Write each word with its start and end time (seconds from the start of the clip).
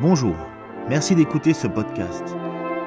Bonjour, 0.00 0.36
merci 0.88 1.16
d'écouter 1.16 1.52
ce 1.52 1.66
podcast. 1.66 2.22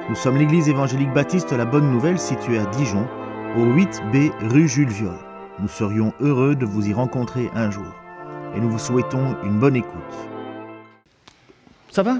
Nous 0.08 0.14
sommes 0.14 0.38
l'église 0.38 0.70
évangélique 0.70 1.12
baptiste 1.12 1.52
La 1.52 1.66
Bonne 1.66 1.90
Nouvelle 1.90 2.18
située 2.18 2.58
à 2.58 2.64
Dijon, 2.64 3.06
au 3.54 3.66
8B 3.66 4.30
rue 4.48 4.66
Jules 4.66 4.88
Viol. 4.88 5.18
Nous 5.60 5.68
serions 5.68 6.14
heureux 6.20 6.56
de 6.56 6.64
vous 6.64 6.88
y 6.88 6.94
rencontrer 6.94 7.50
un 7.54 7.70
jour 7.70 7.84
et 8.56 8.60
nous 8.60 8.70
vous 8.70 8.78
souhaitons 8.78 9.36
une 9.44 9.58
bonne 9.58 9.76
écoute. 9.76 9.92
Ça 11.90 12.02
va? 12.02 12.16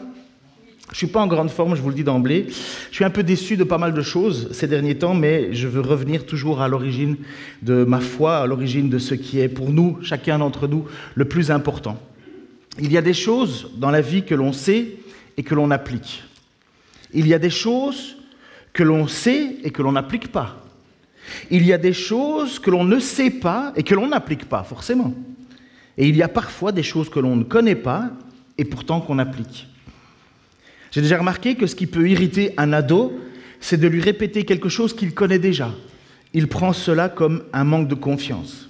Je 0.91 0.99
suis 0.99 1.07
pas 1.07 1.21
en 1.21 1.27
grande 1.27 1.49
forme, 1.49 1.75
je 1.75 1.81
vous 1.81 1.89
le 1.89 1.95
dis 1.95 2.05
d'emblée. 2.05 2.49
Je 2.91 2.95
suis 2.95 3.05
un 3.07 3.11
peu 3.11 3.23
déçu 3.23 3.57
de 3.57 3.65
pas 3.65 3.79
mal 3.79 3.95
de 3.95 4.03
choses 4.03 4.53
ces 4.53 4.67
derniers 4.67 4.99
temps, 4.99 5.15
mais 5.15 5.55
je 5.55 5.69
veux 5.69 5.81
revenir 5.81 6.27
toujours 6.27 6.61
à 6.61 6.69
l'origine 6.69 7.17
de 7.63 7.85
ma 7.85 8.01
foi, 8.01 8.41
à 8.41 8.47
l'origine 8.47 8.91
de 8.91 8.99
ce 8.99 9.15
qui 9.15 9.41
est 9.41 9.49
pour 9.49 9.71
nous, 9.71 9.97
chacun 10.03 10.39
d'entre 10.39 10.69
nous, 10.69 10.85
le 11.15 11.25
plus 11.25 11.51
important. 11.51 11.97
Il 12.79 12.91
y 12.91 12.97
a 12.97 13.03
des 13.03 13.15
choses 13.15 13.71
dans 13.77 13.91
la 13.91 14.01
vie 14.01 14.25
que 14.25 14.35
l'on 14.35 14.53
sait 14.53 14.97
et 15.37 15.43
que 15.43 15.55
l'on 15.55 15.71
applique. 15.71 16.23
Il 17.13 17.27
y 17.27 17.35
a 17.35 17.39
des 17.39 17.51
choses 17.51 18.17
que 18.73 18.83
l'on 18.83 19.07
sait 19.07 19.57
et 19.63 19.71
que 19.71 19.83
l'on 19.83 19.93
n'applique 19.93 20.29
pas. 20.29 20.65
Il 21.51 21.65
y 21.65 21.73
a 21.73 21.79
des 21.79 21.93
choses 21.93 22.59
que 22.59 22.71
l'on 22.71 22.85
ne 22.85 22.99
sait 22.99 23.31
pas 23.31 23.73
et 23.77 23.83
que 23.83 23.95
l'on 23.95 24.09
n'applique 24.09 24.47
pas, 24.47 24.65
forcément. 24.65 25.15
Et 25.99 26.09
il 26.09 26.17
y 26.17 26.23
a 26.23 26.29
parfois 26.29 26.73
des 26.73 26.83
choses 26.83 27.11
que 27.11 27.21
l'on 27.21 27.37
ne 27.37 27.45
connaît 27.45 27.75
pas 27.75 28.11
et 28.57 28.65
pourtant 28.65 29.01
qu'on 29.01 29.19
applique. 29.19 29.69
J'ai 30.91 31.03
déjà 31.03 31.19
remarqué 31.19 31.55
que 31.55 31.67
ce 31.67 31.75
qui 31.75 31.87
peut 31.87 32.09
irriter 32.09 32.55
un 32.57 32.73
ado, 32.73 33.19
c'est 33.61 33.79
de 33.79 33.89
lui 33.89 34.01
répéter 34.01 34.45
quelque 34.45 34.69
chose 34.69 34.95
qu'il 34.95 35.15
connaît 35.15 35.39
déjà. 35.39 35.71
Il 36.35 36.49
prend 36.49 36.73
cela 36.73 37.09
comme 37.09 37.45
un 37.53 37.65
manque 37.65 37.89
de 37.89 37.95
confiance. 37.95 38.69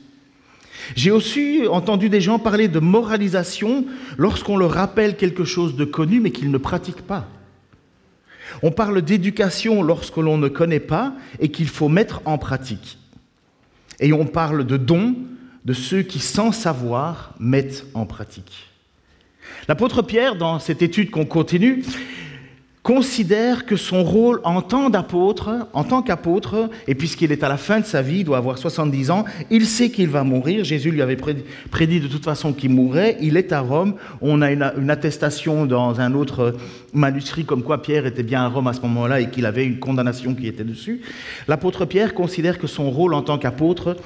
J'ai 0.94 1.10
aussi 1.10 1.62
entendu 1.70 2.08
des 2.08 2.20
gens 2.20 2.38
parler 2.38 2.68
de 2.68 2.78
moralisation 2.78 3.84
lorsqu'on 4.18 4.56
leur 4.56 4.72
rappelle 4.72 5.16
quelque 5.16 5.44
chose 5.44 5.76
de 5.76 5.84
connu 5.84 6.20
mais 6.20 6.30
qu'ils 6.30 6.50
ne 6.50 6.58
pratiquent 6.58 7.06
pas. 7.06 7.28
On 8.62 8.70
parle 8.70 9.02
d'éducation 9.02 9.82
lorsque 9.82 10.16
l'on 10.16 10.36
ne 10.38 10.48
connaît 10.48 10.80
pas 10.80 11.14
et 11.40 11.50
qu'il 11.50 11.68
faut 11.68 11.88
mettre 11.88 12.20
en 12.24 12.38
pratique. 12.38 12.98
Et 14.00 14.12
on 14.12 14.26
parle 14.26 14.66
de 14.66 14.76
dons 14.76 15.14
de 15.64 15.72
ceux 15.72 16.02
qui, 16.02 16.18
sans 16.18 16.52
savoir, 16.52 17.34
mettent 17.38 17.86
en 17.94 18.04
pratique. 18.04 18.68
L'apôtre 19.68 20.02
Pierre, 20.02 20.36
dans 20.36 20.58
cette 20.58 20.82
étude 20.82 21.10
qu'on 21.10 21.24
continue, 21.24 21.84
considère 22.82 23.64
que 23.64 23.76
son 23.76 24.02
rôle 24.02 24.40
en 24.42 24.60
tant 24.60 24.90
d'apôtre, 24.90 25.68
en 25.72 25.84
tant 25.84 26.02
qu'apôtre, 26.02 26.68
et 26.88 26.96
puisqu'il 26.96 27.30
est 27.30 27.44
à 27.44 27.48
la 27.48 27.56
fin 27.56 27.78
de 27.78 27.84
sa 27.84 28.02
vie, 28.02 28.18
il 28.18 28.24
doit 28.24 28.38
avoir 28.38 28.58
70 28.58 29.10
ans, 29.10 29.24
il 29.50 29.66
sait 29.66 29.90
qu'il 29.90 30.08
va 30.08 30.24
mourir. 30.24 30.64
Jésus 30.64 30.90
lui 30.90 31.00
avait 31.00 31.16
prédit 31.16 32.00
de 32.00 32.08
toute 32.08 32.24
façon 32.24 32.52
qu'il 32.52 32.70
mourrait. 32.70 33.18
Il 33.20 33.36
est 33.36 33.52
à 33.52 33.60
Rome. 33.60 33.94
On 34.20 34.42
a 34.42 34.50
une, 34.50 34.90
attestation 34.90 35.64
dans 35.64 36.00
un 36.00 36.12
autre 36.14 36.56
manuscrit 36.92 37.44
comme 37.44 37.62
quoi 37.62 37.82
Pierre 37.82 38.04
était 38.04 38.24
bien 38.24 38.42
à 38.42 38.48
Rome 38.48 38.66
à 38.66 38.72
ce 38.72 38.80
moment-là 38.80 39.20
et 39.20 39.30
qu'il 39.30 39.46
avait 39.46 39.64
une 39.64 39.78
condamnation 39.78 40.34
qui 40.34 40.48
était 40.48 40.64
dessus. 40.64 41.02
L'apôtre 41.46 41.84
Pierre 41.84 42.14
considère 42.14 42.58
que 42.58 42.66
son 42.66 42.90
rôle 42.90 43.14
en 43.14 43.22
tant 43.22 43.38
qu'apôtre 43.38 43.96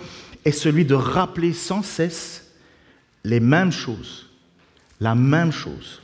est 0.45 0.53
celui 0.53 0.85
de 0.85 0.95
rappeler 0.95 1.55
sans 1.55 1.83
cesse 1.83 2.53
les 3.25 3.41
mêmes 3.41 3.73
choses, 3.73 4.27
la 5.01 5.15
même 5.15 5.51
chose. 5.51 6.03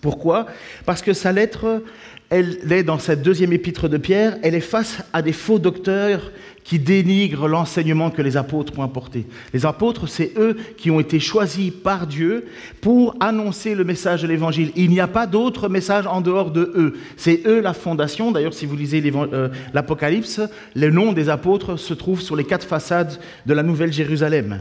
Pourquoi? 0.00 0.46
Parce 0.86 1.02
que 1.02 1.12
sa 1.12 1.32
lettre, 1.32 1.82
elle 2.30 2.72
est 2.72 2.82
dans 2.82 2.98
cette 2.98 3.22
deuxième 3.22 3.52
épître 3.52 3.88
de 3.88 3.96
Pierre, 3.96 4.36
elle 4.42 4.54
est 4.54 4.60
face 4.60 4.98
à 5.12 5.22
des 5.22 5.32
faux 5.32 5.58
docteurs 5.58 6.32
qui 6.64 6.78
dénigrent 6.78 7.46
l'enseignement 7.46 8.10
que 8.10 8.22
les 8.22 8.36
apôtres 8.36 8.78
ont 8.78 8.82
apporté. 8.82 9.26
Les 9.52 9.66
apôtres, 9.66 10.08
c'est 10.08 10.32
eux 10.38 10.56
qui 10.78 10.90
ont 10.90 10.98
été 10.98 11.20
choisis 11.20 11.70
par 11.70 12.06
Dieu 12.06 12.46
pour 12.80 13.14
annoncer 13.20 13.74
le 13.74 13.84
message 13.84 14.22
de 14.22 14.28
l'Évangile. 14.28 14.72
Il 14.74 14.88
n'y 14.88 15.00
a 15.00 15.06
pas 15.06 15.26
d'autre 15.26 15.68
message 15.68 16.06
en 16.06 16.22
dehors 16.22 16.50
de 16.50 16.72
eux. 16.74 16.94
C'est 17.18 17.42
eux 17.46 17.60
la 17.60 17.74
fondation. 17.74 18.32
D'ailleurs, 18.32 18.54
si 18.54 18.64
vous 18.64 18.76
lisez 18.76 19.02
euh, 19.14 19.50
l'Apocalypse, 19.74 20.40
le 20.74 20.90
nom 20.90 21.12
des 21.12 21.28
apôtres 21.28 21.78
se 21.78 21.92
trouve 21.92 22.22
sur 22.22 22.34
les 22.34 22.44
quatre 22.44 22.66
façades 22.66 23.20
de 23.44 23.52
la 23.52 23.62
Nouvelle 23.62 23.92
Jérusalem. 23.92 24.60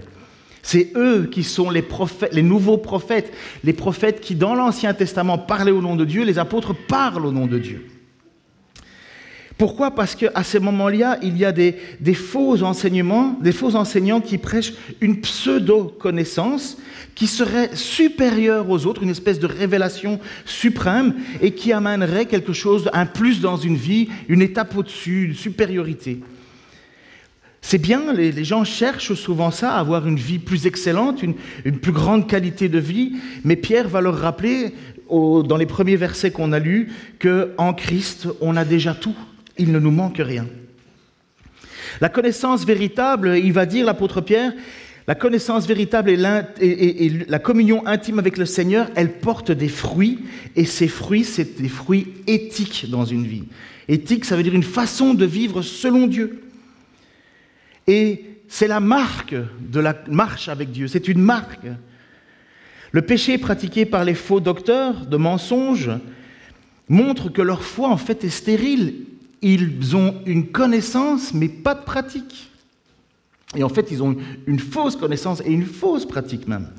C'est 0.63 0.93
eux 0.95 1.27
qui 1.29 1.43
sont 1.43 1.69
les, 1.69 1.83
nouveaux 2.41 2.77
prophètes, 2.77 3.33
les 3.65 3.73
prophètes 3.73 4.21
qui, 4.21 4.33
dans 4.33 4.55
l'Ancien 4.55 4.93
Testament, 4.93 5.37
parlaient 5.37 5.71
au 5.71 5.81
nom 5.81 5.97
de 5.97 6.05
Dieu, 6.05 6.23
les 6.23 6.39
apôtres 6.39 6.73
parlent 6.73 7.25
au 7.25 7.31
nom 7.33 7.47
de 7.47 7.59
Dieu. 7.59 7.85
Pourquoi? 9.57 9.91
Parce 9.91 10.15
qu'à 10.15 10.43
ces 10.43 10.59
moments-là, 10.59 11.19
il 11.21 11.37
y 11.37 11.45
a 11.45 11.51
des, 11.51 11.75
faux 12.13 12.63
enseignements, 12.63 13.37
des 13.41 13.51
faux 13.51 13.75
enseignants 13.75 14.21
qui 14.21 14.37
prêchent 14.37 14.73
une 15.01 15.19
pseudo-connaissance 15.21 16.77
qui 17.13 17.27
serait 17.27 17.75
supérieure 17.75 18.69
aux 18.69 18.85
autres, 18.87 19.03
une 19.03 19.09
espèce 19.09 19.39
de 19.39 19.45
révélation 19.45 20.19
suprême 20.45 21.13
et 21.41 21.51
qui 21.51 21.71
amènerait 21.71 22.25
quelque 22.25 22.53
chose, 22.53 22.89
un 22.93 23.05
plus 23.05 23.41
dans 23.41 23.57
une 23.57 23.75
vie, 23.75 24.07
une 24.27 24.41
étape 24.41 24.75
au-dessus, 24.75 25.25
une 25.25 25.35
supériorité. 25.35 26.21
C'est 27.65 27.77
bien, 27.77 28.11
les, 28.11 28.43
gens 28.43 28.65
cherchent 28.65 29.13
souvent 29.13 29.49
ça, 29.49 29.77
avoir 29.77 30.05
une 30.05 30.17
vie 30.17 30.37
plus 30.37 30.67
excellente, 30.67 31.23
une, 31.23 31.33
plus 31.79 31.93
grande 31.93 32.27
qualité 32.27 32.67
de 32.67 32.77
vie, 32.77 33.13
mais 33.45 33.55
Pierre 33.55 33.87
va 33.87 34.01
leur 34.01 34.17
rappeler, 34.17 34.73
dans 35.09 35.57
les 35.57 35.65
premiers 35.65 35.95
versets 35.95 36.29
qu'on 36.29 36.51
a 36.51 36.59
lus, 36.59 36.91
qu'en 37.19 37.73
Christ, 37.73 38.27
on 38.41 38.57
a 38.57 38.65
déjà 38.65 38.93
tout, 38.93 39.15
il 39.57 39.71
ne 39.71 39.79
nous 39.79 39.91
manque 39.91 40.17
rien. 40.17 40.45
La 42.01 42.09
connaissance 42.09 42.65
véritable, 42.65 43.37
il 43.41 43.53
va 43.53 43.65
dire 43.65 43.85
l'apôtre 43.85 44.19
Pierre, 44.19 44.51
la 45.07 45.15
connaissance 45.15 45.65
véritable 45.65 46.09
et, 46.09 47.05
et, 47.05 47.11
la 47.29 47.39
communion 47.39 47.87
intime 47.87 48.19
avec 48.19 48.37
le 48.37 48.45
Seigneur, 48.45 48.89
elle 48.95 49.19
porte 49.19 49.51
des 49.51 49.69
fruits, 49.69 50.19
et 50.57 50.65
ces 50.65 50.89
fruits, 50.89 51.23
c'est 51.23 51.61
des 51.61 51.69
fruits 51.69 52.07
éthiques 52.27 52.89
dans 52.89 53.05
une 53.05 53.25
vie. 53.25 53.45
Éthique, 53.87 54.25
ça 54.25 54.35
veut 54.35 54.43
dire 54.43 54.53
une 54.53 54.63
façon 54.63 55.13
de 55.13 55.25
vivre 55.25 55.61
selon 55.61 56.07
Dieu. 56.07 56.41
Et 57.87 58.33
c'est 58.47 58.67
la 58.67 58.79
marque 58.79 59.35
de 59.59 59.79
la 59.79 59.95
marche 60.09 60.47
avec 60.49 60.71
Dieu, 60.71 60.87
c'est 60.87 61.07
une 61.07 61.21
marque. 61.21 61.65
Le 62.91 63.01
péché 63.01 63.37
pratiqué 63.37 63.85
par 63.85 64.03
les 64.03 64.13
faux 64.13 64.39
docteurs 64.39 65.05
de 65.05 65.17
mensonges 65.17 65.91
montre 66.87 67.29
que 67.29 67.41
leur 67.41 67.63
foi 67.63 67.89
en 67.89 67.97
fait 67.97 68.23
est 68.23 68.29
stérile. 68.29 69.05
Ils 69.41 69.95
ont 69.95 70.21
une 70.25 70.51
connaissance 70.51 71.33
mais 71.33 71.49
pas 71.49 71.73
de 71.73 71.83
pratique. 71.83 72.51
Et 73.55 73.63
en 73.63 73.69
fait, 73.69 73.91
ils 73.91 74.01
ont 74.01 74.15
une 74.47 74.59
fausse 74.59 74.95
connaissance 74.95 75.41
et 75.45 75.51
une 75.51 75.65
fausse 75.65 76.05
pratique 76.05 76.47
même. 76.47 76.69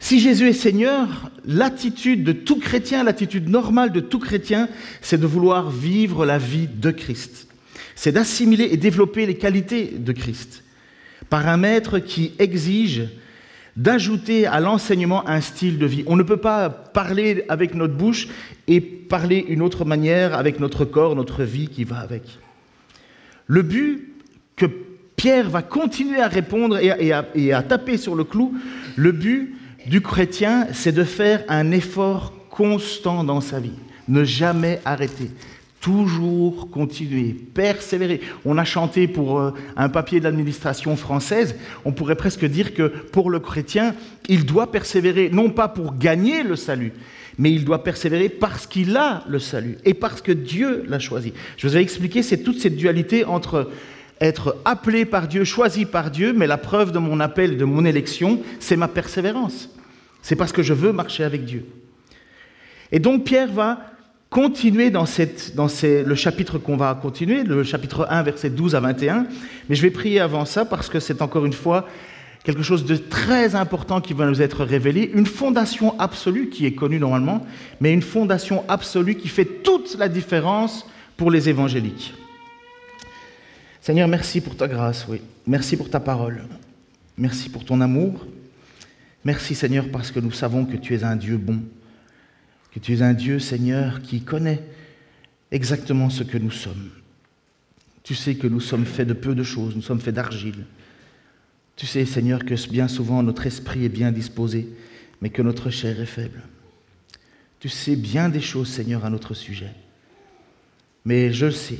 Si 0.00 0.18
Jésus 0.18 0.48
est 0.48 0.52
Seigneur, 0.52 1.30
l'attitude 1.44 2.24
de 2.24 2.32
tout 2.32 2.58
chrétien, 2.58 3.04
l'attitude 3.04 3.48
normale 3.48 3.92
de 3.92 4.00
tout 4.00 4.18
chrétien, 4.18 4.68
c'est 5.00 5.20
de 5.20 5.26
vouloir 5.26 5.70
vivre 5.70 6.26
la 6.26 6.38
vie 6.38 6.66
de 6.66 6.90
Christ 6.90 7.46
c'est 7.94 8.12
d'assimiler 8.12 8.68
et 8.70 8.76
développer 8.76 9.26
les 9.26 9.36
qualités 9.36 9.92
de 9.96 10.12
Christ 10.12 10.64
par 11.30 11.48
un 11.48 11.56
maître 11.56 11.98
qui 11.98 12.32
exige 12.38 13.08
d'ajouter 13.76 14.46
à 14.46 14.60
l'enseignement 14.60 15.26
un 15.28 15.40
style 15.40 15.78
de 15.78 15.86
vie. 15.86 16.04
On 16.06 16.16
ne 16.16 16.22
peut 16.22 16.36
pas 16.36 16.68
parler 16.68 17.44
avec 17.48 17.74
notre 17.74 17.94
bouche 17.94 18.28
et 18.68 18.80
parler 18.80 19.44
une 19.48 19.62
autre 19.62 19.84
manière 19.84 20.34
avec 20.34 20.60
notre 20.60 20.84
corps, 20.84 21.16
notre 21.16 21.42
vie 21.42 21.68
qui 21.68 21.84
va 21.84 21.98
avec. 21.98 22.22
Le 23.46 23.62
but 23.62 24.12
que 24.56 24.66
Pierre 25.16 25.48
va 25.48 25.62
continuer 25.62 26.20
à 26.20 26.28
répondre 26.28 26.78
et 26.78 27.12
à, 27.12 27.24
et 27.34 27.52
à 27.52 27.62
taper 27.62 27.96
sur 27.96 28.14
le 28.14 28.24
clou, 28.24 28.54
le 28.96 29.12
but 29.12 29.54
du 29.86 30.00
chrétien, 30.00 30.66
c'est 30.72 30.92
de 30.92 31.04
faire 31.04 31.44
un 31.48 31.70
effort 31.70 32.34
constant 32.50 33.24
dans 33.24 33.40
sa 33.40 33.58
vie, 33.58 33.72
ne 34.08 34.24
jamais 34.24 34.80
arrêter, 34.84 35.30
toujours 35.82 36.70
continuer, 36.70 37.34
persévérer. 37.54 38.20
On 38.44 38.56
a 38.56 38.64
chanté 38.64 39.08
pour 39.08 39.40
euh, 39.40 39.50
un 39.76 39.88
papier 39.88 40.20
de 40.20 40.24
l'administration 40.24 40.96
française, 40.96 41.56
on 41.84 41.92
pourrait 41.92 42.14
presque 42.14 42.44
dire 42.44 42.72
que 42.72 42.84
pour 42.84 43.30
le 43.30 43.40
chrétien, 43.40 43.94
il 44.28 44.46
doit 44.46 44.70
persévérer, 44.70 45.28
non 45.30 45.50
pas 45.50 45.66
pour 45.66 45.98
gagner 45.98 46.44
le 46.44 46.54
salut, 46.54 46.92
mais 47.36 47.50
il 47.50 47.64
doit 47.64 47.82
persévérer 47.82 48.28
parce 48.28 48.68
qu'il 48.68 48.96
a 48.96 49.24
le 49.28 49.40
salut 49.40 49.76
et 49.84 49.92
parce 49.92 50.22
que 50.22 50.30
Dieu 50.30 50.84
l'a 50.86 51.00
choisi. 51.00 51.32
Je 51.56 51.66
vous 51.66 51.76
ai 51.76 51.80
expliqué, 51.80 52.22
c'est 52.22 52.44
toute 52.44 52.60
cette 52.60 52.76
dualité 52.76 53.24
entre 53.24 53.68
être 54.20 54.56
appelé 54.64 55.04
par 55.04 55.26
Dieu, 55.26 55.42
choisi 55.42 55.84
par 55.84 56.12
Dieu, 56.12 56.32
mais 56.32 56.46
la 56.46 56.58
preuve 56.58 56.92
de 56.92 57.00
mon 57.00 57.18
appel, 57.18 57.56
de 57.56 57.64
mon 57.64 57.84
élection, 57.84 58.40
c'est 58.60 58.76
ma 58.76 58.86
persévérance. 58.86 59.68
C'est 60.22 60.36
parce 60.36 60.52
que 60.52 60.62
je 60.62 60.74
veux 60.74 60.92
marcher 60.92 61.24
avec 61.24 61.44
Dieu. 61.44 61.66
Et 62.92 63.00
donc 63.00 63.24
Pierre 63.24 63.50
va 63.50 63.80
continuer 64.32 64.88
dans, 64.90 65.04
le 65.04 66.14
chapitre 66.14 66.56
qu'on 66.58 66.78
va 66.78 66.98
continuer, 67.00 67.44
le 67.44 67.62
chapitre 67.64 68.06
1, 68.08 68.22
verset 68.22 68.48
12 68.48 68.74
à 68.74 68.80
21. 68.80 69.26
Mais 69.68 69.76
je 69.76 69.82
vais 69.82 69.90
prier 69.90 70.20
avant 70.20 70.46
ça 70.46 70.64
parce 70.64 70.88
que 70.88 71.00
c'est 71.00 71.20
encore 71.20 71.44
une 71.44 71.52
fois 71.52 71.86
quelque 72.42 72.62
chose 72.62 72.86
de 72.86 72.96
très 72.96 73.54
important 73.54 74.00
qui 74.00 74.14
va 74.14 74.26
nous 74.26 74.40
être 74.40 74.64
révélé, 74.64 75.10
une 75.14 75.26
fondation 75.26 75.96
absolue 76.00 76.48
qui 76.48 76.64
est 76.64 76.72
connue 76.72 76.98
normalement, 76.98 77.46
mais 77.80 77.92
une 77.92 78.00
fondation 78.00 78.64
absolue 78.68 79.16
qui 79.16 79.28
fait 79.28 79.44
toute 79.44 79.98
la 79.98 80.08
différence 80.08 80.86
pour 81.18 81.30
les 81.30 81.50
évangéliques. 81.50 82.14
Seigneur, 83.82 84.08
merci 84.08 84.40
pour 84.40 84.56
ta 84.56 84.66
grâce, 84.66 85.04
oui. 85.10 85.20
Merci 85.46 85.76
pour 85.76 85.90
ta 85.90 86.00
parole. 86.00 86.42
Merci 87.18 87.50
pour 87.50 87.66
ton 87.66 87.82
amour. 87.82 88.26
Merci 89.26 89.54
Seigneur 89.54 89.84
parce 89.92 90.10
que 90.10 90.20
nous 90.20 90.32
savons 90.32 90.64
que 90.64 90.78
tu 90.78 90.94
es 90.94 91.04
un 91.04 91.16
Dieu 91.16 91.36
bon 91.36 91.60
que 92.72 92.78
tu 92.78 92.94
es 92.94 93.02
un 93.02 93.12
Dieu, 93.12 93.38
Seigneur, 93.38 94.00
qui 94.02 94.22
connaît 94.22 94.62
exactement 95.50 96.10
ce 96.10 96.22
que 96.22 96.38
nous 96.38 96.50
sommes. 96.50 96.90
Tu 98.02 98.14
sais 98.14 98.34
que 98.34 98.46
nous 98.46 98.60
sommes 98.60 98.86
faits 98.86 99.06
de 99.06 99.12
peu 99.12 99.34
de 99.34 99.42
choses, 99.42 99.76
nous 99.76 99.82
sommes 99.82 100.00
faits 100.00 100.14
d'argile. 100.14 100.64
Tu 101.76 101.86
sais, 101.86 102.04
Seigneur, 102.04 102.44
que 102.44 102.68
bien 102.68 102.88
souvent 102.88 103.22
notre 103.22 103.46
esprit 103.46 103.84
est 103.84 103.90
bien 103.90 104.10
disposé, 104.10 104.68
mais 105.20 105.30
que 105.30 105.42
notre 105.42 105.70
chair 105.70 106.00
est 106.00 106.06
faible. 106.06 106.42
Tu 107.60 107.68
sais 107.68 107.94
bien 107.94 108.28
des 108.28 108.40
choses, 108.40 108.68
Seigneur, 108.68 109.04
à 109.04 109.10
notre 109.10 109.34
sujet. 109.34 109.72
Mais 111.04 111.32
je 111.32 111.50
sais, 111.50 111.78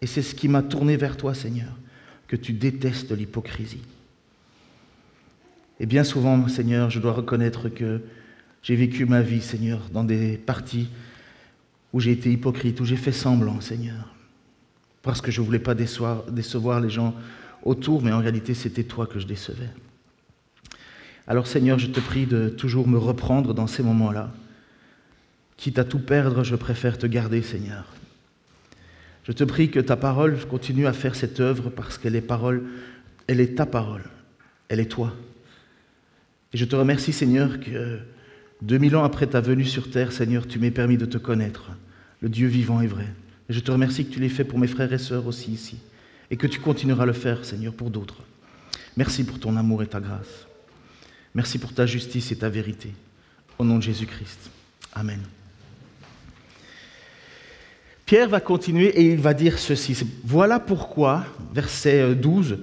et 0.00 0.06
c'est 0.06 0.22
ce 0.22 0.34
qui 0.34 0.48
m'a 0.48 0.62
tourné 0.62 0.96
vers 0.96 1.16
toi, 1.16 1.34
Seigneur, 1.34 1.76
que 2.26 2.36
tu 2.36 2.52
détestes 2.52 3.12
l'hypocrisie. 3.12 3.82
Et 5.78 5.86
bien 5.86 6.04
souvent, 6.04 6.46
Seigneur, 6.48 6.90
je 6.90 7.00
dois 7.00 7.12
reconnaître 7.12 7.68
que 7.68 8.02
j'ai 8.62 8.76
vécu 8.76 9.06
ma 9.06 9.22
vie, 9.22 9.40
Seigneur, 9.40 9.88
dans 9.92 10.04
des 10.04 10.36
parties 10.36 10.88
où 11.92 12.00
j'ai 12.00 12.12
été 12.12 12.30
hypocrite, 12.30 12.80
où 12.80 12.84
j'ai 12.84 12.96
fait 12.96 13.12
semblant, 13.12 13.60
Seigneur, 13.60 14.14
parce 15.02 15.20
que 15.20 15.30
je 15.30 15.40
ne 15.40 15.46
voulais 15.46 15.58
pas 15.58 15.74
décevoir, 15.74 16.24
décevoir 16.24 16.80
les 16.80 16.90
gens 16.90 17.14
autour, 17.62 18.02
mais 18.02 18.12
en 18.12 18.18
réalité, 18.18 18.54
c'était 18.54 18.84
toi 18.84 19.06
que 19.06 19.18
je 19.18 19.26
décevais. 19.26 19.70
Alors, 21.26 21.46
Seigneur, 21.46 21.78
je 21.78 21.86
te 21.86 22.00
prie 22.00 22.26
de 22.26 22.48
toujours 22.48 22.88
me 22.88 22.98
reprendre 22.98 23.54
dans 23.54 23.66
ces 23.66 23.82
moments-là. 23.82 24.32
Quitte 25.56 25.78
à 25.78 25.84
tout 25.84 25.98
perdre, 25.98 26.42
je 26.42 26.56
préfère 26.56 26.98
te 26.98 27.06
garder, 27.06 27.42
Seigneur. 27.42 27.84
Je 29.24 29.32
te 29.32 29.44
prie 29.44 29.70
que 29.70 29.80
ta 29.80 29.96
parole 29.96 30.38
continue 30.46 30.86
à 30.86 30.92
faire 30.92 31.14
cette 31.14 31.40
œuvre 31.40 31.70
parce 31.70 31.98
qu'elle 31.98 32.16
est 32.16 32.20
parole, 32.20 32.64
elle 33.26 33.40
est 33.40 33.54
ta 33.56 33.66
parole, 33.66 34.04
elle 34.68 34.80
est 34.80 34.90
toi. 34.90 35.14
Et 36.52 36.56
je 36.56 36.64
te 36.64 36.74
remercie, 36.74 37.12
Seigneur, 37.12 37.60
que 37.60 38.00
2000 38.62 38.96
ans 38.96 39.04
après 39.04 39.26
ta 39.26 39.40
venue 39.40 39.64
sur 39.64 39.90
terre, 39.90 40.12
Seigneur, 40.12 40.46
tu 40.46 40.58
m'es 40.58 40.70
permis 40.70 40.96
de 40.96 41.06
te 41.06 41.18
connaître, 41.18 41.70
le 42.20 42.28
Dieu 42.28 42.46
vivant 42.46 42.80
et 42.80 42.86
vrai. 42.86 43.06
Je 43.48 43.60
te 43.60 43.70
remercie 43.70 44.06
que 44.06 44.12
tu 44.12 44.20
l'aies 44.20 44.28
fait 44.28 44.44
pour 44.44 44.58
mes 44.58 44.66
frères 44.66 44.92
et 44.92 44.98
sœurs 44.98 45.26
aussi 45.26 45.50
ici, 45.50 45.78
et 46.30 46.36
que 46.36 46.46
tu 46.46 46.60
continueras 46.60 47.04
à 47.04 47.06
le 47.06 47.12
faire, 47.12 47.44
Seigneur, 47.44 47.72
pour 47.72 47.90
d'autres. 47.90 48.22
Merci 48.96 49.24
pour 49.24 49.40
ton 49.40 49.56
amour 49.56 49.82
et 49.82 49.86
ta 49.86 50.00
grâce. 50.00 50.46
Merci 51.34 51.58
pour 51.58 51.72
ta 51.72 51.86
justice 51.86 52.32
et 52.32 52.36
ta 52.36 52.48
vérité. 52.48 52.92
Au 53.58 53.64
nom 53.64 53.78
de 53.78 53.82
Jésus-Christ. 53.82 54.50
Amen. 54.92 55.20
Pierre 58.04 58.28
va 58.28 58.40
continuer 58.40 58.88
et 58.88 59.12
il 59.12 59.20
va 59.20 59.34
dire 59.34 59.58
ceci. 59.58 59.96
Voilà 60.24 60.58
pourquoi, 60.58 61.24
verset 61.54 62.14
12, 62.16 62.58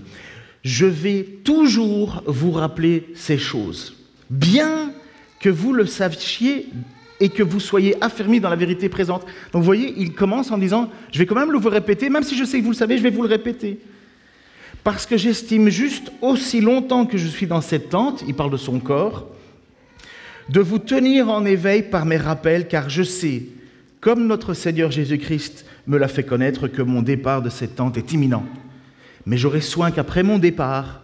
je 0.64 0.86
vais 0.86 1.24
toujours 1.44 2.22
vous 2.26 2.52
rappeler 2.52 3.08
ces 3.16 3.38
choses, 3.38 3.96
bien 4.30 4.92
que 5.40 5.50
vous 5.50 5.74
le 5.74 5.86
sachiez 5.86 6.70
et 7.20 7.30
que 7.30 7.44
vous 7.44 7.60
soyez 7.60 7.96
affermis 8.04 8.40
dans 8.40 8.50
la 8.50 8.56
vérité 8.56 8.90
présente. 8.90 9.24
Donc 9.52 9.62
vous 9.62 9.66
voyez, 9.66 9.94
il 9.98 10.14
commence 10.14 10.52
en 10.52 10.58
disant, 10.58 10.90
je 11.12 11.20
vais 11.20 11.26
quand 11.26 11.36
même 11.36 11.52
le 11.52 11.58
vous 11.58 11.70
répéter, 11.70 12.10
même 12.10 12.24
si 12.24 12.38
je 12.38 12.44
sais 12.44 12.60
que 12.60 12.64
vous 12.64 12.72
le 12.72 12.76
savez, 12.76 12.98
je 12.98 13.04
vais 13.04 13.10
vous 13.10 13.24
le 13.24 13.30
répéter. 13.30 13.80
Parce 14.84 15.06
que 15.06 15.18
j'estime 15.18 15.70
juste 15.70 16.12
aussi 16.22 16.62
longtemps 16.62 17.06
que 17.06 17.18
je 17.18 17.28
suis 17.28 17.48
dans 17.48 17.62
cette 17.62 17.90
tente, 17.90 18.24
il 18.28 18.36
parle 18.36 18.52
de 18.52 18.58
son 18.58 18.80
corps, 18.80 19.28
de 20.50 20.62
vous 20.62 20.80
tenir 20.80 21.30
en 21.30 21.44
éveil 21.46 21.84
par 21.84 22.06
mes 22.06 22.18
rappels, 22.18 22.68
car 22.68 22.90
je 22.90 23.04
sais, 23.04 23.44
comme 24.00 24.28
notre 24.28 24.54
Seigneur 24.54 24.92
Jésus-Christ 24.92 25.66
me 25.88 25.98
l'a 25.98 26.08
fait 26.08 26.24
connaître, 26.24 26.68
que 26.68 26.82
mon 26.82 27.02
départ 27.02 27.42
de 27.42 27.50
cette 27.50 27.76
tente 27.76 27.98
est 27.98 28.14
imminent. 28.14 28.46
Mais 29.26 29.38
j'aurai 29.38 29.62
soin 29.62 29.92
qu'après 29.92 30.24
mon 30.24 30.38
départ, 30.38 31.02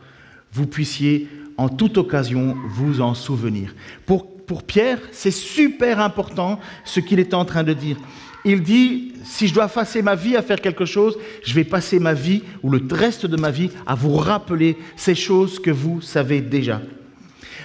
vous 0.53 0.67
puissiez 0.67 1.27
en 1.57 1.69
toute 1.69 1.97
occasion 1.97 2.55
vous 2.67 3.01
en 3.01 3.13
souvenir. 3.13 3.73
Pour, 4.05 4.27
pour 4.45 4.63
Pierre, 4.63 4.99
c'est 5.11 5.31
super 5.31 5.99
important 5.99 6.59
ce 6.85 6.99
qu'il 6.99 7.19
est 7.19 7.33
en 7.33 7.45
train 7.45 7.63
de 7.63 7.73
dire. 7.73 7.97
Il 8.45 8.61
dit, 8.61 9.13
si 9.23 9.47
je 9.47 9.53
dois 9.53 9.67
passer 9.67 10.01
ma 10.01 10.15
vie 10.15 10.35
à 10.35 10.41
faire 10.41 10.59
quelque 10.59 10.85
chose, 10.85 11.17
je 11.43 11.53
vais 11.53 11.63
passer 11.63 11.99
ma 11.99 12.13
vie, 12.13 12.43
ou 12.61 12.69
le 12.69 12.81
reste 12.91 13.25
de 13.25 13.37
ma 13.37 13.51
vie, 13.51 13.69
à 13.85 13.95
vous 13.95 14.15
rappeler 14.15 14.77
ces 14.97 15.15
choses 15.15 15.59
que 15.59 15.71
vous 15.71 16.01
savez 16.01 16.41
déjà. 16.41 16.81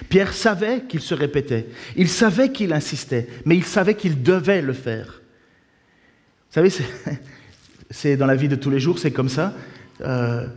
Pierre 0.07 0.33
savait 0.33 0.83
qu'il 0.87 1.01
se 1.01 1.13
répétait, 1.13 1.67
il 1.95 2.07
savait 2.07 2.51
qu'il 2.51 2.73
insistait, 2.73 3.27
mais 3.45 3.57
il 3.57 3.65
savait 3.65 3.95
qu'il 3.95 4.23
devait 4.23 4.61
le 4.61 4.73
faire. 4.73 5.21
Vous 6.49 6.53
savez, 6.53 6.71
c'est 7.91 8.15
dans 8.17 8.25
la 8.25 8.35
vie 8.35 8.47
de 8.47 8.55
tous 8.55 8.69
les 8.69 8.79
jours, 8.79 8.97
c'est 8.97 9.11
comme 9.11 9.29
ça. 9.29 9.53
Euh, 10.01 10.47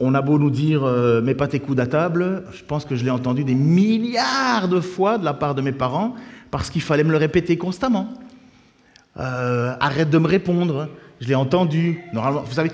on 0.00 0.14
a 0.14 0.22
beau 0.22 0.38
nous 0.38 0.50
dire 0.50 0.82
euh, 0.84 1.20
mets 1.20 1.34
pas 1.34 1.46
tes 1.46 1.60
coudes 1.60 1.78
à 1.78 1.86
table, 1.86 2.44
je 2.52 2.64
pense 2.64 2.84
que 2.86 2.96
je 2.96 3.04
l'ai 3.04 3.10
entendu 3.10 3.44
des 3.44 3.54
milliards 3.54 4.68
de 4.68 4.80
fois 4.80 5.18
de 5.18 5.24
la 5.24 5.34
part 5.34 5.54
de 5.54 5.62
mes 5.62 5.72
parents 5.72 6.14
parce 6.50 6.70
qu'il 6.70 6.82
fallait 6.82 7.04
me 7.04 7.12
le 7.12 7.18
répéter 7.18 7.56
constamment. 7.58 8.08
Euh, 9.18 9.74
arrête 9.78 10.10
de 10.10 10.18
me 10.18 10.26
répondre. 10.26 10.88
Je 11.20 11.28
l'ai 11.28 11.34
entendu. 11.34 12.00
Normalement, 12.14 12.42
vous 12.42 12.54
savez, 12.54 12.70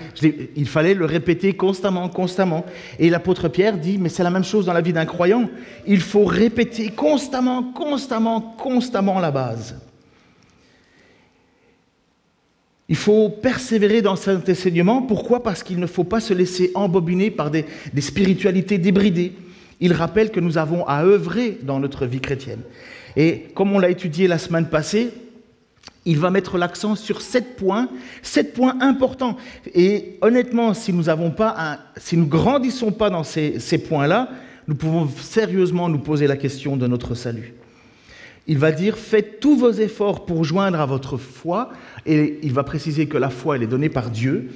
il 0.55 0.69
fallait 0.69 0.95
le 0.95 1.05
répéter 1.05 1.55
constamment, 1.55 2.09
constamment. 2.09 2.65
Et 3.01 3.11
l'apôtre 3.11 3.49
Pierre 3.49 3.77
dit, 3.77 3.99
mais 3.99 4.09
c'est 4.09 4.23
la 4.23 4.31
même 4.31 4.45
chose 4.45 4.67
dans 4.67 4.73
la 4.73 4.81
vie 4.81 4.93
d'un 4.93 5.05
croyant. 5.05 5.51
Il 5.87 6.01
faut 6.01 6.25
répéter 6.25 6.91
constamment, 6.91 7.65
constamment, 7.73 8.41
constamment 8.41 9.19
la 9.19 9.33
base. 9.33 9.75
Il 12.89 12.97
faut 12.97 13.29
persévérer 13.29 14.01
dans 14.01 14.17
cet 14.17 14.49
enseignement. 14.49 15.03
Pourquoi? 15.03 15.43
Parce 15.43 15.63
qu'il 15.63 15.81
ne 15.81 15.87
faut 15.87 16.05
pas 16.05 16.21
se 16.21 16.33
laisser 16.33 16.71
embobiner 16.75 17.31
par 17.31 17.51
des, 17.51 17.65
spiritualités 17.99 18.79
débridées. 18.79 19.33
Il 19.81 19.93
rappelle 19.93 20.31
que 20.31 20.41
nous 20.41 20.57
avons 20.57 20.87
à 20.87 21.03
œuvrer 21.05 21.59
dans 21.63 21.81
notre 21.81 22.07
vie 22.07 22.21
chrétienne. 22.21 22.61
Et 23.17 23.47
comme 23.55 23.73
on 23.73 23.79
l'a 23.79 23.91
étudié 23.91 24.29
la 24.29 24.39
semaine 24.39 24.69
passée, 24.69 25.11
il 26.05 26.19
va 26.19 26.31
mettre 26.31 26.57
l'accent 26.59 26.95
sur 26.95 27.21
sept 27.21 27.57
points, 27.57 27.89
sept 28.23 28.55
points 28.55 28.77
importants. 28.81 29.37
Et 29.75 30.19
honnêtement, 30.21 30.73
si 30.73 30.93
nous 30.93 31.09
avons 31.09 31.33
pas 31.33 31.81
si 31.97 32.17
nous 32.17 32.27
grandissons 32.27 32.93
pas 32.93 33.11
dans 33.11 33.25
ces 33.25 33.79
points-là, 33.89 34.31
nous 34.69 34.77
pouvons 34.77 35.09
sérieusement 35.09 35.89
nous 35.89 35.99
poser 35.99 36.29
la 36.29 36.37
question 36.37 36.77
de 36.77 36.87
notre 36.87 37.15
salut 37.15 37.55
il 38.47 38.59
va 38.59 38.73
dire 38.73 38.97
faites 38.97 39.41
tous 39.41 39.57
vos 39.57 39.73
efforts 39.73 40.25
pour 40.27 40.45
joindre 40.45 40.81
à 40.81 40.87
votre 40.87 41.17
foi, 41.17 41.71
et 42.05 42.39
il 42.43 42.53
va 42.53 42.65
préciser 42.65 43.07
que 43.07 43.19
la 43.19 43.31
foi, 43.31 43.57
elle 43.57 43.63
est 43.63 43.69
donnée 43.69 43.89
par 43.89 44.11
Dieu, 44.11 44.51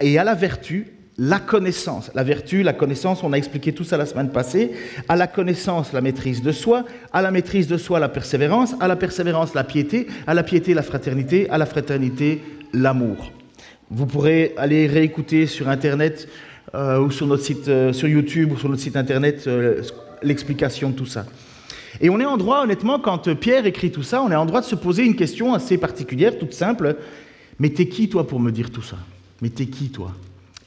et 0.00 0.18
à 0.18 0.24
la 0.24 0.34
vertu, 0.34 0.86
la 1.18 1.38
connaissance. 1.38 2.10
La 2.14 2.24
vertu, 2.24 2.62
la 2.62 2.72
connaissance, 2.72 3.22
on 3.22 3.32
a 3.32 3.36
expliqué 3.36 3.72
tout 3.72 3.84
ça 3.84 3.96
la 3.96 4.06
semaine 4.06 4.30
passée. 4.30 4.72
À 5.08 5.16
la 5.16 5.26
connaissance, 5.26 5.92
la 5.92 6.00
maîtrise 6.00 6.42
de 6.42 6.52
soi. 6.52 6.84
À 7.12 7.20
la 7.20 7.30
maîtrise 7.30 7.66
de 7.66 7.76
soi, 7.76 8.00
la 8.00 8.08
persévérance. 8.08 8.74
À 8.80 8.88
la 8.88 8.96
persévérance, 8.96 9.54
la 9.54 9.64
piété. 9.64 10.06
À 10.26 10.34
la 10.34 10.42
piété, 10.42 10.74
la 10.74 10.82
fraternité. 10.82 11.50
À 11.50 11.58
la 11.58 11.66
fraternité, 11.66 12.40
l'amour. 12.72 13.30
Vous 13.90 14.06
pourrez 14.06 14.54
aller 14.56 14.86
réécouter 14.86 15.46
sur 15.46 15.68
Internet 15.68 16.28
euh, 16.74 16.98
ou 16.98 17.10
sur 17.10 17.26
notre 17.26 17.42
site, 17.42 17.68
euh, 17.68 17.92
sur 17.92 18.08
YouTube 18.08 18.52
ou 18.52 18.56
sur 18.56 18.70
notre 18.70 18.80
site 18.80 18.96
Internet 18.96 19.44
euh, 19.46 19.82
l'explication 20.22 20.90
de 20.90 20.94
tout 20.94 21.06
ça. 21.06 21.26
Et 22.00 22.10
on 22.10 22.18
est 22.20 22.24
en 22.24 22.36
droit, 22.36 22.62
honnêtement, 22.62 22.98
quand 22.98 23.34
Pierre 23.34 23.66
écrit 23.66 23.90
tout 23.90 24.02
ça, 24.02 24.22
on 24.22 24.30
est 24.30 24.36
en 24.36 24.46
droit 24.46 24.60
de 24.60 24.66
se 24.66 24.74
poser 24.74 25.04
une 25.04 25.16
question 25.16 25.54
assez 25.54 25.78
particulière, 25.78 26.38
toute 26.38 26.54
simple. 26.54 26.96
Mais 27.58 27.70
t'es 27.70 27.88
qui, 27.88 28.08
toi, 28.08 28.26
pour 28.26 28.40
me 28.40 28.50
dire 28.50 28.70
tout 28.70 28.82
ça? 28.82 28.96
Mais 29.40 29.50
t'es 29.50 29.66
qui, 29.66 29.90
toi? 29.90 30.12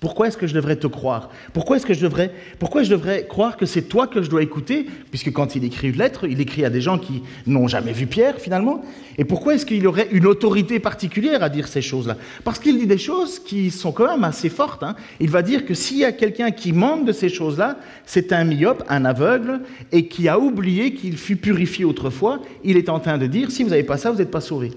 Pourquoi 0.05 0.27
est-ce 0.27 0.37
que 0.37 0.45
je 0.45 0.53
devrais 0.53 0.75
te 0.75 0.85
croire? 0.85 1.31
Pourquoi 1.51 1.77
est-ce 1.77 1.85
que 1.87 1.95
je 1.95 2.01
devrais, 2.01 3.25
croire 3.27 3.57
que 3.57 3.65
c'est 3.65 3.81
toi 3.81 4.05
que 4.05 4.21
je 4.21 4.29
dois 4.29 4.43
écouter? 4.43 4.85
Puisque 5.09 5.33
quand 5.33 5.55
il 5.55 5.63
écrit 5.63 5.89
une 5.89 5.97
lettre, 5.97 6.27
il 6.27 6.39
écrit 6.39 6.63
à 6.63 6.69
des 6.69 6.79
gens 6.79 6.99
qui 6.99 7.23
n'ont 7.47 7.67
jamais 7.67 7.91
vu 7.91 8.05
Pierre 8.05 8.37
finalement. 8.37 8.83
Et 9.17 9.25
pourquoi 9.25 9.55
est-ce 9.55 9.65
qu'il 9.65 9.87
aurait 9.87 10.07
une 10.11 10.27
autorité 10.27 10.79
particulière 10.79 11.41
à 11.41 11.49
dire 11.49 11.67
ces 11.67 11.81
choses-là? 11.81 12.17
Parce 12.43 12.59
qu'il 12.59 12.77
dit 12.77 12.85
des 12.85 12.99
choses 12.99 13.39
qui 13.39 13.71
sont 13.71 13.91
quand 13.91 14.07
même 14.07 14.23
assez 14.23 14.49
fortes. 14.49 14.83
Hein. 14.83 14.95
Il 15.19 15.31
va 15.31 15.41
dire 15.41 15.65
que 15.65 15.73
s'il 15.73 15.97
y 15.97 16.05
a 16.05 16.11
quelqu'un 16.11 16.51
qui 16.51 16.71
manque 16.71 17.05
de 17.05 17.11
ces 17.11 17.29
choses-là, 17.29 17.79
c'est 18.05 18.31
un 18.31 18.43
myope, 18.43 18.83
un 18.87 19.05
aveugle, 19.05 19.61
et 19.91 20.07
qui 20.07 20.29
a 20.29 20.37
oublié 20.37 20.93
qu'il 20.93 21.17
fut 21.17 21.37
purifié 21.37 21.83
autrefois. 21.83 22.41
Il 22.63 22.77
est 22.77 22.89
en 22.89 22.99
train 22.99 23.17
de 23.17 23.25
dire, 23.25 23.49
si 23.49 23.63
vous 23.63 23.71
n'avez 23.71 23.81
pas 23.81 23.97
ça, 23.97 24.11
vous 24.11 24.19
n'êtes 24.19 24.29
pas 24.29 24.39
sauvé. 24.39 24.69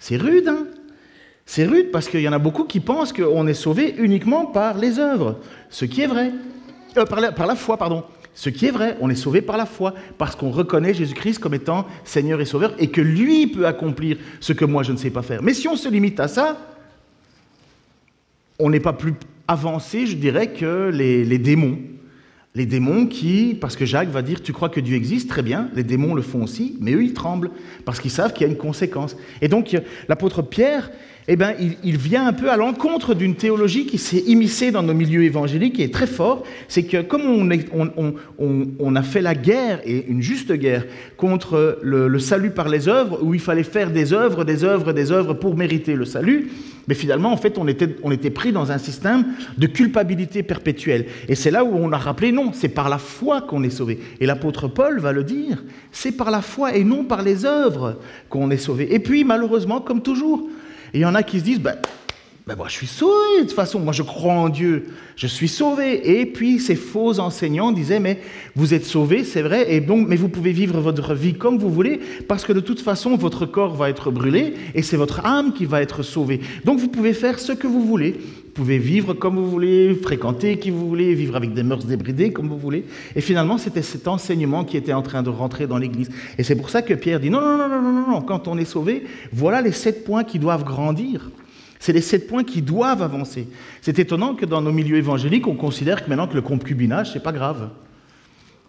C'est 0.00 0.16
rude, 0.16 0.48
hein 0.48 0.66
c'est 1.46 1.64
rude 1.64 1.92
parce 1.92 2.08
qu'il 2.08 2.20
y 2.20 2.28
en 2.28 2.32
a 2.32 2.40
beaucoup 2.40 2.64
qui 2.64 2.80
pensent 2.80 3.12
qu'on 3.12 3.46
est 3.46 3.54
sauvé 3.54 3.94
uniquement 3.98 4.46
par 4.46 4.76
les 4.76 4.98
œuvres, 4.98 5.38
ce 5.70 5.84
qui 5.84 6.02
est 6.02 6.08
vrai. 6.08 6.32
Euh, 6.96 7.04
par, 7.04 7.20
la, 7.20 7.54
foi, 7.54 7.76
pardon. 7.76 8.04
Ce 8.34 8.50
qui 8.50 8.66
est 8.66 8.70
vrai, 8.70 8.96
on 9.00 9.08
est 9.10 9.14
sauvé 9.14 9.40
par 9.42 9.56
la 9.56 9.66
foi, 9.66 9.94
parce 10.18 10.34
qu'on 10.34 10.50
reconnaît 10.50 10.92
Jésus-Christ 10.92 11.38
comme 11.38 11.54
étant 11.54 11.86
Seigneur 12.04 12.40
et 12.40 12.44
Sauveur, 12.44 12.74
et 12.78 12.88
que 12.88 13.00
lui 13.00 13.46
peut 13.46 13.66
accomplir 13.66 14.18
ce 14.40 14.52
que 14.52 14.64
moi 14.64 14.82
je 14.82 14.92
ne 14.92 14.96
sais 14.96 15.10
pas 15.10 15.22
faire. 15.22 15.42
Mais 15.42 15.54
si 15.54 15.68
on 15.68 15.76
se 15.76 15.88
limite 15.88 16.18
à 16.20 16.28
ça, 16.28 16.58
on 18.58 18.70
n'est 18.70 18.80
pas 18.80 18.92
plus 18.92 19.14
avancé, 19.46 20.06
je 20.06 20.16
dirais, 20.16 20.52
que 20.52 20.90
les, 20.92 21.24
les 21.24 21.38
démons. 21.38 21.78
Les 22.54 22.66
démons 22.66 23.06
qui, 23.06 23.56
parce 23.60 23.76
que 23.76 23.84
Jacques 23.84 24.08
va 24.08 24.22
dire, 24.22 24.42
tu 24.42 24.52
crois 24.52 24.70
que 24.70 24.80
Dieu 24.80 24.96
existe, 24.96 25.28
très 25.28 25.42
bien, 25.42 25.68
les 25.74 25.84
démons 25.84 26.14
le 26.14 26.22
font 26.22 26.42
aussi, 26.42 26.76
mais 26.80 26.92
eux, 26.92 27.04
ils 27.04 27.12
tremblent, 27.12 27.50
parce 27.84 28.00
qu'ils 28.00 28.10
savent 28.10 28.32
qu'il 28.32 28.46
y 28.46 28.50
a 28.50 28.52
une 28.52 28.58
conséquence. 28.58 29.16
Et 29.42 29.48
donc, 29.48 29.76
l'apôtre 30.08 30.40
Pierre, 30.40 30.90
eh 31.28 31.34
ben, 31.34 31.54
il, 31.82 31.98
vient 31.98 32.28
un 32.28 32.32
peu 32.32 32.50
à 32.50 32.56
l'encontre 32.56 33.12
d'une 33.14 33.34
théologie 33.34 33.86
qui 33.86 33.98
s'est 33.98 34.22
immiscée 34.28 34.70
dans 34.70 34.84
nos 34.84 34.94
milieux 34.94 35.24
évangéliques 35.24 35.80
et 35.80 35.84
est 35.84 35.92
très 35.92 36.06
fort. 36.06 36.44
C'est 36.68 36.84
que 36.84 37.02
comme 37.02 37.22
on, 38.78 38.94
a 38.94 39.02
fait 39.02 39.22
la 39.22 39.34
guerre, 39.34 39.80
et 39.84 40.06
une 40.06 40.22
juste 40.22 40.52
guerre, 40.52 40.84
contre 41.16 41.80
le, 41.82 42.18
salut 42.20 42.50
par 42.50 42.68
les 42.68 42.88
œuvres, 42.88 43.18
où 43.24 43.34
il 43.34 43.40
fallait 43.40 43.64
faire 43.64 43.90
des 43.90 44.12
œuvres, 44.12 44.44
des 44.44 44.62
œuvres, 44.62 44.92
des 44.92 45.10
œuvres 45.10 45.34
pour 45.34 45.56
mériter 45.56 45.96
le 45.96 46.04
salut, 46.04 46.48
mais 46.86 46.94
finalement, 46.94 47.32
en 47.32 47.36
fait, 47.36 47.58
on 47.58 47.66
était, 47.66 47.96
on 48.04 48.12
était 48.12 48.30
pris 48.30 48.52
dans 48.52 48.70
un 48.70 48.78
système 48.78 49.24
de 49.58 49.66
culpabilité 49.66 50.44
perpétuelle. 50.44 51.06
Et 51.28 51.34
c'est 51.34 51.50
là 51.50 51.64
où 51.64 51.74
on 51.74 51.90
a 51.90 51.98
rappelé, 51.98 52.30
non, 52.30 52.52
c'est 52.52 52.68
par 52.68 52.88
la 52.88 52.98
foi 52.98 53.40
qu'on 53.40 53.64
est 53.64 53.70
sauvé. 53.70 53.98
Et 54.20 54.26
l'apôtre 54.26 54.68
Paul 54.68 55.00
va 55.00 55.10
le 55.10 55.24
dire, 55.24 55.64
c'est 55.90 56.12
par 56.12 56.30
la 56.30 56.42
foi 56.42 56.76
et 56.76 56.84
non 56.84 57.02
par 57.02 57.22
les 57.22 57.44
œuvres 57.44 57.98
qu'on 58.28 58.52
est 58.52 58.56
sauvé. 58.56 58.94
Et 58.94 59.00
puis, 59.00 59.24
malheureusement, 59.24 59.80
comme 59.80 60.00
toujours, 60.00 60.48
et 60.96 61.00
il 61.00 61.02
y 61.02 61.04
en 61.04 61.14
a 61.14 61.22
qui 61.22 61.40
se 61.40 61.44
disent, 61.44 61.60
ben, 61.60 61.76
ben 62.46 62.54
moi 62.54 62.68
je 62.68 62.74
suis 62.74 62.86
sauvé, 62.86 63.38
de 63.38 63.42
toute 63.42 63.54
façon, 63.54 63.80
moi 63.80 63.92
je 63.92 64.04
crois 64.04 64.34
en 64.34 64.48
Dieu, 64.48 64.86
je 65.16 65.26
suis 65.26 65.48
sauvé. 65.48 66.20
Et 66.20 66.26
puis 66.26 66.60
ces 66.60 66.76
faux 66.76 67.18
enseignants 67.18 67.72
disaient, 67.72 67.98
mais 67.98 68.20
vous 68.54 68.72
êtes 68.72 68.84
sauvé, 68.84 69.24
c'est 69.24 69.42
vrai, 69.42 69.74
et 69.74 69.80
donc, 69.80 70.06
mais 70.06 70.14
vous 70.14 70.28
pouvez 70.28 70.52
vivre 70.52 70.78
votre 70.78 71.12
vie 71.12 71.34
comme 71.34 71.58
vous 71.58 71.70
voulez, 71.70 71.98
parce 72.28 72.44
que 72.44 72.52
de 72.52 72.60
toute 72.60 72.80
façon, 72.80 73.16
votre 73.16 73.46
corps 73.46 73.74
va 73.74 73.90
être 73.90 74.12
brûlé, 74.12 74.54
et 74.76 74.82
c'est 74.82 74.96
votre 74.96 75.26
âme 75.26 75.54
qui 75.54 75.64
va 75.64 75.82
être 75.82 76.04
sauvée. 76.04 76.40
Donc 76.64 76.78
vous 76.78 76.86
pouvez 76.86 77.14
faire 77.14 77.40
ce 77.40 77.50
que 77.50 77.66
vous 77.66 77.84
voulez. 77.84 78.12
Vous 78.12 78.62
pouvez 78.62 78.78
vivre 78.78 79.12
comme 79.12 79.34
vous 79.34 79.50
voulez, 79.50 79.92
fréquenter 79.96 80.60
qui 80.60 80.70
vous 80.70 80.88
voulez, 80.88 81.14
vivre 81.14 81.34
avec 81.34 81.52
des 81.52 81.64
mœurs 81.64 81.84
débridées 81.84 82.32
comme 82.32 82.48
vous 82.48 82.58
voulez. 82.58 82.84
Et 83.16 83.20
finalement, 83.20 83.58
c'était 83.58 83.82
cet 83.82 84.06
enseignement 84.06 84.64
qui 84.64 84.76
était 84.76 84.92
en 84.92 85.02
train 85.02 85.24
de 85.24 85.30
rentrer 85.30 85.66
dans 85.66 85.78
l'Église. 85.78 86.10
Et 86.38 86.44
c'est 86.44 86.54
pour 86.54 86.70
ça 86.70 86.80
que 86.80 86.94
Pierre 86.94 87.18
dit 87.18 87.28
non, 87.28 87.40
non, 87.40 87.58
non, 87.58 87.82
non, 87.82 87.92
non, 87.92 88.08
non, 88.08 88.20
quand 88.22 88.46
on 88.46 88.56
est 88.56 88.64
sauvé, 88.64 89.02
voilà 89.32 89.60
les 89.62 89.72
sept 89.72 90.04
points 90.04 90.22
qui 90.22 90.38
doivent 90.38 90.64
grandir. 90.64 91.28
C'est 91.78 91.92
les 91.92 92.00
sept 92.00 92.26
points 92.26 92.44
qui 92.44 92.62
doivent 92.62 93.02
avancer. 93.02 93.48
C'est 93.80 93.98
étonnant 93.98 94.34
que 94.34 94.46
dans 94.46 94.60
nos 94.60 94.72
milieux 94.72 94.96
évangéliques, 94.96 95.46
on 95.46 95.54
considère 95.54 96.04
que 96.04 96.08
maintenant 96.08 96.26
que 96.26 96.34
le 96.34 96.42
concubinage, 96.42 97.12
c'est 97.12 97.22
pas 97.22 97.32
grave. 97.32 97.70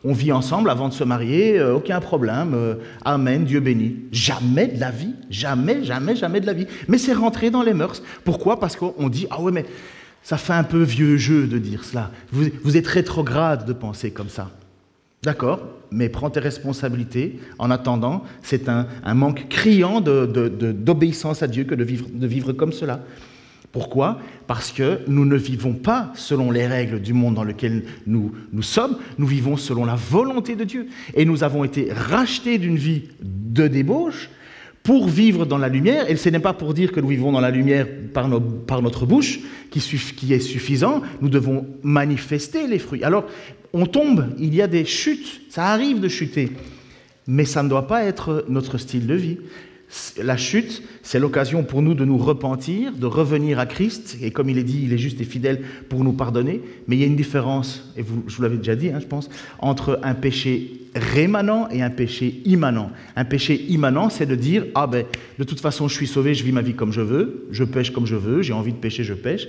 On 0.03 0.13
vit 0.13 0.31
ensemble 0.31 0.69
avant 0.69 0.89
de 0.89 0.93
se 0.93 1.03
marier, 1.03 1.57
euh, 1.59 1.75
aucun 1.75 1.99
problème. 1.99 2.53
Euh, 2.53 2.75
amen, 3.03 3.45
Dieu 3.45 3.59
béni. 3.59 3.95
Jamais 4.11 4.67
de 4.67 4.79
la 4.79 4.91
vie, 4.91 5.13
jamais, 5.29 5.83
jamais, 5.83 6.15
jamais 6.15 6.39
de 6.39 6.45
la 6.45 6.53
vie. 6.53 6.67
Mais 6.87 6.97
c'est 6.97 7.13
rentré 7.13 7.49
dans 7.49 7.63
les 7.63 7.73
mœurs. 7.73 8.03
Pourquoi? 8.23 8.59
Parce 8.59 8.75
qu'on 8.75 9.09
dit 9.09 9.27
ah 9.31 9.41
ouais 9.41 9.51
mais 9.51 9.65
ça 10.21 10.37
fait 10.37 10.53
un 10.53 10.63
peu 10.63 10.83
vieux 10.83 11.17
jeu 11.17 11.47
de 11.47 11.57
dire 11.57 11.83
cela. 11.83 12.11
Vous, 12.31 12.45
vous 12.63 12.77
êtes 12.77 12.87
rétrograde 12.87 13.65
de 13.65 13.73
penser 13.73 14.11
comme 14.11 14.29
ça. 14.29 14.51
D'accord, 15.27 15.59
mais 15.91 16.07
prends 16.07 16.29
tes 16.29 16.39
responsabilités. 16.39 17.37
En 17.59 17.69
attendant, 17.69 18.23
c'est 18.43 18.69
un, 18.69 18.87
manque 19.13 19.49
criant 19.49 19.99
d'obéissance 19.99 21.43
à 21.43 21.47
Dieu 21.47 21.65
que 21.65 21.75
de 21.75 21.83
vivre, 21.83 22.07
de 22.09 22.25
vivre 22.25 22.53
comme 22.53 22.71
cela. 22.71 23.01
Pourquoi? 23.73 24.19
Parce 24.47 24.71
que 24.71 25.01
nous 25.07 25.25
ne 25.25 25.35
vivons 25.35 25.73
pas 25.73 26.13
selon 26.15 26.49
les 26.49 26.65
règles 26.65 27.01
du 27.01 27.11
monde 27.11 27.35
dans 27.35 27.43
lequel 27.43 27.83
nous, 28.05 28.35
nous 28.53 28.61
sommes, 28.61 28.95
nous 29.17 29.27
vivons 29.27 29.57
selon 29.57 29.83
la 29.83 29.95
volonté 29.95 30.55
de 30.55 30.63
Dieu. 30.63 30.87
Et 31.13 31.25
nous 31.25 31.43
avons 31.43 31.65
été 31.65 31.91
rachetés 31.91 32.57
d'une 32.57 32.77
vie 32.77 33.09
de 33.21 33.67
débauche 33.67 34.29
pour 34.87 35.09
vivre 35.09 35.45
dans 35.45 35.57
la 35.57 35.67
lumière, 35.67 36.09
et 36.09 36.15
ce 36.15 36.29
n'est 36.29 36.39
pas 36.39 36.53
pour 36.53 36.73
dire 36.73 36.93
que 36.93 37.01
nous 37.01 37.09
vivons 37.09 37.33
dans 37.33 37.41
la 37.41 37.51
lumière 37.51 37.85
par, 38.13 38.29
notre 38.81 39.05
bouche, 39.05 39.41
qui, 39.69 40.33
est 40.33 40.39
suffisant, 40.39 41.01
nous 41.19 41.27
devons 41.27 41.67
manifester 41.83 42.67
les 42.67 42.79
fruits. 42.79 43.03
Alors, 43.03 43.25
on 43.73 43.85
tombe, 43.85 44.29
il 44.39 44.55
y 44.55 44.61
a 44.61 44.67
des 44.67 44.85
chutes, 44.85 45.41
ça 45.49 45.65
arrive 45.65 45.99
de 45.99 46.07
chuter, 46.07 46.53
mais 47.27 47.43
ça 47.43 47.63
ne 47.63 47.67
doit 47.67 47.85
pas 47.85 48.05
être 48.05 48.45
notre 48.47 48.77
style 48.77 49.07
de 49.07 49.13
vie. 49.13 49.37
La 50.21 50.35
chute, 50.35 50.83
c'est 51.01 51.17
l'occasion 51.17 51.63
pour 51.63 51.81
nous 51.81 51.93
de 51.93 52.03
nous 52.03 52.17
repentir, 52.17 52.91
de 52.91 53.05
revenir 53.05 53.57
à 53.57 53.65
Christ, 53.65 54.17
et 54.21 54.31
comme 54.31 54.49
il 54.49 54.57
est 54.57 54.63
dit, 54.63 54.81
il 54.83 54.91
est 54.91 54.97
juste 54.97 55.21
et 55.21 55.23
fidèle 55.23 55.61
pour 55.87 56.03
nous 56.03 56.11
pardonner. 56.11 56.61
Mais 56.87 56.97
il 56.97 56.99
y 56.99 57.03
a 57.03 57.07
une 57.07 57.15
différence, 57.15 57.93
et 57.95 58.01
vous, 58.01 58.23
je 58.27 58.35
vous 58.35 58.43
l'avais 58.43 58.57
déjà 58.57 58.75
dit, 58.75 58.89
hein, 58.89 58.99
je 58.99 59.07
pense, 59.07 59.29
entre 59.59 59.99
un 60.03 60.13
péché 60.13 60.87
rémanent 60.93 61.69
et 61.69 61.81
un 61.81 61.89
péché 61.89 62.41
immanent. 62.43 62.91
Un 63.15 63.23
péché 63.23 63.65
immanent, 63.69 64.09
c'est 64.09 64.25
de 64.25 64.35
dire 64.35 64.65
ah 64.75 64.87
ben 64.87 65.05
de 65.37 65.43
toute 65.43 65.59
façon 65.59 65.87
je 65.87 65.93
suis 65.93 66.07
sauvé, 66.07 66.33
je 66.33 66.43
vis 66.43 66.51
ma 66.51 66.61
vie 66.61 66.73
comme 66.73 66.91
je 66.91 67.01
veux, 67.01 67.47
je 67.51 67.63
pêche 67.63 67.91
comme 67.91 68.05
je 68.05 68.15
veux, 68.15 68.41
j'ai 68.41 68.53
envie 68.53 68.73
de 68.73 68.77
pécher, 68.77 69.03
je 69.03 69.13
pêche. 69.13 69.47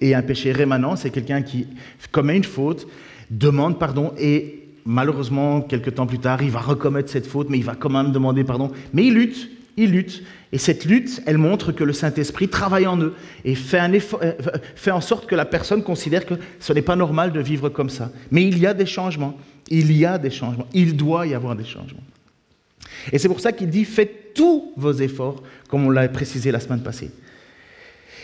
Et 0.00 0.14
un 0.14 0.22
péché 0.22 0.52
rémanent, 0.52 0.96
c'est 0.96 1.10
quelqu'un 1.10 1.42
qui 1.42 1.66
commet 2.12 2.36
une 2.36 2.44
faute, 2.44 2.86
demande 3.30 3.78
pardon 3.78 4.12
et 4.18 4.62
malheureusement, 4.84 5.60
quelques 5.60 5.94
temps 5.94 6.06
plus 6.06 6.18
tard, 6.18 6.42
il 6.42 6.50
va 6.50 6.60
recommettre 6.60 7.10
cette 7.10 7.26
faute, 7.26 7.50
mais 7.50 7.58
il 7.58 7.64
va 7.64 7.74
quand 7.74 7.90
même 7.90 8.12
demander 8.12 8.44
pardon. 8.44 8.70
Mais 8.92 9.06
il 9.06 9.14
lutte, 9.14 9.50
il 9.76 9.92
lutte. 9.92 10.22
Et 10.52 10.58
cette 10.58 10.84
lutte, 10.84 11.22
elle 11.26 11.38
montre 11.38 11.72
que 11.72 11.84
le 11.84 11.92
Saint-Esprit 11.92 12.48
travaille 12.48 12.86
en 12.86 12.98
eux 12.98 13.14
et 13.44 13.54
euh, 13.74 14.32
fait 14.74 14.90
en 14.90 15.00
sorte 15.00 15.26
que 15.26 15.34
la 15.34 15.44
personne 15.44 15.82
considère 15.82 16.24
que 16.24 16.34
ce 16.60 16.72
n'est 16.72 16.82
pas 16.82 16.96
normal 16.96 17.32
de 17.32 17.40
vivre 17.40 17.68
comme 17.68 17.90
ça. 17.90 18.10
Mais 18.30 18.46
il 18.46 18.58
y 18.58 18.66
a 18.66 18.74
des 18.74 18.86
changements. 18.86 19.36
Il 19.68 19.92
y 19.92 20.06
a 20.06 20.18
des 20.18 20.30
changements. 20.30 20.66
Il 20.72 20.96
doit 20.96 21.26
y 21.26 21.34
avoir 21.34 21.56
des 21.56 21.64
changements. 21.64 22.02
Et 23.12 23.18
c'est 23.18 23.28
pour 23.28 23.40
ça 23.40 23.52
qu'il 23.52 23.68
dit 23.68 23.84
faites 23.84 24.34
tous 24.34 24.72
vos 24.76 24.92
efforts, 24.92 25.42
comme 25.68 25.86
on 25.86 25.90
l'a 25.90 26.08
précisé 26.08 26.50
la 26.50 26.60
semaine 26.60 26.82
passée. 26.82 27.10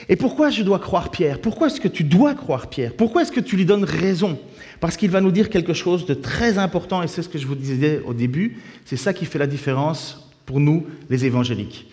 Et 0.09 0.17
pourquoi 0.17 0.51
je 0.51 0.63
dois 0.63 0.79
croire 0.79 1.11
Pierre? 1.11 1.41
Pourquoi 1.41 1.69
est-ce 1.69 1.81
que 1.81 1.89
tu 1.89 2.05
dois 2.05 2.35
croire 2.35 2.69
Pierre? 2.69 2.93
Pourquoi 2.95 3.23
est-ce 3.23 3.33
que 3.33 3.41
tu 3.41 3.57
lui 3.57 3.65
donnes 3.65 3.85
raison? 3.85 4.39
Parce 4.81 4.97
qu'il 4.97 5.11
va 5.11 5.21
nous 5.21 5.31
dire 5.31 5.49
quelque 5.49 5.75
chose 5.75 6.07
de 6.07 6.15
très 6.15 6.59
important, 6.59 7.03
et 7.03 7.09
c'est 7.09 7.23
ce 7.23 7.29
que 7.29 7.39
je 7.39 7.47
vous 7.47 7.55
disais 7.55 8.01
au 8.05 8.13
début, 8.13 8.59
c'est 8.85 8.97
ça 8.97 9.13
qui 9.13 9.27
fait 9.27 9.39
la 9.39 9.47
différence 9.47 10.32
pour 10.47 10.61
nous, 10.61 10.87
les 11.11 11.25
évangéliques. 11.25 11.89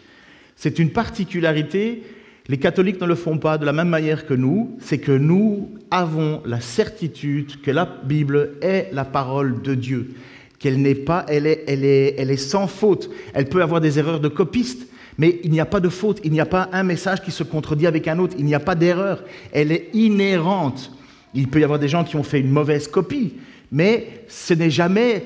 C'est 0.55 0.79
une 0.79 0.91
particularité, 0.91 2.03
les 2.49 2.57
catholiques 2.57 2.99
ne 2.99 3.05
le 3.05 3.15
font 3.15 3.37
pas 3.37 3.57
de 3.57 3.65
la 3.65 3.73
même 3.73 3.89
manière 3.89 4.25
que 4.25 4.33
nous, 4.33 4.75
c'est 4.81 4.97
que 4.97 5.11
nous 5.11 5.69
avons 5.91 6.41
la 6.45 6.59
certitude 6.59 7.61
que 7.61 7.71
la 7.71 7.85
Bible 7.85 8.55
est 8.61 8.89
la 8.91 9.05
parole 9.05 9.61
de 9.61 9.75
Dieu, 9.75 10.15
qu'elle 10.57 10.81
n'est 10.81 10.95
pas, 10.95 11.25
elle 11.29 11.45
est, 11.45 11.63
elle, 11.67 11.85
est, 11.85 12.15
elle 12.17 12.31
est 12.31 12.37
sans 12.37 12.67
faute. 12.67 13.09
Elle 13.33 13.45
peut 13.45 13.61
avoir 13.61 13.81
des 13.81 13.99
erreurs 13.99 14.19
de 14.19 14.27
copiste, 14.27 14.87
mais 15.19 15.39
il 15.43 15.51
n'y 15.51 15.59
a 15.59 15.65
pas 15.65 15.79
de 15.79 15.89
faute, 15.89 16.21
il 16.23 16.31
n'y 16.31 16.39
a 16.39 16.45
pas 16.45 16.69
un 16.71 16.83
message 16.83 17.21
qui 17.21 17.31
se 17.31 17.43
contredit 17.43 17.85
avec 17.85 18.07
un 18.07 18.19
autre, 18.19 18.35
il 18.39 18.45
n'y 18.45 18.55
a 18.55 18.59
pas 18.59 18.75
d'erreur, 18.75 19.23
elle 19.51 19.71
est 19.71 19.89
inhérente. 19.93 20.91
Il 21.33 21.49
peut 21.49 21.59
y 21.59 21.63
avoir 21.63 21.77
des 21.77 21.87
gens 21.87 22.03
qui 22.03 22.15
ont 22.15 22.23
fait 22.23 22.39
une 22.39 22.49
mauvaise 22.49 22.87
copie, 22.87 23.33
mais 23.71 24.23
ce 24.27 24.53
n'est 24.53 24.71
jamais 24.71 25.23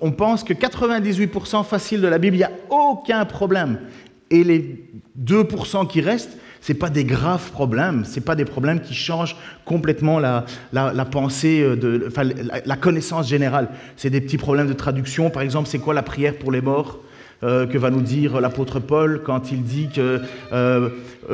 on 0.00 0.12
pense 0.12 0.44
que 0.44 0.52
98% 0.52 1.64
facile 1.64 2.00
de 2.00 2.08
la 2.08 2.18
Bible, 2.18 2.36
il 2.36 2.40
n'y 2.40 2.44
a 2.44 2.52
aucun 2.70 3.24
problème. 3.24 3.80
Et 4.30 4.44
les 4.44 4.84
2% 5.22 5.86
qui 5.88 6.00
restent, 6.00 6.36
ce 6.60 6.72
pas 6.72 6.90
des 6.90 7.04
graves 7.04 7.50
problèmes, 7.50 8.04
ce 8.04 8.20
pas 8.20 8.34
des 8.34 8.44
problèmes 8.44 8.80
qui 8.80 8.94
changent 8.94 9.36
complètement 9.64 10.18
la, 10.18 10.44
pensée, 11.10 11.62
euh, 11.62 11.76
de, 11.76 12.08
la 12.64 12.76
connaissance 12.76 13.28
générale. 13.28 13.68
C'est 13.96 14.10
des 14.10 14.20
petits 14.20 14.38
problèmes 14.38 14.68
de 14.68 14.72
traduction. 14.74 15.30
Par 15.30 15.42
exemple, 15.42 15.68
c'est 15.68 15.78
quoi 15.78 15.94
la 15.94 16.02
prière 16.02 16.36
pour 16.36 16.52
les 16.52 16.60
morts? 16.60 16.98
Euh, 17.42 17.66
que 17.66 17.78
va 17.78 17.90
nous 17.90 18.02
dire 18.02 18.40
l'apôtre 18.40 18.80
Paul 18.80 19.22
quand 19.24 19.50
il 19.52 19.62
dit 19.62 19.88
que 19.94 20.20
euh, 20.52 20.90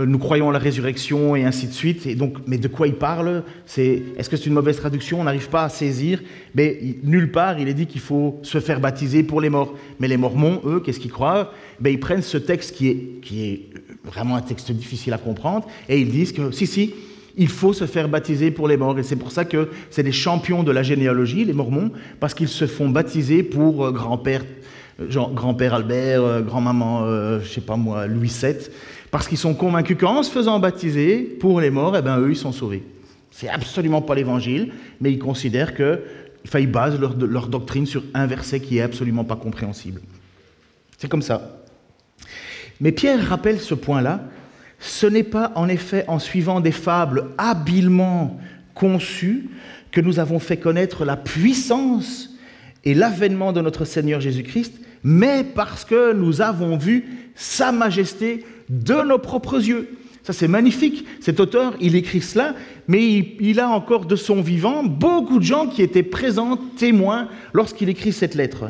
nous 0.07 0.19
croyons 0.19 0.51
à 0.51 0.53
la 0.53 0.59
résurrection 0.59 1.35
et 1.37 1.45
ainsi 1.45 1.67
de 1.67 1.73
suite. 1.73 2.07
Et 2.07 2.15
donc, 2.15 2.37
mais 2.47 2.59
de 2.59 2.69
quoi 2.69 2.87
il 2.87 2.95
parle? 2.95 3.43
C'est 3.65 4.03
est-ce 4.17 4.29
que 4.29 4.37
c'est 4.37 4.47
une 4.47 4.55
mauvaise 4.55 4.77
traduction? 4.77 5.21
On 5.21 5.25
n'arrive 5.25 5.49
pas 5.49 5.65
à 5.65 5.69
saisir. 5.69 6.23
Mais 6.55 6.79
nulle 7.03 7.33
part 7.33 7.59
il 7.59 7.69
est 7.69 7.75
dit 7.75 7.87
qu'il 7.87 8.01
faut 8.01 8.39
se 8.43 8.61
faire 8.61 8.81
baptiser 8.81 9.23
pour 9.23 9.41
les 9.41 9.51
morts. 9.51 9.75
Mais 9.99 10.09
les 10.09 10.17
Mormons, 10.17 10.61
eux, 10.65 10.81
qu'est-ce 10.81 11.01
qu'ils 11.01 11.13
croient? 11.13 11.53
Ben, 11.81 11.91
ils 11.91 12.01
prennent 12.01 12.23
ce 12.23 12.39
texte 12.39 12.75
qui 12.75 12.89
est 12.89 13.21
qui 13.23 13.49
est 13.49 13.61
vraiment 14.05 14.37
un 14.37 14.43
texte 14.43 14.71
difficile 14.71 15.13
à 15.13 15.19
comprendre 15.19 15.67
et 15.89 16.01
ils 16.01 16.11
disent 16.11 16.33
que 16.33 16.53
si 16.53 16.67
si 16.67 16.95
il 17.37 17.49
faut 17.49 17.73
se 17.73 17.87
faire 17.87 18.09
baptiser 18.09 18.51
pour 18.51 18.67
les 18.69 18.77
morts. 18.77 18.99
Et 18.99 19.03
c'est 19.03 19.17
pour 19.17 19.31
ça 19.31 19.45
que 19.45 19.69
c'est 19.91 20.03
des 20.03 20.13
champions 20.13 20.63
de 20.63 20.73
la 20.73 20.83
généalogie, 20.83 21.45
les 21.45 21.53
Mormons, 21.53 21.91
parce 22.19 22.35
qu'ils 22.35 22.49
se 22.49 22.67
font 22.67 22.89
baptiser 22.89 23.43
pour 23.43 23.85
euh, 23.85 23.93
grand-père 23.93 24.43
genre 25.09 25.33
grand-père 25.33 25.75
Albert, 25.75 26.23
euh, 26.23 26.41
grand-maman, 26.43 27.05
euh, 27.05 27.41
je 27.41 27.49
sais 27.49 27.61
pas 27.61 27.77
moi, 27.77 28.07
Louis 28.07 28.33
VII, 28.41 28.57
parce 29.11 29.29
qu'ils 29.29 29.39
sont 29.39 29.55
convaincus 29.55 29.97
qu'en 29.99 30.23
se 30.23 30.31
faisant 30.31 30.59
baptiser 30.59 31.23
pour 31.23 31.61
les 31.61 31.71
morts, 31.71 31.97
eh 31.97 32.03
ben, 32.03 32.19
eux, 32.19 32.31
ils 32.31 32.37
sont 32.37 32.53
sauvés. 32.53 32.83
C'est 33.31 33.49
absolument 33.49 34.03
pas 34.03 34.15
l'évangile, 34.15 34.73
mais 35.01 35.13
ils 35.13 35.19
considèrent 35.19 35.75
que, 35.75 36.01
ils 36.55 36.71
basent 36.71 36.99
leur, 36.99 37.17
leur 37.17 37.49
doctrine 37.49 37.87
sur 37.87 38.03
un 38.15 38.27
verset 38.27 38.61
qui 38.61 38.79
est 38.79 38.83
absolument 38.83 39.25
pas 39.25 39.37
compréhensible. 39.37 40.01
C'est 40.97 41.09
comme 41.09 41.23
ça. 41.23 41.63
Mais 42.81 42.93
Pierre 42.93 43.29
rappelle 43.29 43.61
ce 43.61 43.75
point-là. 43.75 44.25
Ce 44.79 45.07
n'est 45.07 45.23
pas 45.23 45.53
en 45.55 45.69
effet 45.69 46.05
en 46.09 46.19
suivant 46.19 46.61
des 46.61 46.73
fables 46.73 47.31
habilement 47.39 48.39
conçues 48.75 49.49
que 49.91 50.01
nous 50.01 50.19
avons 50.19 50.39
fait 50.39 50.59
connaître 50.59 51.05
la 51.05 51.17
puissance 51.17 52.31
et 52.85 52.95
l'avènement 52.95 53.53
de 53.53 53.61
notre 53.61 53.85
Seigneur 53.85 54.21
Jésus-Christ, 54.21 54.75
mais 55.07 55.45
parce 55.45 55.85
que 55.85 56.13
nous 56.13 56.41
avons 56.41 56.77
vu 56.77 57.31
Sa 57.37 57.71
Majesté 57.71 58.45
de 58.69 59.07
nos 59.07 59.19
propres 59.19 59.65
yeux. 59.65 59.97
Ça, 60.25 60.33
c'est 60.33 60.49
magnifique. 60.49 61.07
Cet 61.21 61.39
auteur, 61.39 61.75
il 61.81 61.95
écrit 61.95 62.21
cela, 62.21 62.57
mais 62.89 63.37
il, 63.39 63.61
a 63.61 63.69
encore 63.69 64.07
de 64.07 64.17
son 64.17 64.43
vivant 64.43 64.83
beaucoup 64.83 65.39
de 65.39 65.45
gens 65.45 65.69
qui 65.69 65.83
étaient 65.83 66.03
présents, 66.03 66.59
témoins, 66.77 67.29
lorsqu'il 67.53 67.89
écrit 67.89 68.13
cette 68.13 68.35
lettre. 68.35 68.65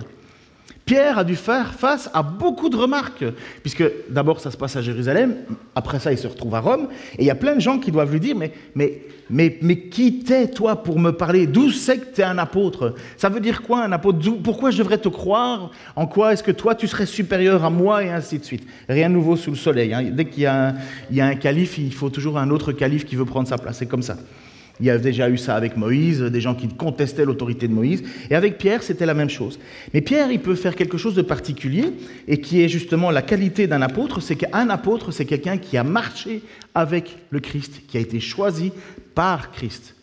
Pierre 0.87 1.19
a 1.19 1.25
dû 1.25 1.35
faire 1.35 1.75
face 1.75 2.09
à 2.15 2.23
beaucoup 2.23 2.69
de 2.69 2.77
remarques, 2.77 3.25
puisque 3.63 3.83
d'abord 4.09 4.39
ça 4.39 4.53
se 4.53 4.57
passe 4.57 4.77
à 4.77 4.83
Jérusalem, 4.83 5.35
après 5.75 5.99
ça 5.99 6.13
il 6.13 6.19
se 6.19 6.29
retrouve 6.29 6.55
à 6.55 6.61
Rome, 6.61 6.87
et 7.19 7.23
il 7.23 7.27
y 7.27 7.31
a 7.31 7.35
plein 7.35 7.57
de 7.57 7.61
gens 7.61 7.81
qui 7.81 7.91
doivent 7.91 8.13
lui 8.13 8.21
dire, 8.21 8.37
mais, 8.37 9.59
qui 9.91 10.21
t'es 10.21 10.47
toi 10.47 10.85
pour 10.85 11.01
me 11.01 11.11
parler? 11.11 11.49
D'où 11.49 11.73
c'est 11.73 11.99
que 11.99 12.15
tu 12.15 12.21
es 12.21 12.25
un 12.25 12.39
apôtre? 12.39 12.95
Ça 13.17 13.29
veut 13.29 13.41
dire 13.41 13.63
quoi 13.63 13.83
un 13.83 13.91
apôtre? 13.91 14.21
Pourquoi 14.45 14.71
je 14.71 14.79
devrais 14.79 14.99
te 14.99 15.09
croire? 15.09 15.73
En 15.97 16.07
quoi 16.07 16.33
est-ce 16.33 16.45
que 16.45 16.53
toi 16.53 16.77
tu 16.77 16.87
serais 16.87 17.07
supérieur 17.07 17.65
à 17.65 17.71
moi? 17.71 18.05
Et 18.05 18.11
ainsi 18.11 18.39
de 18.39 18.45
suite. 18.45 18.65
Rien 18.89 19.09
de 19.09 19.15
nouveau 19.15 19.35
sous 19.35 19.51
le 19.51 19.57
soleil. 19.57 19.93
Hein. 19.93 20.05
Dès 20.13 20.27
qu'il 20.27 20.45
y 20.45 20.47
a 20.47 20.77
un 21.11 21.35
calife, 21.35 21.79
il 21.79 21.93
faut 21.93 22.11
toujours 22.11 22.39
un 22.39 22.51
autre 22.51 22.71
calife 22.71 23.05
qui 23.05 23.17
veut 23.17 23.25
prendre 23.25 23.49
sa 23.49 23.59
place. 23.59 23.79
C'est 23.79 23.87
comme 23.87 24.03
ça. 24.03 24.17
Il 24.79 24.87
y 24.87 24.91
a 24.91 24.99
déjà 24.99 25.31
eu 25.31 25.39
ça 25.39 25.57
avec 25.57 25.77
Moïse, 25.77 26.21
des 26.21 26.41
gens 26.41 26.55
qui 26.55 26.69
contestaient 26.69 27.25
l'autorité 27.25 27.67
de 27.67 27.73
Moïse. 27.73 28.03
Et 28.29 28.35
avec 28.35 28.59
Pierre, 28.59 28.83
c'était 28.83 29.07
la 29.07 29.15
même 29.15 29.31
chose. 29.31 29.59
Mais 29.95 30.03
Pierre, 30.03 30.31
il 30.31 30.41
peut 30.41 30.55
faire 30.55 30.77
quelque 30.77 30.99
chose 30.99 31.15
de 31.15 31.23
particulier 31.23 31.85
et 32.29 32.41
qui 32.41 32.61
est 32.61 32.69
justement 32.69 33.11
la 33.11 33.23
qualité 33.23 33.67
d'un 33.67 33.81
apôtre. 33.81 34.21
C'est 34.21 34.37
qu'un 34.37 34.69
apôtre, 34.69 35.13
c'est 35.13 35.25
quelqu'un 35.25 35.57
qui 35.57 35.79
a 35.79 35.85
marché 35.85 36.43
avec 36.75 37.17
le 37.31 37.41
Christ, 37.41 37.83
qui 37.89 37.97
a 37.97 38.01
été 38.01 38.21
choisi 38.21 38.71
par 39.15 39.51
Christ. 39.51 39.95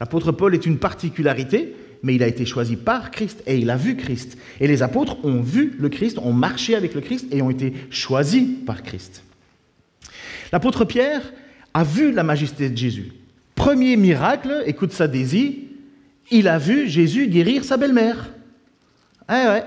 L'apôtre 0.00 0.32
Paul 0.32 0.54
est 0.54 0.64
une 0.64 0.78
particularité, 0.78 1.76
mais 2.02 2.14
il 2.14 2.22
a 2.22 2.26
été 2.26 2.46
choisi 2.46 2.76
par 2.76 3.10
Christ 3.10 3.42
et 3.46 3.58
il 3.58 3.68
a 3.68 3.76
vu 3.76 3.96
Christ. 3.96 4.38
Et 4.60 4.66
les 4.66 4.82
apôtres 4.82 5.22
ont 5.24 5.42
vu 5.42 5.74
le 5.78 5.90
Christ, 5.90 6.18
ont 6.18 6.32
marché 6.32 6.74
avec 6.74 6.94
le 6.94 7.02
Christ 7.02 7.26
et 7.30 7.42
ont 7.42 7.50
été 7.50 7.74
choisis 7.90 8.44
par 8.66 8.82
Christ. 8.82 9.22
L'apôtre 10.52 10.86
Pierre 10.86 11.22
a 11.74 11.84
vu 11.84 12.12
la 12.12 12.22
majesté 12.22 12.70
de 12.70 12.76
Jésus. 12.76 13.12
Premier 13.62 13.96
miracle, 13.96 14.64
écoute 14.66 14.90
ça 14.90 15.06
Daisy, 15.06 15.68
il 16.32 16.48
a 16.48 16.58
vu 16.58 16.88
Jésus 16.88 17.28
guérir 17.28 17.62
sa 17.62 17.76
belle-mère. 17.76 18.30
Eh 19.30 19.34
ouais. 19.34 19.62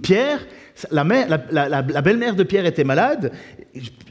Pierre, 0.00 0.46
la, 0.92 1.02
belle-mère 1.02 2.36
de 2.36 2.44
Pierre 2.44 2.66
était 2.66 2.84
malade, 2.84 3.32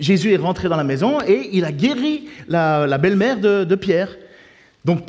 Jésus 0.02 0.34
est 0.34 0.38
rentré 0.38 0.68
dans 0.68 0.76
la 0.76 0.84
maison 0.84 1.20
et 1.26 1.52
il 1.54 1.64
a 1.64 1.72
guéri 1.72 2.28
la, 2.50 2.98
belle-mère 2.98 3.40
de, 3.40 3.76
Pierre. 3.76 4.18
Donc, 4.84 5.08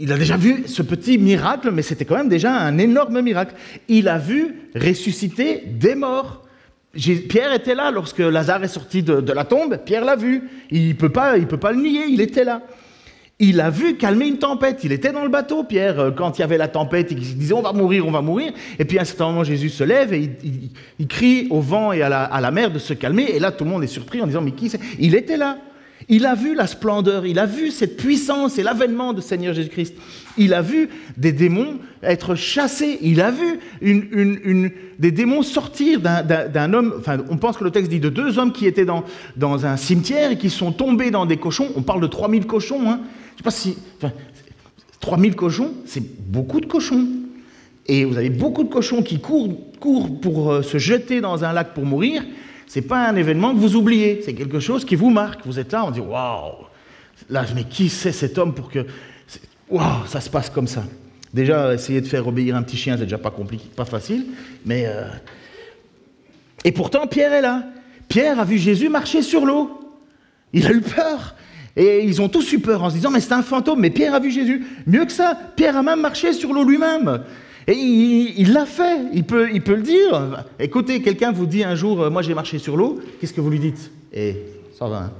il 0.00 0.10
a 0.10 0.16
déjà 0.16 0.38
vu 0.38 0.62
ce 0.64 0.80
petit 0.80 1.18
miracle, 1.18 1.70
mais 1.70 1.82
c'était 1.82 2.06
quand 2.06 2.16
même 2.16 2.30
déjà 2.30 2.56
un 2.56 2.78
énorme 2.78 3.20
miracle. 3.20 3.54
Il 3.88 4.08
a 4.08 4.16
vu 4.16 4.54
ressusciter 4.74 5.64
des 5.66 5.96
morts. 5.96 6.46
Pierre 7.28 7.52
était 7.52 7.74
là 7.74 7.90
lorsque 7.90 8.20
Lazare 8.20 8.64
est 8.64 8.68
sorti 8.68 9.02
de, 9.02 9.32
la 9.34 9.44
tombe. 9.44 9.76
Pierre 9.84 10.06
l'a 10.06 10.16
vu. 10.16 10.48
Il 10.70 10.88
ne 10.88 10.92
peut, 10.94 11.12
il 11.36 11.46
peut 11.46 11.58
pas 11.58 11.72
le 11.72 11.82
nier, 11.82 12.06
il 12.08 12.22
était 12.22 12.44
là. 12.44 12.62
Il 13.44 13.60
a 13.60 13.70
vu 13.70 13.96
calmer 13.96 14.28
une 14.28 14.38
tempête. 14.38 14.84
Il 14.84 14.92
était 14.92 15.10
dans 15.10 15.24
le 15.24 15.28
bateau, 15.28 15.64
Pierre, 15.64 15.98
euh, 15.98 16.10
quand 16.12 16.38
il 16.38 16.42
y 16.42 16.44
avait 16.44 16.58
la 16.58 16.68
tempête. 16.68 17.10
Il 17.10 17.18
disait 17.18 17.52
On 17.52 17.60
va 17.60 17.72
mourir, 17.72 18.06
on 18.06 18.12
va 18.12 18.22
mourir. 18.22 18.52
Et 18.78 18.84
puis 18.84 18.98
à 18.98 19.02
un 19.02 19.04
certain 19.04 19.26
moment, 19.26 19.42
Jésus 19.42 19.68
se 19.68 19.82
lève 19.82 20.14
et 20.14 20.30
il, 21.00 21.08
crie 21.08 21.48
au 21.50 21.60
vent 21.60 21.90
et 21.90 22.02
à 22.02 22.08
la, 22.08 22.50
mer 22.52 22.70
de 22.70 22.78
se 22.78 22.94
calmer. 22.94 23.24
Et 23.34 23.40
là, 23.40 23.50
tout 23.50 23.64
le 23.64 23.70
monde 23.70 23.82
est 23.82 23.88
surpris 23.88 24.22
en 24.22 24.28
disant 24.28 24.42
Mais 24.42 24.52
qui 24.52 24.68
c'est? 24.68 24.78
Il 25.00 25.16
était 25.16 25.36
là. 25.36 25.58
Il 26.12 26.26
a 26.26 26.34
vu 26.34 26.54
la 26.54 26.66
splendeur, 26.66 27.24
il 27.24 27.38
a 27.38 27.46
vu 27.46 27.70
cette 27.70 27.96
puissance 27.96 28.58
et 28.58 28.62
l'avènement 28.62 29.14
de 29.14 29.22
Seigneur 29.22 29.54
Jésus-Christ. 29.54 29.94
Il 30.36 30.52
a 30.52 30.60
vu 30.60 30.90
des 31.16 31.32
démons 31.32 31.78
être 32.02 32.34
chassés. 32.34 32.98
Il 33.00 33.22
a 33.22 33.30
vu 33.30 33.60
des 33.80 35.10
démons 35.10 35.42
sortir 35.42 36.00
d'un 36.02 36.74
homme. 36.74 36.92
Enfin, 36.98 37.16
on 37.30 37.38
pense 37.38 37.56
que 37.56 37.64
le 37.64 37.70
texte 37.70 37.90
dit 37.90 37.98
de 37.98 38.10
deux 38.10 38.38
hommes 38.38 38.52
qui 38.52 38.66
étaient 38.66 38.84
dans, 38.84 39.64
un 39.64 39.78
cimetière 39.78 40.32
et 40.32 40.36
qui 40.36 40.50
sont 40.50 40.70
tombés 40.70 41.10
dans 41.10 41.24
des 41.24 41.38
cochons. 41.38 41.70
On 41.76 41.82
parle 41.82 42.02
de 42.02 42.06
3000 42.08 42.46
cochons. 42.46 42.90
Hein. 42.90 43.00
Je 43.32 43.38
sais 43.38 43.44
pas 43.44 43.50
si. 43.50 43.78
Enfin, 43.96 44.12
3000 45.00 45.34
cochons, 45.34 45.72
c'est 45.86 46.04
beaucoup 46.30 46.60
de 46.60 46.66
cochons. 46.66 47.06
Et 47.86 48.04
vous 48.04 48.18
avez 48.18 48.28
beaucoup 48.28 48.64
de 48.64 48.68
cochons 48.70 49.02
qui 49.02 49.18
courent, 49.18 49.56
courent 49.80 50.20
pour 50.20 50.52
euh, 50.52 50.62
se 50.62 50.76
jeter 50.76 51.22
dans 51.22 51.42
un 51.42 51.54
lac 51.54 51.72
pour 51.72 51.86
mourir. 51.86 52.22
N'est 52.74 52.82
pas 52.82 53.08
un 53.08 53.16
événement 53.16 53.54
que 53.54 53.58
vous 53.58 53.76
oubliez, 53.76 54.22
c'est 54.24 54.34
quelque 54.34 54.60
chose 54.60 54.84
qui 54.84 54.96
vous 54.96 55.10
marque. 55.10 55.44
Vous 55.44 55.58
êtes 55.58 55.72
là, 55.72 55.84
on 55.84 55.90
dit 55.90 56.00
waouh 56.00 56.66
Là, 57.28 57.44
mais 57.54 57.64
qui 57.64 57.88
c'est 57.88 58.12
cet 58.12 58.38
homme 58.38 58.54
pour 58.54 58.70
que. 58.70 58.86
Waouh, 59.68 60.06
ça 60.06 60.20
se 60.20 60.30
passe 60.30 60.50
comme 60.50 60.66
ça. 60.66 60.84
Déjà, 61.32 61.72
essayer 61.74 62.00
de 62.00 62.06
faire 62.06 62.26
obéir 62.26 62.56
un 62.56 62.62
petit 62.62 62.76
chien, 62.76 62.96
c'est 62.96 63.04
déjà 63.04 63.18
pas 63.18 63.30
compliqué, 63.30 63.68
pas 63.74 63.84
facile. 63.84 64.26
Mais. 64.64 64.84
Euh, 64.86 65.08
et 66.64 66.72
pourtant, 66.72 67.06
Pierre 67.06 67.32
est 67.32 67.42
là. 67.42 67.64
Pierre 68.08 68.38
a 68.38 68.44
vu 68.44 68.58
Jésus 68.58 68.88
marcher 68.88 69.22
sur 69.22 69.46
l'eau. 69.46 69.80
Il 70.52 70.66
a 70.66 70.72
eu 70.72 70.80
peur. 70.80 71.34
Et 71.74 72.04
ils 72.04 72.20
ont 72.20 72.28
tous 72.28 72.52
eu 72.52 72.58
peur 72.58 72.82
en 72.82 72.90
se 72.90 72.96
disant, 72.96 73.10
mais 73.10 73.20
c'est 73.20 73.32
un 73.32 73.42
fantôme, 73.42 73.80
mais 73.80 73.90
Pierre 73.90 74.14
a 74.14 74.20
vu 74.20 74.30
Jésus. 74.30 74.64
Mieux 74.86 75.06
que 75.06 75.12
ça, 75.12 75.38
Pierre 75.56 75.76
a 75.76 75.82
même 75.82 76.00
marché 76.00 76.32
sur 76.34 76.52
l'eau 76.52 76.64
lui-même. 76.64 77.22
Et 77.66 77.74
il 77.74 78.52
l'a 78.52 78.66
fait, 78.66 79.02
il 79.12 79.24
peut, 79.24 79.48
il 79.52 79.62
peut 79.62 79.76
le 79.76 79.82
dire. 79.82 80.44
Écoutez, 80.58 81.00
quelqu'un 81.00 81.32
vous 81.32 81.46
dit 81.46 81.62
un 81.62 81.74
jour, 81.74 82.02
euh, 82.02 82.10
moi 82.10 82.22
j'ai 82.22 82.34
marché 82.34 82.58
sur 82.58 82.76
l'eau, 82.76 83.00
qu'est-ce 83.20 83.32
que 83.32 83.40
vous 83.40 83.50
lui 83.50 83.60
dites? 83.60 83.90
Eh, 84.12 84.36
ça 84.78 84.88
va. 84.88 84.96
Hein. 84.96 85.12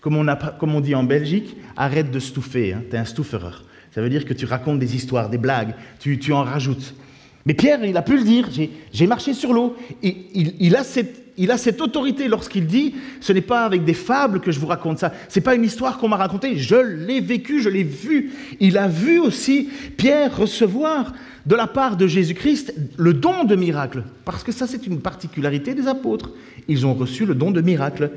Comme, 0.00 0.74
on 0.74 0.80
dit 0.80 0.94
en 0.94 1.04
Belgique, 1.04 1.56
arrête 1.76 2.10
de 2.10 2.18
stouffer, 2.18 2.72
hein, 2.72 2.82
tu 2.88 2.96
es 2.96 2.98
un 2.98 3.04
stouffereur. 3.04 3.64
Ça 3.90 4.00
veut 4.00 4.08
dire 4.08 4.24
que 4.24 4.32
tu 4.32 4.46
racontes 4.46 4.78
des 4.78 4.96
histoires, 4.96 5.28
des 5.28 5.38
blagues, 5.38 5.74
tu, 5.98 6.32
en 6.32 6.44
rajoutes. 6.44 6.94
Mais 7.44 7.54
Pierre, 7.54 7.84
il 7.84 7.96
a 7.96 8.02
pu 8.02 8.16
le 8.16 8.22
dire, 8.22 8.48
j'ai 8.92 9.06
marché 9.06 9.34
sur 9.34 9.52
l'eau. 9.52 9.76
Il, 10.02 10.54
il, 10.60 10.76
a 10.76 10.84
cette 10.84 11.28
il 11.38 11.50
a 11.50 11.56
cette 11.56 11.80
autorité 11.80 12.28
lorsqu'il 12.28 12.66
dit 12.66 12.94
ce 13.20 13.32
n'est 13.32 13.40
pas 13.40 13.64
avec 13.64 13.84
des 13.84 13.94
fables 13.94 14.40
que 14.40 14.50
je 14.50 14.58
vous 14.60 14.66
raconte 14.66 14.98
ça, 14.98 15.12
ce 15.28 15.38
n'est 15.38 15.42
pas 15.42 15.54
une 15.54 15.64
histoire 15.64 15.98
qu'on 15.98 16.08
m'a 16.08 16.16
racontée, 16.16 16.58
je 16.58 16.76
l'ai 16.76 17.20
vécu, 17.20 17.62
je 17.62 17.68
l'ai 17.68 17.84
vu. 17.84 18.32
Il 18.60 18.76
a 18.76 18.88
vu 18.88 19.18
aussi 19.18 19.68
Pierre 19.96 20.36
recevoir 20.36 21.12
de 21.48 21.56
la 21.56 21.66
part 21.66 21.96
de 21.96 22.06
Jésus-Christ 22.06 22.74
le 22.98 23.14
don 23.14 23.44
de 23.44 23.56
miracle, 23.56 24.04
parce 24.26 24.44
que 24.44 24.52
ça 24.52 24.66
c'est 24.66 24.86
une 24.86 25.00
particularité 25.00 25.74
des 25.74 25.88
apôtres. 25.88 26.30
Ils 26.68 26.84
ont 26.86 26.92
reçu 26.92 27.24
le 27.24 27.34
don 27.34 27.50
de 27.50 27.62
miracle. 27.62 28.10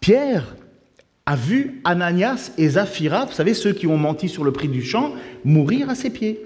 Pierre 0.00 0.56
a 1.26 1.36
vu 1.36 1.82
Ananias 1.84 2.52
et 2.56 2.70
Zaphira, 2.70 3.26
vous 3.26 3.34
savez 3.34 3.52
ceux 3.52 3.74
qui 3.74 3.86
ont 3.86 3.98
menti 3.98 4.30
sur 4.30 4.42
le 4.42 4.52
prix 4.52 4.68
du 4.68 4.82
champ, 4.82 5.12
mourir 5.44 5.90
à 5.90 5.94
ses 5.94 6.08
pieds. 6.08 6.40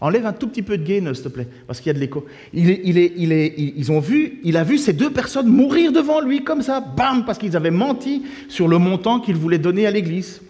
Enlève 0.00 0.26
un 0.26 0.32
tout 0.32 0.48
petit 0.48 0.62
peu 0.62 0.76
de 0.76 0.84
gain, 0.84 1.14
s'il 1.14 1.22
te 1.22 1.28
plaît, 1.28 1.46
parce 1.68 1.78
qu'il 1.78 1.86
y 1.86 1.90
a 1.90 1.94
de 1.94 2.00
l'écho. 2.00 2.26
Il, 2.52 2.68
ils 2.68 3.92
ont 3.92 4.00
vu, 4.00 4.40
il 4.42 4.56
a 4.56 4.64
vu 4.64 4.78
ces 4.78 4.92
deux 4.92 5.12
personnes 5.12 5.46
mourir 5.46 5.92
devant 5.92 6.20
lui 6.20 6.42
comme 6.42 6.60
ça, 6.60 6.80
bam, 6.80 7.24
parce 7.24 7.38
qu'ils 7.38 7.56
avaient 7.56 7.70
menti 7.70 8.24
sur 8.48 8.66
le 8.66 8.78
montant 8.78 9.20
qu'ils 9.20 9.36
voulaient 9.36 9.58
donner 9.58 9.86
à 9.86 9.92
l'Église. 9.92 10.42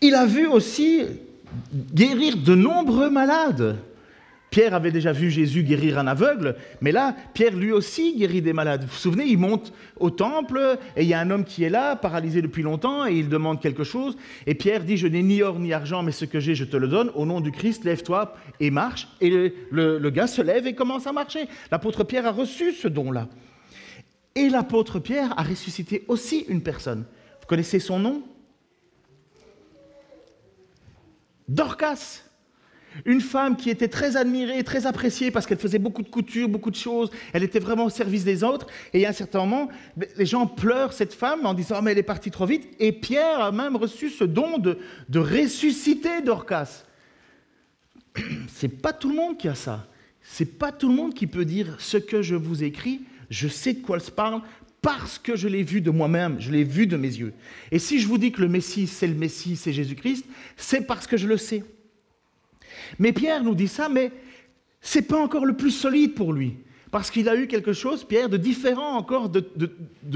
Il 0.00 0.14
a 0.14 0.24
vu 0.24 0.46
aussi 0.46 1.02
guérir 1.94 2.36
de 2.36 2.54
nombreux 2.54 3.10
malades. 3.10 3.78
Pierre 4.50 4.74
avait 4.74 4.90
déjà 4.90 5.12
vu 5.12 5.30
Jésus 5.30 5.62
guérir 5.62 5.98
un 5.98 6.06
aveugle, 6.06 6.56
mais 6.82 6.92
là, 6.92 7.16
Pierre 7.32 7.56
lui 7.56 7.72
aussi 7.72 8.14
guérit 8.14 8.42
des 8.42 8.52
malades. 8.52 8.82
Vous 8.82 8.88
vous 8.88 8.98
souvenez, 8.98 9.24
il 9.24 9.38
monte 9.38 9.72
au 9.98 10.10
temple 10.10 10.78
et 10.94 11.04
il 11.04 11.08
y 11.08 11.14
a 11.14 11.20
un 11.20 11.30
homme 11.30 11.44
qui 11.46 11.64
est 11.64 11.70
là, 11.70 11.96
paralysé 11.96 12.42
depuis 12.42 12.62
longtemps, 12.62 13.06
et 13.06 13.14
il 13.14 13.30
demande 13.30 13.62
quelque 13.62 13.82
chose. 13.82 14.14
Et 14.46 14.54
Pierre 14.54 14.84
dit, 14.84 14.98
je 14.98 15.06
n'ai 15.06 15.22
ni 15.22 15.40
or 15.42 15.58
ni 15.58 15.72
argent, 15.72 16.02
mais 16.02 16.12
ce 16.12 16.26
que 16.26 16.38
j'ai, 16.38 16.54
je 16.54 16.64
te 16.64 16.76
le 16.76 16.86
donne. 16.86 17.10
Au 17.14 17.24
nom 17.24 17.40
du 17.40 17.50
Christ, 17.50 17.84
lève-toi 17.84 18.34
et 18.60 18.70
marche. 18.70 19.08
Et 19.22 19.30
le, 19.70 19.98
le 19.98 20.10
gars 20.10 20.26
se 20.26 20.42
lève 20.42 20.66
et 20.66 20.74
commence 20.74 21.06
à 21.06 21.12
marcher. 21.12 21.48
L'apôtre 21.70 22.04
Pierre 22.04 22.26
a 22.26 22.32
reçu 22.32 22.72
ce 22.72 22.88
don-là. 22.88 23.28
Et 24.34 24.50
l'apôtre 24.50 24.98
Pierre 24.98 25.32
a 25.38 25.44
ressuscité 25.44 26.04
aussi 26.08 26.44
une 26.48 26.62
personne. 26.62 27.06
Vous 27.40 27.46
connaissez 27.46 27.78
son 27.78 27.98
nom? 27.98 28.22
Dorcas. 31.52 32.22
Une 33.06 33.22
femme 33.22 33.56
qui 33.56 33.70
était 33.70 33.88
très 33.88 34.16
admirée, 34.16 34.62
très 34.64 34.86
appréciée 34.86 35.30
parce 35.30 35.46
qu'elle 35.46 35.58
faisait 35.58 35.78
beaucoup 35.78 36.02
de 36.02 36.08
couture, 36.08 36.48
beaucoup 36.48 36.70
de 36.70 36.76
choses. 36.76 37.10
Elle 37.32 37.42
était 37.42 37.58
vraiment 37.58 37.86
au 37.86 37.90
service 37.90 38.24
des 38.24 38.44
autres. 38.44 38.66
Et 38.92 39.06
à 39.06 39.10
un 39.10 39.12
certain 39.12 39.38
moment, 39.40 39.68
les 40.16 40.26
gens 40.26 40.46
pleurent 40.46 40.92
cette 40.92 41.14
femme 41.14 41.46
en 41.46 41.54
disant 41.54 41.76
oh, 41.78 41.82
mais 41.82 41.92
elle 41.92 41.98
est 41.98 42.02
partie 42.02 42.30
trop 42.30 42.44
vite. 42.44 42.68
Et 42.78 42.92
Pierre 42.92 43.40
a 43.40 43.50
même 43.50 43.76
reçu 43.76 44.10
ce 44.10 44.24
don 44.24 44.58
de, 44.58 44.78
de 45.08 45.18
ressusciter 45.18 46.20
Dorcas. 46.20 46.84
C'est 48.48 48.82
pas 48.82 48.92
tout 48.92 49.08
le 49.08 49.16
monde 49.16 49.38
qui 49.38 49.48
a 49.48 49.54
ça. 49.54 49.86
C'est 50.22 50.58
pas 50.58 50.70
tout 50.70 50.88
le 50.88 50.94
monde 50.94 51.14
qui 51.14 51.26
peut 51.26 51.46
dire 51.46 51.76
ce 51.78 51.96
que 51.96 52.20
je 52.20 52.34
vous 52.34 52.62
écris. 52.62 53.00
Je 53.30 53.48
sais 53.48 53.72
de 53.72 53.80
quoi 53.80 53.96
elle 53.96 54.02
se 54.02 54.10
parle 54.10 54.42
parce 54.82 55.18
que 55.18 55.36
je 55.36 55.46
l'ai 55.46 55.62
vu 55.62 55.80
de 55.80 55.90
moi-même, 55.90 56.36
je 56.40 56.50
l'ai 56.50 56.64
vu 56.64 56.88
de 56.88 56.96
mes 56.96 57.08
yeux. 57.08 57.32
Et 57.70 57.78
si 57.78 58.00
je 58.00 58.08
vous 58.08 58.18
dis 58.18 58.32
que 58.32 58.42
le 58.42 58.48
Messie, 58.48 58.88
c'est 58.88 59.06
le 59.06 59.14
Messie, 59.14 59.54
c'est 59.56 59.72
Jésus-Christ, 59.72 60.26
c'est 60.56 60.82
parce 60.82 61.06
que 61.06 61.16
je 61.16 61.28
le 61.28 61.36
sais. 61.36 61.62
Mais 62.98 63.12
Pierre 63.12 63.44
nous 63.44 63.54
dit 63.54 63.68
ça, 63.68 63.88
mais 63.88 64.10
ce 64.80 64.98
n'est 64.98 65.04
pas 65.04 65.18
encore 65.18 65.46
le 65.46 65.56
plus 65.56 65.70
solide 65.70 66.14
pour 66.14 66.32
lui. 66.32 66.56
Parce 66.90 67.10
qu'il 67.10 67.28
a 67.30 67.36
eu 67.36 67.46
quelque 67.46 67.72
chose, 67.72 68.04
Pierre, 68.04 68.28
de 68.28 68.36
différent 68.36 68.98
encore 68.98 69.30
de, 69.30 69.40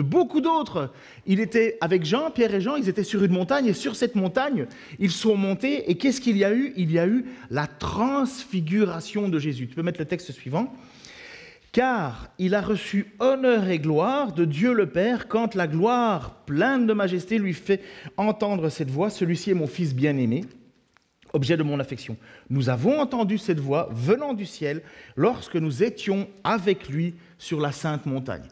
beaucoup 0.03 0.43
d'autres. 0.43 0.93
Il 1.25 1.41
était 1.41 1.79
avec 1.81 2.05
Jean, 2.05 2.31
Pierre 2.31 2.55
et 2.55 2.61
Jean, 2.61 2.77
ils 2.77 2.89
étaient 2.91 3.03
sur 3.03 3.25
une 3.25 3.33
montagne, 3.33 3.67
et 3.67 3.73
sur 3.73 3.97
cette 3.97 4.15
montagne, 4.15 4.67
ils 4.99 5.11
sont 5.11 5.37
montés, 5.37 5.91
et 5.91 5.95
qu'est-ce 5.95 6.21
qu'il 6.21 6.37
y 6.37 6.45
a 6.45 6.53
eu? 6.53 6.75
Il 6.77 6.93
y 6.93 6.99
a 6.99 7.07
eu 7.07 7.25
la 7.51 7.67
transfiguration 7.67 9.31
de 9.31 9.39
Jésus. 9.39 9.69
Tu 9.69 9.75
peux 9.75 9.83
mettre 9.83 10.01
le 10.01 10.05
texte 10.05 10.33
suivant 10.33 10.71
car 11.77 12.31
il 12.39 12.55
a 12.55 12.63
reçu 12.63 13.13
honneur 13.19 13.69
et 13.69 13.79
gloire 13.79 14.33
de 14.33 14.47
Dieu 14.47 14.73
le 14.73 14.89
Père 14.89 15.29
quand 15.29 15.55
la 15.55 15.67
gloire 15.67 16.37
pleine 16.47 16.87
de 16.87 16.95
majesté 16.95 17.37
lui 17.37 17.53
fait 17.53 17.83
entendre 18.17 18.71
cette 18.71 18.91
voix, 18.91 19.11
celui-ci 19.11 19.51
est 19.51 19.55
mon 19.55 19.67
fils 19.67 19.95
bien-aimé, 19.95 20.47
objet 21.35 21.59
de 21.59 21.63
mon 21.63 21.79
affection. 21.79 22.17
Nous 22.49 22.71
avons 22.71 22.99
entendu 22.99 23.37
cette 23.37 23.61
voix 23.61 23.91
venant 23.93 24.33
du 24.33 24.47
ciel 24.47 24.81
lorsque 25.17 25.57
nous 25.57 25.83
étions 25.83 26.29
avec 26.45 26.89
lui 26.89 27.15
sur 27.37 27.61
la 27.61 27.73
sainte 27.73 28.07
montagne. 28.07 28.49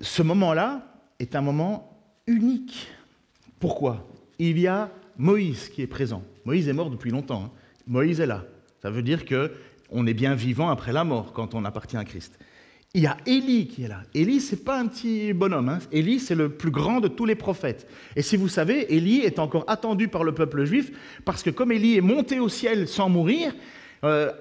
Ce 0.00 0.22
moment-là 0.22 0.86
est 1.18 1.34
un 1.34 1.40
moment 1.40 1.98
unique. 2.28 2.86
Pourquoi? 3.58 4.06
Il 4.38 4.60
y 4.60 4.68
a 4.68 4.92
Moïse 5.16 5.70
qui 5.70 5.82
est 5.82 5.88
présent. 5.88 6.22
Moïse 6.44 6.68
est 6.68 6.72
mort 6.72 6.90
depuis 6.90 7.10
longtemps. 7.10 7.46
Hein. 7.46 7.50
Moïse 7.88 8.20
est 8.20 8.26
là. 8.26 8.44
Ça 8.80 8.90
veut 8.90 9.02
dire 9.02 9.24
que 9.24 9.50
on 9.90 10.06
est 10.06 10.14
bien 10.14 10.34
vivant 10.34 10.68
après 10.68 10.92
la 10.92 11.04
mort 11.04 11.32
quand 11.32 11.54
on 11.54 11.64
appartient 11.64 11.96
à 11.96 12.04
Christ. 12.04 12.38
Il 12.94 13.02
y 13.02 13.06
a 13.06 13.18
Élie 13.26 13.68
qui 13.68 13.84
est 13.84 13.88
là. 13.88 14.02
Élie, 14.14 14.40
c'est 14.40 14.64
pas 14.64 14.80
un 14.80 14.86
petit 14.86 15.34
bonhomme. 15.34 15.68
Hein. 15.68 15.78
Élie, 15.92 16.18
c'est 16.20 16.34
le 16.34 16.48
plus 16.48 16.70
grand 16.70 17.00
de 17.00 17.08
tous 17.08 17.26
les 17.26 17.34
prophètes. 17.34 17.86
Et 18.16 18.22
si 18.22 18.36
vous 18.36 18.48
savez, 18.48 18.94
Élie 18.94 19.20
est 19.20 19.38
encore 19.38 19.64
attendu 19.68 20.08
par 20.08 20.24
le 20.24 20.32
peuple 20.32 20.64
juif 20.64 20.90
parce 21.26 21.42
que 21.42 21.50
comme 21.50 21.70
Élie 21.70 21.96
est 21.96 22.02
monté 22.02 22.40
au 22.40 22.48
ciel 22.48 22.88
sans 22.88 23.10
mourir, 23.10 23.54
euh, 24.04 24.32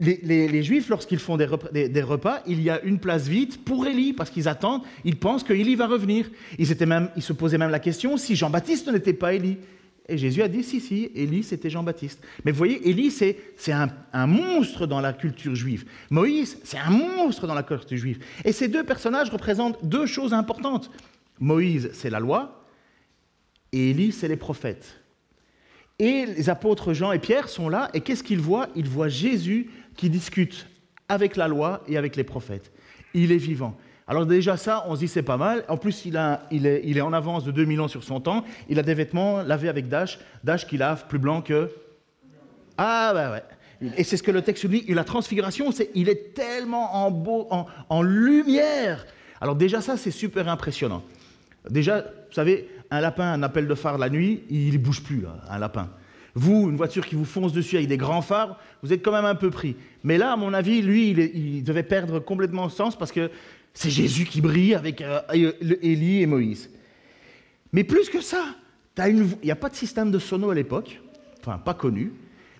les, 0.00 0.62
Juifs, 0.62 0.88
lorsqu'ils 0.88 1.18
font 1.18 1.36
des 1.36 1.46
repas, 1.46 2.42
il 2.46 2.60
y 2.60 2.70
a 2.70 2.82
une 2.82 2.98
place 2.98 3.28
vide 3.28 3.56
pour 3.64 3.86
Élie 3.86 4.12
parce 4.12 4.30
qu'ils 4.30 4.48
attendent, 4.48 4.82
ils 5.04 5.16
pensent 5.16 5.44
qu'Élie 5.44 5.74
va 5.74 5.86
revenir. 5.86 6.28
Ils, 6.58 6.66
se 6.66 7.32
posaient 7.32 7.58
même 7.58 7.70
la 7.70 7.78
question 7.78 8.16
si 8.16 8.36
Jean-Baptiste 8.36 8.88
n'était 8.88 9.12
pas 9.12 9.34
Élie. 9.34 9.58
Et 10.08 10.18
Jésus 10.18 10.42
a 10.42 10.48
dit, 10.48 10.62
si, 10.62 10.80
si, 10.80 11.10
Élie, 11.14 11.42
c'était 11.42 11.68
Jean-Baptiste. 11.68 12.22
Mais 12.44 12.52
vous 12.52 12.58
voyez, 12.58 12.88
Élie, 12.88 13.10
c'est, 13.10 13.36
un, 13.72 13.88
un, 14.12 14.26
monstre 14.26 14.86
dans 14.86 15.00
la 15.00 15.12
culture 15.12 15.54
juive. 15.54 15.84
Moïse, 16.10 16.58
c'est 16.62 16.78
un 16.78 16.90
monstre 16.90 17.46
dans 17.46 17.54
la 17.54 17.64
culture 17.64 17.96
juive. 17.96 18.20
Et 18.44 18.52
ces 18.52 18.68
deux 18.68 18.84
personnages 18.84 19.30
représentent 19.30 19.84
deux 19.84 20.06
choses 20.06 20.32
importantes. 20.32 20.90
Moïse, 21.40 21.90
c'est 21.92 22.10
la 22.10 22.20
loi, 22.20 22.64
et 23.72 23.90
Élie, 23.90 24.12
c'est 24.12 24.28
les 24.28 24.36
prophètes. 24.36 25.00
Et 25.98 26.26
les 26.26 26.50
apôtres 26.50 26.92
Jean 26.92 27.12
et 27.12 27.18
Pierre 27.18 27.48
sont 27.48 27.68
là, 27.68 27.90
et 27.94 28.00
qu'est-ce 28.00 28.22
qu'ils 28.22 28.40
voient? 28.40 28.68
Ils 28.76 28.88
voient 28.88 29.08
Jésus 29.08 29.70
qui 29.96 30.10
discute 30.10 30.66
avec 31.08 31.36
la 31.36 31.48
loi 31.48 31.82
et 31.88 31.96
avec 31.96 32.16
les 32.16 32.24
prophètes. 32.24 32.70
Il 33.14 33.32
est 33.32 33.38
vivant. 33.38 33.76
Alors 34.08 34.24
déjà 34.24 34.56
ça, 34.56 34.84
on 34.86 34.94
se 34.94 35.00
dit 35.00 35.08
c'est 35.08 35.22
pas 35.22 35.36
mal. 35.36 35.64
En 35.68 35.76
plus, 35.76 36.04
il, 36.04 36.16
est, 36.16 37.00
en 37.00 37.12
avance 37.12 37.44
de 37.44 37.50
2000 37.50 37.80
ans 37.80 37.88
sur 37.88 38.04
son 38.04 38.20
temps. 38.20 38.44
Il 38.68 38.78
a 38.78 38.82
des 38.82 38.94
vêtements 38.94 39.42
lavés 39.42 39.68
avec 39.68 39.88
Dash. 39.88 40.18
Dash 40.44 40.66
qui 40.66 40.76
lave 40.76 41.06
plus 41.08 41.18
blanc 41.18 41.42
que... 41.42 41.70
Ah 42.78 43.10
bah 43.14 43.32
ouais. 43.32 43.42
Et 43.96 44.04
c'est 44.04 44.16
ce 44.16 44.22
que 44.22 44.30
le 44.30 44.42
texte 44.42 44.66
dit. 44.66 44.84
La 44.88 45.04
transfiguration, 45.04 45.72
c'est 45.72 45.90
il 45.94 46.08
est 46.08 46.34
tellement 46.34 46.94
en 47.04 47.10
beau, 47.10 47.48
en, 47.50 48.02
lumière. 48.02 49.06
Alors 49.40 49.56
déjà 49.56 49.80
ça, 49.80 49.96
c'est 49.96 50.10
super 50.10 50.48
impressionnant. 50.48 51.02
Déjà, 51.68 52.02
vous 52.02 52.34
savez, 52.34 52.68
un 52.90 53.00
lapin, 53.00 53.32
un 53.32 53.42
appel 53.42 53.66
de 53.66 53.74
phare 53.74 53.98
la 53.98 54.08
nuit, 54.08 54.44
il 54.50 54.72
ne 54.72 54.78
bouge 54.78 55.02
plus, 55.02 55.24
un 55.50 55.58
lapin. 55.58 55.90
Vous, 56.38 56.68
une 56.68 56.76
voiture 56.76 57.06
qui 57.06 57.14
vous 57.14 57.24
fonce 57.24 57.54
dessus 57.54 57.76
avec 57.76 57.88
des 57.88 57.96
grands 57.96 58.20
phares, 58.20 58.58
vous 58.82 58.92
êtes 58.92 59.02
quand 59.02 59.10
même 59.10 59.24
un 59.24 59.34
peu 59.34 59.50
pris. 59.50 59.74
Mais 60.04 60.18
là, 60.18 60.32
à 60.32 60.36
mon 60.36 60.52
avis, 60.52 60.82
lui, 60.82 61.08
il, 61.08 61.64
devait 61.64 61.82
perdre 61.82 62.18
complètement 62.18 62.68
sens 62.68 62.94
parce 62.94 63.10
que 63.10 63.30
c'est 63.76 63.90
Jésus 63.90 64.24
qui 64.24 64.40
brille 64.40 64.74
avec 64.74 65.02
euh, 65.02 65.20
Élie 65.82 66.22
et 66.22 66.26
Moïse. 66.26 66.70
Mais 67.72 67.84
plus 67.84 68.08
que 68.08 68.22
ça, 68.22 68.42
il 69.06 69.26
n'y 69.44 69.50
a 69.50 69.56
pas 69.56 69.68
de 69.68 69.74
système 69.74 70.10
de 70.10 70.18
sono 70.18 70.48
à 70.48 70.54
l'époque, 70.54 70.98
enfin 71.40 71.58
pas 71.58 71.74
connu, 71.74 72.14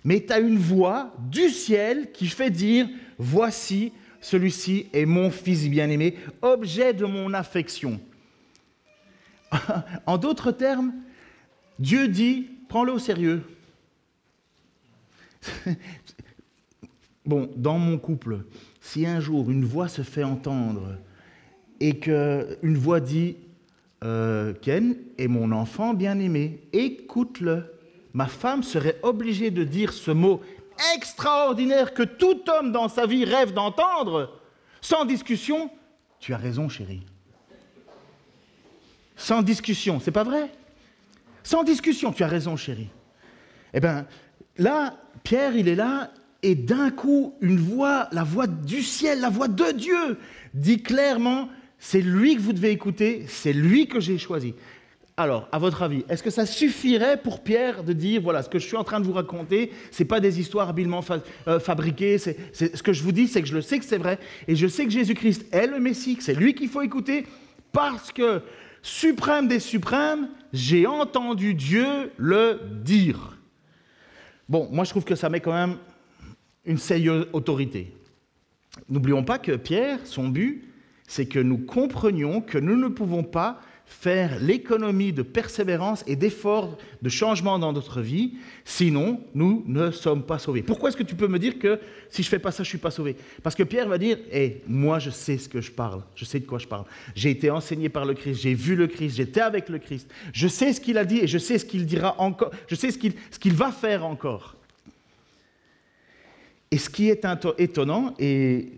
mais 0.05 0.23
tu 0.23 0.31
as 0.35 0.41
une 0.41 0.59
voix 0.59 1.15
du 1.19 1.49
ciel 1.49 2.13
qui 2.13 2.27
fait 2.27 2.51
dire, 2.51 2.87
voici, 3.17 3.93
celui-ci 4.21 4.89
est 4.93 5.07
mon 5.07 5.31
fils 5.31 5.67
bien-aimé, 5.71 6.17
objet 6.43 6.93
de 6.93 7.07
mon 7.07 7.33
affection. 7.33 7.99
en 10.07 10.19
d'autres 10.19 10.53
termes, 10.53 10.93
Dieu 11.79 12.09
dit, 12.09 12.47
prends-le 12.69 12.93
au 12.93 12.99
sérieux. 12.99 13.43
bon, 17.25 17.49
dans 17.57 17.79
mon 17.79 17.97
couple, 17.97 18.41
si 18.83 19.07
un 19.07 19.21
jour 19.21 19.51
une 19.51 19.65
voix 19.65 19.89
se 19.89 20.03
fait 20.03 20.25
entendre 20.25 20.99
et 21.81 21.99
qu'une 21.99 22.77
voix 22.77 23.01
dit 23.01 23.37
euh, 24.05 24.53
Ken 24.63 24.97
est 25.19 25.29
mon 25.29 25.53
enfant 25.53 25.95
bien-aimé, 25.95 26.61
écoute-le. 26.73 27.73
Ma 28.13 28.27
femme 28.27 28.63
serait 28.63 28.99
obligée 29.03 29.51
de 29.51 29.65
dire 29.65 29.93
ce 29.93 30.11
mot 30.11 30.41
extraordinaire 30.95 31.95
que 31.95 32.03
tout 32.03 32.41
homme 32.51 32.73
dans 32.73 32.89
sa 32.89 33.07
vie 33.07 33.25
rêve 33.25 33.53
d'entendre, 33.53 34.41
sans 34.81 35.05
discussion. 35.05 35.71
Tu 36.19 36.33
as 36.33 36.39
raison, 36.39 36.69
chérie. 36.69 37.03
Sans 39.17 39.43
discussion, 39.43 40.01
c'est 40.01 40.13
pas 40.13 40.25
vrai? 40.25 40.51
Sans 41.43 41.63
discussion, 41.63 42.13
tu 42.13 42.23
as 42.23 42.29
raison, 42.29 42.57
chérie. 42.57 42.91
Eh 43.73 43.81
bien, 43.81 44.07
là, 44.59 44.97
Pierre, 45.23 45.57
il 45.57 45.69
est 45.69 45.75
là, 45.75 46.11
et 46.43 46.55
d'un 46.55 46.91
coup, 46.91 47.35
une 47.41 47.59
voix, 47.59 48.09
la 48.13 48.25
voix 48.25 48.47
du 48.47 48.83
ciel, 48.83 49.21
la 49.21 49.31
voix 49.31 49.49
de 49.49 49.73
Dieu, 49.73 50.19
dit 50.55 50.83
clairement 50.83 51.49
c'est 51.79 52.01
lui 52.01 52.37
que 52.37 52.41
vous 52.41 52.53
devez 52.53 52.71
écouter, 52.71 53.25
c'est 53.29 53.53
lui 53.53 53.87
que 53.87 54.01
j'ai 54.01 54.19
choisi. 54.19 54.55
Alors, 55.19 55.49
à 55.51 55.59
votre 55.59 55.83
avis, 55.83 56.05
est-ce 56.11 56.23
que 56.23 56.29
ça 56.31 56.45
suffirait 56.45 57.17
pour 57.17 57.43
Pierre 57.43 57.85
de 57.85 57.95
dire, 57.95 58.21
voilà, 58.21 58.43
ce 58.43 58.51
que 58.51 58.59
je 58.59 58.67
suis 58.67 58.77
en 58.77 58.85
train 58.85 59.01
de 59.01 59.07
vous 59.07 59.15
raconter, 59.15 59.71
ce 59.91 60.03
n'est 60.03 60.07
pas 60.07 60.21
des 60.21 60.41
histoires 60.41 60.69
habilement 60.69 61.03
euh, 61.49 61.59
fabriquées, 61.59 62.19
c'est, 62.19 62.37
ce 62.53 62.83
que 62.83 62.93
je 62.93 63.03
vous 63.03 63.13
dis, 63.13 63.27
c'est 63.27 63.41
que 63.41 63.49
je 63.49 63.55
le 63.55 63.63
sais 63.63 63.79
que 63.79 63.87
c'est 63.87 63.97
vrai, 63.97 64.19
et 64.47 64.55
je 64.55 64.67
sais 64.67 64.85
que 64.85 64.91
Jésus-Christ 64.91 65.47
est 65.53 65.67
le 65.69 65.81
Messie, 65.81 66.17
que 66.17 66.23
c'est 66.23 66.35
lui 66.35 66.55
qu'il 66.55 66.69
faut 66.69 66.83
écouter, 66.83 67.27
parce 67.73 68.13
que, 68.13 68.43
suprême 68.83 69.49
des 69.49 69.59
suprêmes, 69.59 70.29
j'ai 70.53 70.87
entendu 70.87 71.55
Dieu 71.55 72.13
le 72.19 72.61
dire. 72.85 73.39
Bon, 74.51 74.69
moi 74.71 74.85
je 74.85 74.91
trouve 74.91 75.05
que 75.05 75.15
ça 75.15 75.31
met 75.31 75.41
quand 75.41 75.53
même 75.53 75.79
une 76.67 76.79
sérieuse 76.79 77.27
autorité. 77.33 77.93
N'oublions 78.91 79.25
pas 79.25 79.39
que 79.39 79.53
Pierre, 79.57 79.99
son 80.05 80.29
but, 80.29 80.63
c'est 81.07 81.27
que 81.27 81.39
nous 81.39 81.59
comprenions 81.59 82.41
que 82.41 82.59
nous 82.59 82.77
ne 82.77 82.89
pouvons 82.89 83.23
pas 83.23 83.61
faire 83.89 84.41
l'économie 84.41 85.13
de 85.13 85.23
persévérance 85.23 86.03
et 86.09 86.17
d'efforts 86.17 86.77
de 87.03 87.09
changement 87.09 87.57
dans 87.57 87.73
notre 87.73 88.01
vie, 88.01 88.33
sinon 88.65 89.21
nous 89.33 89.63
ne 89.69 89.93
sommes 89.93 90.25
pas 90.25 90.41
sauvés. 90.41 90.63
Pourquoi 90.63 90.89
est-ce 90.89 90.97
que 90.97 91.05
tu 91.05 91.15
peux 91.15 91.29
me 91.29 91.39
dire 91.39 91.57
que 91.61 91.79
si 92.11 92.25
je 92.25 92.29
fais 92.29 92.41
pas 92.41 92.51
ça, 92.51 92.65
je 92.65 92.69
suis 92.69 92.79
pas 92.79 92.91
sauvé? 92.91 93.15
Parce 93.45 93.55
que 93.55 93.63
Pierre 93.63 93.89
va 93.89 93.97
dire 93.97 94.19
"Eh, 94.33 94.61
moi 94.67 94.99
je 94.99 95.11
sais 95.11 95.39
ce 95.39 95.49
que 95.49 95.61
je 95.61 95.71
parle, 95.71 96.03
je 96.17 96.25
sais 96.25 96.41
de 96.41 96.47
quoi 96.47 96.59
je 96.59 96.67
parle. 96.67 96.85
J'ai 97.15 97.31
été 97.31 97.49
enseigné 97.49 97.89
par 97.89 98.05
le 98.05 98.15
Christ, 98.15 98.41
j'ai 98.41 98.55
vu 98.55 98.75
le 98.75 98.89
Christ, 98.89 99.17
j'étais 99.17 99.41
avec 99.41 99.69
le 99.69 99.79
Christ. 99.79 100.11
Je 100.33 100.49
sais 100.49 100.73
ce 100.73 100.81
qu'il 100.81 100.99
a 100.99 101.05
dit 101.05 101.21
et 101.21 101.29
je 101.29 101.39
sais 101.39 101.57
ce 101.57 101.65
qu'il 101.65 101.87
dira 101.87 102.21
encore, 102.21 102.51
je 102.67 102.75
sais 102.75 102.91
ce 102.91 102.99
qu'il 102.99 103.55
va 103.55 103.71
faire 103.71 104.05
encore." 104.05 104.57
Et 106.73 106.79
ce 106.79 106.91
qui 106.91 107.09
est 107.09 107.25
étonnant 107.59 108.15
et 108.19 108.73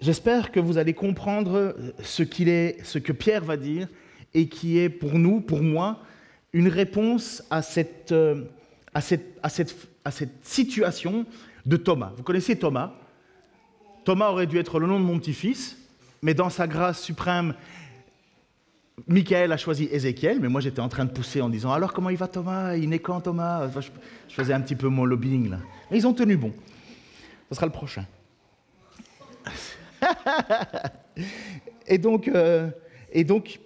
J'espère 0.00 0.52
que 0.52 0.60
vous 0.60 0.78
allez 0.78 0.92
comprendre 0.92 1.74
ce, 2.02 2.22
ce 2.24 2.98
que 2.98 3.12
Pierre 3.12 3.44
va 3.44 3.56
dire 3.56 3.88
et 4.34 4.48
qui 4.48 4.78
est 4.78 4.90
pour 4.90 5.18
nous, 5.18 5.40
pour 5.40 5.62
moi, 5.62 6.00
une 6.52 6.68
réponse 6.68 7.42
à 7.50 7.62
cette, 7.62 8.12
euh, 8.12 8.44
à 8.92 9.00
cette, 9.00 9.38
à 9.42 9.48
cette, 9.48 9.74
à 10.04 10.10
cette 10.10 10.44
situation 10.44 11.24
de 11.64 11.76
Thomas. 11.76 12.12
Vous 12.16 12.22
connaissez 12.22 12.56
Thomas? 12.56 12.92
Thomas 14.04 14.28
aurait 14.28 14.46
dû 14.46 14.58
être 14.58 14.78
le 14.78 14.86
nom 14.86 15.00
de 15.00 15.04
mon 15.04 15.18
petit-fils, 15.18 15.78
mais 16.22 16.34
dans 16.34 16.50
sa 16.50 16.66
grâce 16.66 17.02
suprême, 17.02 17.54
Michael 19.08 19.52
a 19.52 19.56
choisi 19.56 19.88
Ézéchiel, 19.90 20.40
mais 20.40 20.48
moi 20.48 20.60
j'étais 20.60 20.80
en 20.80 20.88
train 20.88 21.04
de 21.04 21.10
pousser 21.10 21.40
en 21.40 21.48
disant 21.48 21.72
Alors 21.72 21.92
comment 21.92 22.10
il 22.10 22.16
va 22.16 22.28
Thomas? 22.28 22.76
Il 22.76 22.88
naît 22.88 22.98
quand 22.98 23.20
Thomas? 23.20 23.68
Je, 23.68 23.80
je, 24.28 24.34
faisais 24.34 24.54
un 24.54 24.60
petit 24.60 24.76
peu 24.76 24.88
mon 24.88 25.04
lobbying 25.04 25.50
là. 25.50 25.58
Mais 25.90 25.98
ils 25.98 26.06
ont 26.06 26.14
tenu 26.14 26.36
bon. 26.36 26.52
Ce 27.50 27.56
sera 27.56 27.66
le 27.66 27.72
prochain. 27.72 28.06
et 31.86 31.98
donc, 31.98 32.28
euh, 32.28 32.70
et 33.12 33.24
donc 33.24 33.58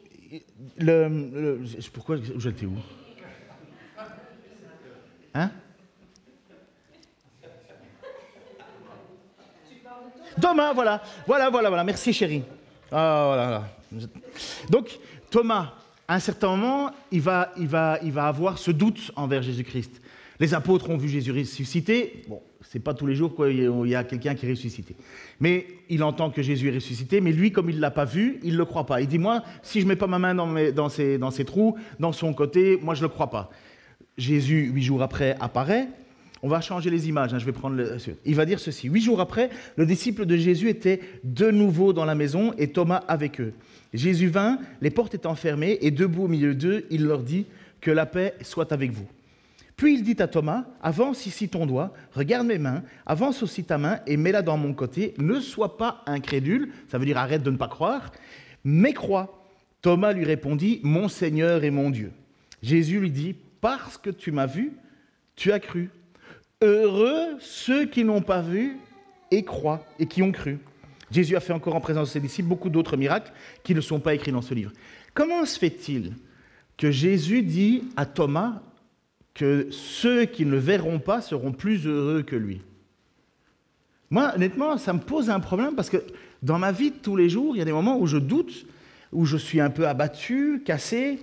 le, 0.78 1.60
pourquoi 1.92 2.16
j'étais 2.38 2.66
où? 2.66 2.76
Hein? 5.34 5.50
Thomas, 10.40 10.72
voilà, 10.72 11.02
voilà, 11.26 11.50
voilà, 11.50 11.68
voilà. 11.68 11.84
Merci, 11.84 12.12
chérie. 12.12 12.42
Ah, 12.90 13.64
voilà, 13.90 14.08
Donc, 14.68 14.98
Thomas, 15.30 15.74
à 16.08 16.14
un 16.14 16.20
certain 16.20 16.48
moment, 16.48 16.90
il 17.10 17.20
va, 17.20 17.52
il, 17.56 17.68
va, 17.68 17.98
il 18.02 18.12
va 18.12 18.26
avoir 18.26 18.58
ce 18.58 18.70
doute 18.70 19.12
envers 19.16 19.42
Jésus-Christ. 19.42 20.00
Les 20.40 20.54
apôtres 20.54 20.88
ont 20.88 20.96
vu 20.96 21.08
Jésus 21.08 21.32
ressuscité. 21.32 22.22
Bon, 22.26 22.40
c'est 22.62 22.78
pas 22.80 22.94
tous 22.94 23.06
les 23.06 23.14
jours 23.14 23.36
qu'il 23.36 23.88
y 23.88 23.94
a 23.94 24.04
quelqu'un 24.04 24.34
qui 24.34 24.46
est 24.46 24.50
ressuscité. 24.50 24.96
Mais 25.38 25.66
il 25.90 26.02
entend 26.02 26.30
que 26.30 26.40
Jésus 26.40 26.68
est 26.68 26.74
ressuscité, 26.74 27.20
mais 27.20 27.30
lui, 27.30 27.52
comme 27.52 27.68
il 27.68 27.76
ne 27.76 27.80
l'a 27.80 27.90
pas 27.90 28.06
vu, 28.06 28.40
il 28.42 28.54
ne 28.54 28.58
le 28.58 28.64
croit 28.64 28.86
pas. 28.86 29.02
Il 29.02 29.06
dit, 29.06 29.18
moi, 29.18 29.44
si 29.62 29.82
je 29.82 29.86
mets 29.86 29.96
pas 29.96 30.06
ma 30.06 30.18
main 30.18 30.34
dans, 30.34 30.48
dans, 30.72 30.88
ces, 30.88 31.44
trous, 31.44 31.76
dans 31.98 32.12
son 32.12 32.32
côté, 32.32 32.78
moi, 32.82 32.94
je 32.94 33.00
ne 33.00 33.04
le 33.04 33.10
crois 33.10 33.28
pas. 33.28 33.50
Jésus, 34.16 34.70
huit 34.72 34.82
jours 34.82 35.02
après, 35.02 35.36
apparaît. 35.40 35.88
On 36.42 36.48
va 36.48 36.62
changer 36.62 36.88
les 36.88 37.06
images, 37.06 37.34
hein, 37.34 37.38
je 37.38 37.44
vais 37.44 37.52
prendre 37.52 37.76
le... 37.76 37.98
Il 38.24 38.34
va 38.34 38.46
dire 38.46 38.60
ceci. 38.60 38.88
Huit 38.88 39.02
jours 39.02 39.20
après, 39.20 39.50
le 39.76 39.84
disciple 39.84 40.24
de 40.24 40.38
Jésus 40.38 40.70
était 40.70 41.00
de 41.22 41.50
nouveau 41.50 41.92
dans 41.92 42.06
la 42.06 42.14
maison 42.14 42.54
et 42.56 42.68
Thomas 42.68 43.02
avec 43.08 43.42
eux. 43.42 43.52
Jésus 43.92 44.28
vint, 44.28 44.58
les 44.80 44.88
portes 44.88 45.14
étant 45.14 45.34
fermées, 45.34 45.76
et 45.82 45.90
debout 45.90 46.24
au 46.24 46.28
milieu 46.28 46.54
d'eux, 46.54 46.86
il 46.90 47.04
leur 47.04 47.22
dit, 47.22 47.44
que 47.82 47.90
la 47.90 48.06
paix 48.06 48.34
soit 48.40 48.72
avec 48.72 48.90
vous. 48.90 49.06
Puis 49.80 49.94
il 49.94 50.02
dit 50.02 50.16
à 50.18 50.28
Thomas, 50.28 50.66
avance 50.82 51.24
ici 51.24 51.48
ton 51.48 51.64
doigt, 51.64 51.94
regarde 52.12 52.46
mes 52.46 52.58
mains, 52.58 52.82
avance 53.06 53.42
aussi 53.42 53.64
ta 53.64 53.78
main 53.78 54.00
et 54.06 54.18
mets-la 54.18 54.42
dans 54.42 54.58
mon 54.58 54.74
côté. 54.74 55.14
Ne 55.16 55.40
sois 55.40 55.78
pas 55.78 56.02
incrédule, 56.04 56.70
ça 56.88 56.98
veut 56.98 57.06
dire 57.06 57.16
arrête 57.16 57.42
de 57.42 57.50
ne 57.50 57.56
pas 57.56 57.66
croire, 57.66 58.12
mais 58.62 58.92
crois. 58.92 59.42
Thomas 59.80 60.12
lui 60.12 60.26
répondit, 60.26 60.80
mon 60.82 61.08
Seigneur 61.08 61.64
et 61.64 61.70
mon 61.70 61.88
Dieu. 61.88 62.12
Jésus 62.62 63.00
lui 63.00 63.10
dit, 63.10 63.34
parce 63.62 63.96
que 63.96 64.10
tu 64.10 64.32
m'as 64.32 64.44
vu, 64.44 64.74
tu 65.34 65.50
as 65.50 65.60
cru. 65.60 65.88
Heureux 66.60 67.38
ceux 67.38 67.86
qui 67.86 68.04
n'ont 68.04 68.20
pas 68.20 68.42
vu 68.42 68.76
et 69.30 69.44
croient 69.44 69.82
et 69.98 70.04
qui 70.04 70.22
ont 70.22 70.30
cru. 70.30 70.58
Jésus 71.10 71.36
a 71.36 71.40
fait 71.40 71.54
encore 71.54 71.74
en 71.74 71.80
présence 71.80 72.08
de 72.08 72.12
ses 72.12 72.20
disciples 72.20 72.50
beaucoup 72.50 72.68
d'autres 72.68 72.98
miracles 72.98 73.32
qui 73.64 73.74
ne 73.74 73.80
sont 73.80 73.98
pas 73.98 74.12
écrits 74.12 74.30
dans 74.30 74.42
ce 74.42 74.52
livre. 74.52 74.72
Comment 75.14 75.46
se 75.46 75.58
fait-il 75.58 76.16
que 76.76 76.90
Jésus 76.90 77.40
dit 77.40 77.84
à 77.96 78.04
Thomas 78.04 78.60
que 79.34 79.68
ceux 79.70 80.24
qui 80.24 80.44
ne 80.44 80.56
verront 80.56 80.98
pas 80.98 81.20
seront 81.20 81.52
plus 81.52 81.86
heureux 81.86 82.22
que 82.22 82.36
lui 82.36 82.60
Moi, 84.10 84.32
honnêtement, 84.34 84.76
ça 84.76 84.92
me 84.92 85.00
pose 85.00 85.30
un 85.30 85.40
problème 85.40 85.74
parce 85.74 85.90
que 85.90 86.04
dans 86.42 86.58
ma 86.58 86.72
vie 86.72 86.90
de 86.90 86.96
tous 86.96 87.16
les 87.16 87.28
jours, 87.28 87.54
il 87.54 87.58
y 87.58 87.62
a 87.62 87.64
des 87.64 87.72
moments 87.72 87.98
où 87.98 88.06
je 88.06 88.16
doute, 88.16 88.66
où 89.12 89.24
je 89.24 89.36
suis 89.36 89.60
un 89.60 89.70
peu 89.70 89.86
abattu, 89.86 90.62
cassé, 90.64 91.20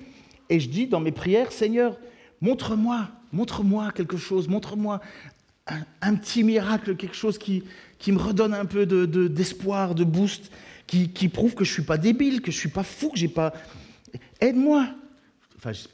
et 0.50 0.60
je 0.60 0.70
dis 0.70 0.88
dans 0.88 1.00
mes 1.00 1.12
prières, 1.12 1.52
Seigneur, 1.52 1.98
montre-moi, 2.42 3.10
montre-moi 3.34 3.92
quelque 3.92 4.18
chose, 4.18 4.48
montre-moi 4.48 5.02
un, 6.02 6.16
petit 6.16 6.44
miracle, 6.44 6.96
quelque 6.96 7.16
chose 7.16 7.38
qui, 7.38 7.64
qui 8.00 8.12
me 8.12 8.20
redonne 8.20 8.54
un 8.54 8.66
peu 8.66 8.86
d'espoir, 8.86 9.96
de, 9.96 10.04
de, 10.04 10.10
boost, 10.10 10.52
qui, 10.86 11.10
qui, 11.10 11.28
prouve 11.28 11.56
que 11.56 11.66
je 11.66 11.72
ne 11.72 11.74
suis 11.74 11.84
pas 11.84 11.98
débile, 11.98 12.42
que 12.42 12.52
je 12.52 12.58
ne 12.58 12.62
suis 12.62 12.70
pas 12.70 12.84
fou, 12.84 13.10
que 13.10 13.18
j'ai 13.18 13.28
pas... 13.28 13.54
Aide-moi. 14.40 14.88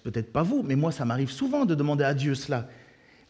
Peut-être 0.04 0.32
pas 0.32 0.44
vous, 0.44 0.64
mais 0.64 0.76
moi, 0.76 0.92
ça 0.92 1.06
m'arrive 1.06 1.32
souvent 1.32 1.66
de 1.66 1.76
demander 1.76 2.04
à 2.04 2.14
Dieu 2.14 2.36
cela. 2.36 2.70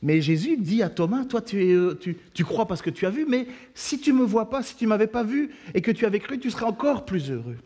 Mais 0.02 0.22
Jésus 0.22 0.58
dit 0.58 0.84
à 0.84 0.90
Thomas, 0.90 1.24
toi, 1.24 1.42
tu, 1.42 1.64
es, 1.64 1.72
euh, 1.72 1.94
tu, 1.94 2.18
tu 2.34 2.44
crois 2.44 2.68
parce 2.68 2.82
que 2.82 2.90
tu 2.90 3.06
as 3.06 3.10
vu, 3.10 3.26
mais 3.28 3.48
si 3.74 4.00
tu 4.00 4.12
ne 4.12 4.20
me 4.20 4.26
vois 4.26 4.50
pas, 4.50 4.62
si 4.62 4.76
tu 4.76 4.84
ne 4.84 4.90
m'avais 4.90 5.08
pas 5.08 5.24
vu 5.24 5.52
et 5.74 5.82
que 5.82 5.92
tu 5.92 6.06
avais 6.06 6.20
cru, 6.20 6.40
tu 6.40 6.52
serais 6.52 6.66
encore 6.66 7.06
plus 7.06 7.32
heureux. 7.32 7.58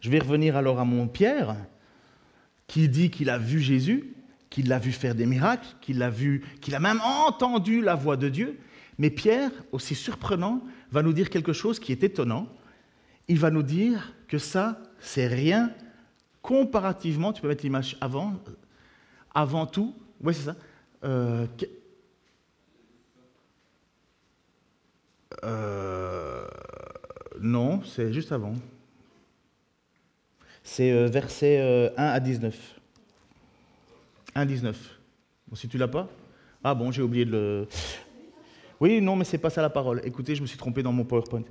Je 0.00 0.10
vais 0.10 0.18
revenir 0.18 0.56
alors 0.56 0.78
à 0.78 0.84
mon 0.84 1.08
Pierre, 1.08 1.56
qui 2.66 2.90
dit 2.90 3.10
qu'il 3.10 3.30
a 3.30 3.38
vu 3.38 3.60
Jésus, 3.60 4.12
qu'il 4.50 4.68
l'a 4.68 4.78
vu 4.78 4.92
faire 4.92 5.14
des 5.14 5.24
miracles, 5.24 5.66
qu'il 5.80 5.96
l'a 5.96 6.10
vu, 6.10 6.44
qu'il 6.60 6.74
a 6.74 6.80
même 6.80 7.00
entendu 7.26 7.80
la 7.80 7.94
voix 7.94 8.18
de 8.18 8.28
Dieu. 8.28 8.58
Mais 8.98 9.08
Pierre, 9.08 9.50
aussi 9.72 9.94
surprenant, 9.94 10.62
va 10.92 11.02
nous 11.02 11.14
dire 11.14 11.30
quelque 11.30 11.54
chose 11.54 11.80
qui 11.80 11.92
est 11.92 12.04
étonnant. 12.04 12.46
Il 13.26 13.38
va 13.38 13.50
nous 13.50 13.62
dire 13.62 14.12
que 14.28 14.36
ça, 14.36 14.82
c'est 15.00 15.26
rien 15.26 15.72
comparativement, 16.44 17.32
tu 17.32 17.40
peux 17.40 17.48
mettre 17.48 17.64
l'image 17.64 17.96
avant, 18.02 18.34
avant 19.34 19.64
tout, 19.64 19.94
oui 20.22 20.34
c'est 20.34 20.42
ça, 20.42 20.56
euh, 21.02 21.46
euh, 25.42 26.46
non, 27.40 27.82
c'est 27.82 28.12
juste 28.12 28.30
avant. 28.30 28.52
C'est 30.62 30.92
euh, 30.92 31.06
verset 31.06 31.92
1 31.96 32.04
à 32.04 32.20
19. 32.20 32.80
1,19. 34.36 34.74
Bon, 35.48 35.56
si 35.56 35.66
tu 35.66 35.78
l'as 35.78 35.88
pas 35.88 36.08
Ah 36.62 36.74
bon, 36.74 36.92
j'ai 36.92 37.00
oublié 37.00 37.24
de 37.24 37.30
le. 37.30 37.68
Oui, 38.80 39.00
non, 39.00 39.16
mais 39.16 39.24
c'est 39.24 39.38
pas 39.38 39.50
ça 39.50 39.62
la 39.62 39.70
parole. 39.70 40.02
Écoutez, 40.04 40.34
je 40.34 40.42
me 40.42 40.46
suis 40.46 40.58
trompé 40.58 40.82
dans 40.82 40.92
mon 40.92 41.04
PowerPoint. 41.04 41.44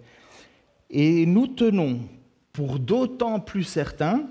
Et 0.91 1.25
nous 1.25 1.47
tenons 1.47 1.99
pour 2.51 2.77
d'autant 2.77 3.39
plus 3.39 3.63
certains 3.63 4.27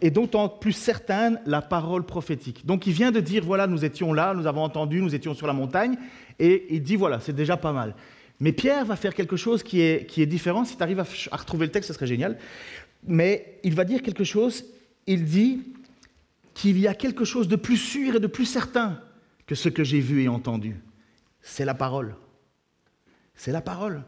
et 0.00 0.10
d'autant 0.10 0.48
plus 0.48 0.72
certaine 0.72 1.40
la 1.46 1.62
parole 1.62 2.04
prophétique. 2.04 2.64
Donc 2.66 2.86
il 2.86 2.92
vient 2.92 3.10
de 3.10 3.20
dire, 3.20 3.44
voilà, 3.44 3.66
nous 3.66 3.84
étions 3.84 4.12
là, 4.12 4.34
nous 4.34 4.46
avons 4.46 4.62
entendu, 4.62 5.02
nous 5.02 5.14
étions 5.14 5.34
sur 5.34 5.46
la 5.46 5.52
montagne, 5.52 5.96
et 6.38 6.66
il 6.70 6.82
dit, 6.82 6.96
voilà, 6.96 7.18
c'est 7.20 7.34
déjà 7.34 7.56
pas 7.56 7.72
mal. 7.72 7.94
Mais 8.40 8.52
Pierre 8.52 8.84
va 8.84 8.94
faire 8.94 9.14
quelque 9.14 9.36
chose 9.36 9.62
qui 9.64 9.80
est, 9.80 10.06
qui 10.06 10.22
est 10.22 10.26
différent. 10.26 10.64
Si 10.64 10.76
tu 10.76 10.82
arrives 10.82 11.00
à, 11.00 11.06
à 11.32 11.36
retrouver 11.36 11.66
le 11.66 11.72
texte, 11.72 11.88
ce 11.88 11.94
serait 11.94 12.06
génial. 12.06 12.38
Mais 13.04 13.58
il 13.64 13.74
va 13.74 13.84
dire 13.84 14.02
quelque 14.02 14.22
chose, 14.22 14.64
il 15.08 15.24
dit, 15.24 15.62
qu'il 16.58 16.78
y 16.80 16.88
a 16.88 16.94
quelque 16.94 17.24
chose 17.24 17.46
de 17.46 17.54
plus 17.54 17.76
sûr 17.76 18.16
et 18.16 18.20
de 18.20 18.26
plus 18.26 18.44
certain 18.44 19.00
que 19.46 19.54
ce 19.54 19.68
que 19.68 19.84
j'ai 19.84 20.00
vu 20.00 20.24
et 20.24 20.28
entendu. 20.28 20.74
C'est 21.40 21.64
la 21.64 21.74
parole. 21.74 22.16
C'est 23.36 23.52
la 23.52 23.60
parole. 23.60 24.02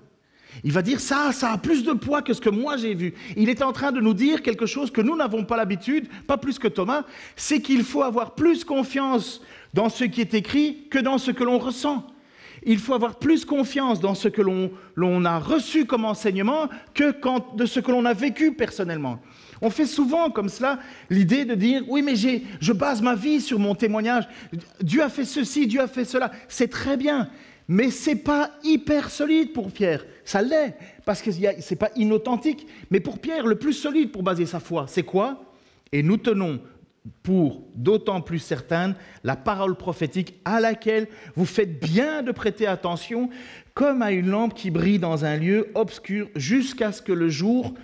Il 0.64 0.72
va 0.72 0.82
dire 0.82 1.00
ça, 1.00 1.32
ça 1.32 1.52
a 1.52 1.58
plus 1.58 1.84
de 1.84 1.92
poids 1.92 2.22
que 2.22 2.34
ce 2.34 2.40
que 2.40 2.50
moi 2.50 2.76
j'ai 2.76 2.94
vu. 2.94 3.14
Il 3.36 3.48
est 3.48 3.62
en 3.62 3.72
train 3.72 3.92
de 3.92 4.00
nous 4.00 4.14
dire 4.14 4.42
quelque 4.42 4.66
chose 4.66 4.90
que 4.90 5.00
nous 5.00 5.16
n'avons 5.16 5.44
pas 5.44 5.56
l'habitude, 5.56 6.08
pas 6.26 6.36
plus 6.36 6.58
que 6.58 6.68
Thomas, 6.68 7.04
c'est 7.36 7.60
qu'il 7.60 7.84
faut 7.84 8.02
avoir 8.02 8.34
plus 8.34 8.64
confiance 8.64 9.40
dans 9.74 9.88
ce 9.88 10.04
qui 10.04 10.20
est 10.20 10.34
écrit 10.34 10.86
que 10.90 10.98
dans 10.98 11.18
ce 11.18 11.30
que 11.30 11.44
l'on 11.44 11.58
ressent. 11.58 12.06
Il 12.64 12.78
faut 12.78 12.92
avoir 12.92 13.18
plus 13.18 13.44
confiance 13.44 14.00
dans 14.00 14.14
ce 14.14 14.28
que 14.28 14.42
l'on 14.42 15.24
a 15.24 15.38
reçu 15.38 15.86
comme 15.86 16.04
enseignement 16.04 16.68
que 16.92 17.14
de 17.56 17.64
ce 17.64 17.80
que 17.80 17.90
l'on 17.90 18.04
a 18.04 18.12
vécu 18.12 18.52
personnellement. 18.52 19.18
On 19.62 19.70
fait 19.70 19.86
souvent 19.86 20.30
comme 20.30 20.48
cela 20.48 20.78
l'idée 21.10 21.44
de 21.44 21.54
dire 21.54 21.82
oui 21.88 22.02
mais 22.02 22.14
je 22.16 22.72
base 22.72 23.02
ma 23.02 23.14
vie 23.14 23.40
sur 23.40 23.58
mon 23.58 23.74
témoignage. 23.74 24.28
Dieu 24.82 25.02
a 25.02 25.08
fait 25.08 25.24
ceci, 25.24 25.66
Dieu 25.66 25.80
a 25.80 25.86
fait 25.86 26.04
cela. 26.04 26.30
C'est 26.48 26.68
très 26.68 26.96
bien, 26.96 27.28
mais 27.70 27.92
c'est 27.92 28.16
pas 28.16 28.50
hyper 28.64 29.10
solide 29.10 29.52
pour 29.52 29.70
Pierre. 29.70 30.04
Ça 30.24 30.42
l'est 30.42 30.76
parce 31.04 31.22
que 31.22 31.30
c'est 31.30 31.76
pas 31.76 31.90
inauthentique. 31.94 32.66
Mais 32.90 32.98
pour 32.98 33.20
Pierre, 33.20 33.46
le 33.46 33.54
plus 33.54 33.74
solide 33.74 34.10
pour 34.10 34.24
baser 34.24 34.44
sa 34.44 34.58
foi, 34.58 34.86
c'est 34.88 35.04
quoi? 35.04 35.54
Et 35.92 36.02
nous 36.02 36.16
tenons 36.16 36.60
pour 37.22 37.62
d'autant 37.76 38.22
plus 38.22 38.40
certaine 38.40 38.96
la 39.22 39.36
parole 39.36 39.76
prophétique 39.76 40.34
à 40.44 40.58
laquelle 40.58 41.06
vous 41.36 41.44
faites 41.44 41.78
bien 41.80 42.24
de 42.24 42.32
prêter 42.32 42.66
attention, 42.66 43.30
comme 43.72 44.02
à 44.02 44.10
une 44.10 44.30
lampe 44.30 44.54
qui 44.54 44.72
brille 44.72 44.98
dans 44.98 45.24
un 45.24 45.36
lieu 45.36 45.68
obscur 45.76 46.28
jusqu'à 46.34 46.90
ce 46.90 47.00
que 47.00 47.12
le 47.12 47.28
jour 47.28 47.74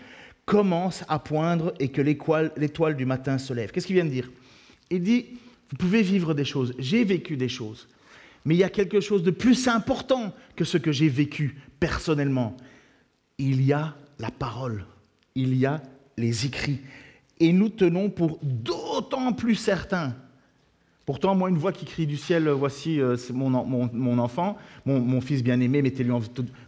commence 0.46 1.04
à 1.08 1.20
poindre 1.20 1.72
et 1.78 1.90
que 1.90 2.02
l'étoile 2.02 2.96
du 2.96 3.06
matin 3.06 3.38
se 3.38 3.54
lève. 3.54 3.70
Qu'est-ce 3.70 3.86
qu'il 3.86 3.94
vient 3.94 4.04
de 4.04 4.10
dire? 4.10 4.32
Il 4.90 5.02
dit, 5.02 5.26
vous 5.70 5.76
pouvez 5.76 6.02
vivre 6.02 6.34
des 6.34 6.44
choses, 6.44 6.74
j'ai 6.76 7.04
vécu 7.04 7.36
des 7.36 7.48
choses, 7.48 7.86
mais 8.46 8.54
il 8.54 8.58
y 8.58 8.64
a 8.64 8.70
quelque 8.70 9.00
chose 9.00 9.24
de 9.24 9.32
plus 9.32 9.68
important 9.68 10.32
que 10.54 10.64
ce 10.64 10.78
que 10.78 10.92
j'ai 10.92 11.08
vécu 11.08 11.60
personnellement. 11.80 12.56
Il 13.38 13.60
y 13.60 13.72
a 13.72 13.94
la 14.18 14.30
parole, 14.30 14.86
il 15.34 15.54
y 15.56 15.66
a 15.66 15.82
les 16.16 16.46
écrits, 16.46 16.80
et 17.40 17.52
nous 17.52 17.68
tenons 17.68 18.08
pour 18.08 18.38
d'autant 18.42 19.32
plus 19.34 19.56
certains. 19.56 20.14
Pourtant, 21.04 21.34
moi, 21.34 21.50
une 21.50 21.58
voix 21.58 21.72
qui 21.72 21.84
crie 21.84 22.06
du 22.06 22.16
ciel, 22.16 22.48
voici 22.48 23.00
euh, 23.00 23.16
mon, 23.32 23.50
mon, 23.92 24.18
enfant, 24.18 24.56
mon, 24.86 25.20
fils 25.20 25.42
bien-aimé, 25.42 25.82
mettez-lui 25.82 26.12
en... 26.12 26.20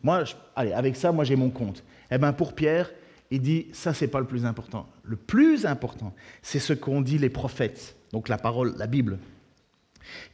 Moi, 0.03 0.25
allez, 0.55 0.73
avec 0.73 0.95
ça, 0.95 1.11
moi, 1.11 1.25
j'ai 1.25 1.37
mon 1.37 1.51
compte. 1.51 1.83
Eh 2.11 2.19
bien, 2.19 2.33
pour 2.33 2.55
Pierre, 2.55 2.91
il 3.31 3.41
dit, 3.41 3.67
ça, 3.73 3.95
c'est 3.95 4.07
pas 4.09 4.21
le 4.21 4.27
plus 4.27 4.45
important. 4.45 4.89
Le 5.03 5.17
plus 5.17 5.65
important, 5.65 6.15
c'est 6.43 6.61
ce 6.61 6.73
qu'ont 6.73 7.01
dit 7.01 7.19
les 7.19 7.31
prophètes, 7.31 7.97
donc 8.13 8.29
la 8.29 8.39
parole, 8.39 8.75
la 8.77 8.87
Bible. 8.87 9.19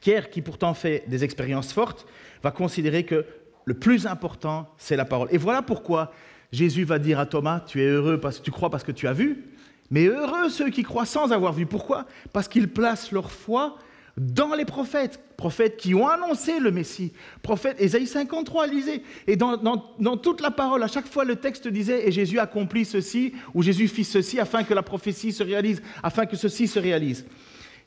Pierre, 0.00 0.30
qui 0.30 0.42
pourtant 0.42 0.74
fait 0.74 1.04
des 1.06 1.24
expériences 1.24 1.72
fortes, 1.72 2.06
va 2.42 2.50
considérer 2.50 3.04
que 3.04 3.24
le 3.64 3.74
plus 3.74 4.06
important, 4.06 4.68
c'est 4.76 4.96
la 4.96 5.04
parole. 5.04 5.28
Et 5.30 5.38
voilà 5.38 5.62
pourquoi 5.62 6.12
Jésus 6.52 6.84
va 6.84 6.98
dire 6.98 7.18
à 7.18 7.26
Thomas, 7.26 7.60
tu 7.60 7.82
es 7.82 7.86
heureux 7.86 8.20
parce 8.20 8.38
que 8.38 8.44
tu 8.44 8.50
crois 8.50 8.70
parce 8.70 8.84
que 8.84 8.92
tu 8.92 9.08
as 9.08 9.12
vu, 9.12 9.44
mais 9.90 10.06
heureux 10.06 10.48
ceux 10.48 10.70
qui 10.70 10.82
croient 10.82 11.06
sans 11.06 11.32
avoir 11.32 11.52
vu. 11.52 11.66
Pourquoi? 11.66 12.06
Parce 12.32 12.48
qu'ils 12.48 12.68
placent 12.68 13.12
leur 13.12 13.30
foi 13.30 13.76
dans 14.16 14.54
les 14.54 14.64
prophètes, 14.64 15.20
prophètes 15.36 15.76
qui 15.76 15.94
ont 15.94 16.06
annoncé 16.06 16.60
le 16.60 16.70
Messie. 16.70 17.12
Prophète, 17.42 17.76
Ésaïe 17.80 18.06
53, 18.06 18.68
lisez. 18.68 19.02
Et 19.26 19.34
dans, 19.36 19.76
toute 20.16 20.40
la 20.40 20.52
parole, 20.52 20.82
à 20.84 20.88
chaque 20.88 21.06
fois, 21.06 21.24
le 21.24 21.36
texte 21.36 21.66
disait, 21.66 22.06
et 22.06 22.12
Jésus 22.12 22.38
accomplit 22.38 22.84
ceci, 22.84 23.32
ou 23.54 23.62
Jésus 23.62 23.88
fit 23.88 24.04
ceci, 24.04 24.38
afin 24.38 24.62
que 24.62 24.72
la 24.72 24.82
prophétie 24.82 25.32
se 25.32 25.42
réalise, 25.42 25.82
afin 26.02 26.26
que 26.26 26.36
ceci 26.36 26.68
se 26.68 26.78
réalise. 26.78 27.26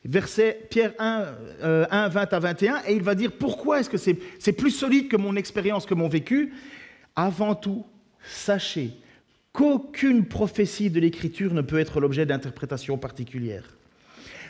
Verset 0.06 0.68
Pierre 0.70 0.94
1, 1.00 1.26
1 1.92 2.08
20 2.08 2.34
à 2.34 2.40
21, 2.40 2.82
et 2.88 2.94
il 2.94 3.02
va 3.02 3.16
dire, 3.16 3.32
pourquoi 3.32 3.80
est-ce 3.80 3.90
que 3.90 3.98
c'est 3.98 4.54
plus 4.54 4.72
solide 4.72 5.10
que 5.10 5.18
mon 5.18 5.36
expérience, 5.36 5.86
que 5.86 5.94
mon 5.94 6.08
vécu? 6.08 6.54
Avant 7.16 7.56
tout, 7.56 7.86
sachez 8.24 8.92
qu'aucune 9.52 10.26
prophétie 10.26 10.90
de 10.90 11.00
l'Écriture 11.00 11.54
ne 11.54 11.62
peut 11.62 11.80
être 11.80 12.00
l'objet 12.00 12.26
d'interprétation 12.26 12.98
particulière. 12.98 13.76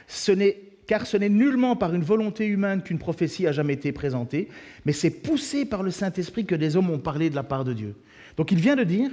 Ce 0.08 0.32
n'est 0.32 0.58
car 0.88 1.06
ce 1.06 1.18
n'est 1.18 1.30
nullement 1.30 1.76
par 1.76 1.94
une 1.94 2.04
volonté 2.04 2.46
humaine 2.46 2.82
qu'une 2.82 2.98
prophétie 2.98 3.46
a 3.46 3.52
jamais 3.52 3.74
été 3.74 3.92
présentée, 3.92 4.48
mais 4.86 4.94
c'est 4.94 5.10
poussé 5.10 5.66
par 5.66 5.84
le 5.84 5.92
Saint-Esprit 5.92 6.46
que 6.46 6.56
des 6.56 6.78
hommes 6.78 6.90
ont 6.90 7.00
parlé 7.00 7.30
de 7.30 7.36
la 7.36 7.44
part 7.44 7.66
de 7.66 7.74
Dieu. 7.74 7.94
Donc 8.38 8.54
il 8.54 8.58
vient 8.58 8.78
de 8.78 8.86
dire 8.86 9.12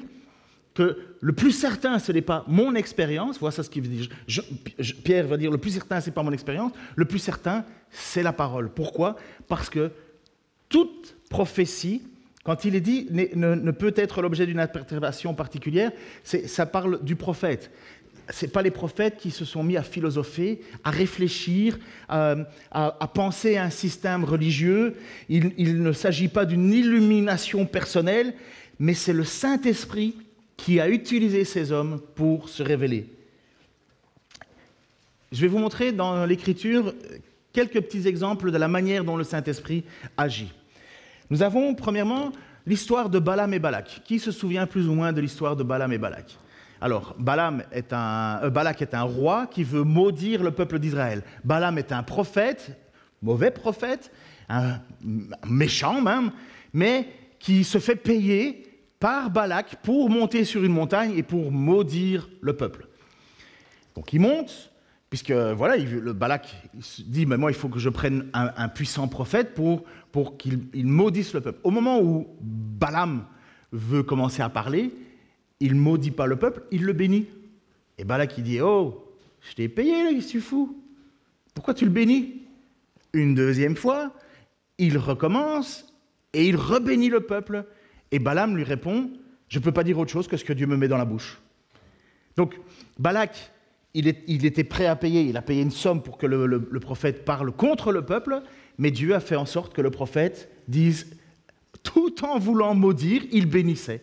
que 0.75 0.99
le 1.21 1.33
plus 1.33 1.53
certain, 1.53 1.99
ce 1.99 2.11
n'est 2.11 2.21
pas 2.21 2.45
mon 2.49 2.75
expérience, 2.75 3.39
voilà 3.39 3.55
ce 3.63 3.71
qu'il 3.71 3.89
dire. 3.89 4.09
Pierre 5.05 5.29
va 5.29 5.37
dire 5.37 5.51
le 5.51 5.59
plus 5.59 5.71
certain, 5.71 6.01
ce 6.01 6.07
n'est 6.07 6.15
pas 6.15 6.25
mon 6.25 6.33
expérience, 6.33 6.73
le 6.97 7.05
plus 7.05 7.21
certain, 7.21 7.65
c'est 7.91 8.23
la 8.23 8.33
parole. 8.33 8.71
Pourquoi? 8.71 9.17
Parce 9.47 9.71
que 9.71 9.93
toute 10.69 11.17
prophétie, 11.31 12.03
quand 12.43 12.65
il 12.65 12.75
est 12.75 12.81
dit, 12.81 13.07
ne, 13.11 13.71
peut 13.71 13.95
être 13.97 14.21
l'objet 14.21 14.47
d'une 14.47 14.59
interprétation 14.59 15.33
particulière, 15.33 15.93
ça 16.25 16.67
parle 16.67 17.03
du 17.05 17.15
prophète. 17.15 17.71
ce 18.29 18.47
pas 18.47 18.61
les 18.61 18.73
prophètes 18.73 19.17
qui 19.17 19.31
se 19.31 19.45
sont 19.45 19.63
mis 19.63 19.77
à 19.77 19.83
philosopher, 19.83 20.61
à 20.83 20.91
réfléchir, 20.91 21.79
à, 22.09 23.11
penser 23.15 23.57
à 23.57 23.65
un 23.65 23.71
système 23.71 24.25
religieux. 24.25 24.97
Il, 25.29 25.53
il 25.57 25.83
ne 25.83 25.93
s'agit 25.93 26.29
pas 26.29 26.45
d'une 26.45 26.73
illumination 26.73 27.65
personnelle, 27.65 28.35
mais 28.81 28.95
c'est 28.95 29.13
le 29.13 29.25
Saint-Esprit 29.25 30.17
qui 30.57 30.81
a 30.81 30.89
utilisé 30.89 31.45
ces 31.45 31.73
hommes 31.73 32.01
pour 32.15 32.49
se 32.49 32.63
révéler. 32.63 33.09
Je 35.33 35.41
vais 35.41 35.49
vous 35.49 35.59
montrer 35.59 35.93
dans 35.93 36.25
l'Écriture 36.27 36.95
quelques 37.53 37.81
petits 37.81 38.07
exemples 38.07 38.51
de 38.51 38.59
la 38.59 38.69
manière 38.69 39.05
dont 39.05 39.17
le 39.17 39.25
Saint-Esprit 39.25 39.85
agit. 40.17 40.53
Nous 41.31 41.43
avons 41.43 41.75
premièrement 41.75 42.33
l'histoire 42.67 43.09
de 43.09 43.19
Balaam 43.19 43.53
et 43.55 43.59
Balak. 43.59 44.03
Qui 44.05 44.19
se 44.19 44.31
souvient 44.31 44.67
plus 44.67 44.89
ou 44.89 44.95
moins 44.95 45.13
de 45.13 45.21
l'histoire 45.21 45.57
de 45.57 45.63
Balaam 45.63 45.93
et 45.93 45.99
Balak? 45.99 46.39
Alors, 46.81 47.15
Balaam 47.19 47.63
est 47.73 47.93
un, 47.93 48.41
euh, 48.43 48.51
Balak 48.51 48.83
est 48.83 48.95
un 48.95 49.03
roi 49.03 49.47
qui 49.47 49.65
veut 49.65 49.85
maudire 49.85 50.43
le 50.43 50.51
peuple 50.51 50.79
d'Israël. 50.79 51.23
Balaam 51.43 51.79
est 51.79 51.93
un 51.93 52.03
prophète, 52.03 52.77
mauvais 53.23 53.51
prophète, 53.51 54.11
un 54.49 54.81
méchant 55.47 56.01
même, 56.01 56.31
mais 56.73 57.09
qui 57.39 57.65
se 57.65 57.79
fait 57.79 57.97
payer 57.97 58.67
par 59.05 59.29
Balak 59.29 59.83
pour 59.83 60.09
monter 60.09 60.47
sur 60.47 60.65
une 60.65 60.73
montagne 60.73 61.13
et 61.15 61.23
pour 61.23 61.53
maudire 61.53 62.27
le 62.41 62.57
peuple. 62.57 62.89
Donc 63.95 64.15
il 64.15 64.19
monte, 64.19 64.73
puisque 65.11 65.31
voilà, 65.31 65.77
le 65.77 66.15
Balak 66.15 66.71
dit, 67.05 67.27
mais 67.27 67.37
moi 67.37 67.51
il 67.51 67.55
faut 67.55 67.69
que 67.69 67.79
je 67.79 67.91
prenne 67.91 68.31
un, 68.33 68.69
puissant 68.71 69.07
prophète 69.07 69.53
pour, 69.53 69.85
pour 70.11 70.39
qu'il 70.39 70.71
maudisse 70.87 71.35
le 71.35 71.43
peuple. 71.43 71.61
Au 71.65 71.71
moment 71.71 72.01
où 72.01 72.35
Balaam 72.41 73.27
veut 73.73 74.03
commencer 74.03 74.41
à 74.41 74.49
parler, 74.49 74.91
il 75.61 75.75
maudit 75.75 76.11
pas 76.11 76.25
le 76.25 76.37
peuple, 76.37 76.63
il 76.71 76.85
le 76.85 76.95
bénit. 76.95 77.27
Et 77.99 78.05
Balak 78.05 78.39
il 78.39 78.45
dit 78.45 78.63
Oh, 78.63 79.13
je 79.43 79.55
t'ai 79.55 79.69
payé, 79.69 80.03
là, 80.03 80.15
qu'est-ce 80.15 80.33
que 80.33 80.39
tu 80.39 80.73
Pourquoi 81.55 81.75
tu 81.75 81.85
le 81.85 81.91
bénis? 81.91 82.41
Une 83.13 83.35
deuxième 83.35 83.77
fois, 83.77 84.15
il 84.79 84.97
recommence 84.97 85.93
et 86.33 86.47
il 86.47 86.57
rebénit 86.57 87.11
le 87.11 87.21
peuple. 87.21 87.67
Et 88.15 88.21
Balaam 88.21 88.57
lui 88.57 88.63
répond 88.63 89.11
Je 89.49 89.59
ne 89.59 89.65
peux 89.65 89.73
pas 89.73 89.83
dire 89.83 89.99
autre 89.99 90.13
chose 90.13 90.29
que 90.29 90.37
ce 90.37 90.45
que 90.45 90.53
Dieu 90.53 90.69
me 90.69 90.77
met 90.77 90.87
dans 90.87 90.97
la 90.97 91.05
bouche. 91.05 91.41
Donc, 92.37 92.55
Balak, 92.97 93.51
il, 93.93 94.07
était 94.07 94.63
prêt 94.63 94.87
à 94.87 94.95
payer, 94.95 95.23
il 95.23 95.37
a 95.37 95.43
payé 95.43 95.63
une 95.63 95.73
somme 95.73 96.01
pour 96.01 96.17
que 96.17 96.27
le, 96.27 96.61
prophète 96.79 97.25
parle 97.25 97.51
contre 97.51 97.91
le 97.91 98.03
peuple, 98.03 98.41
mais 98.79 98.93
Dieu 98.93 99.17
a 99.17 99.21
fait 99.21 99.35
en 99.35 99.47
sorte 99.47 99.75
que 99.75 99.83
le 99.83 99.91
prophète 99.91 100.49
dise, 100.69 101.17
tout 101.83 102.25
en 102.25 102.39
voulant 102.39 102.77
maudire, 102.77 103.23
il 103.33 103.47
bénissait. 103.47 104.01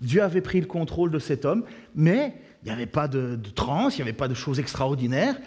Dieu 0.00 0.22
avait 0.22 0.40
pris 0.40 0.60
le 0.60 0.66
contrôle 0.66 1.10
de 1.10 1.18
cet 1.18 1.44
homme, 1.44 1.64
mais 1.94 2.32
il 2.62 2.68
n'y 2.68 2.72
avait 2.72 2.86
pas 2.86 3.06
de, 3.06 3.38
transe, 3.54 3.98
il 3.98 4.00
n'y 4.00 4.08
avait 4.08 4.16
pas 4.16 4.28
de 4.28 4.34
choses 4.34 4.58
extraordinaires. 4.58 5.38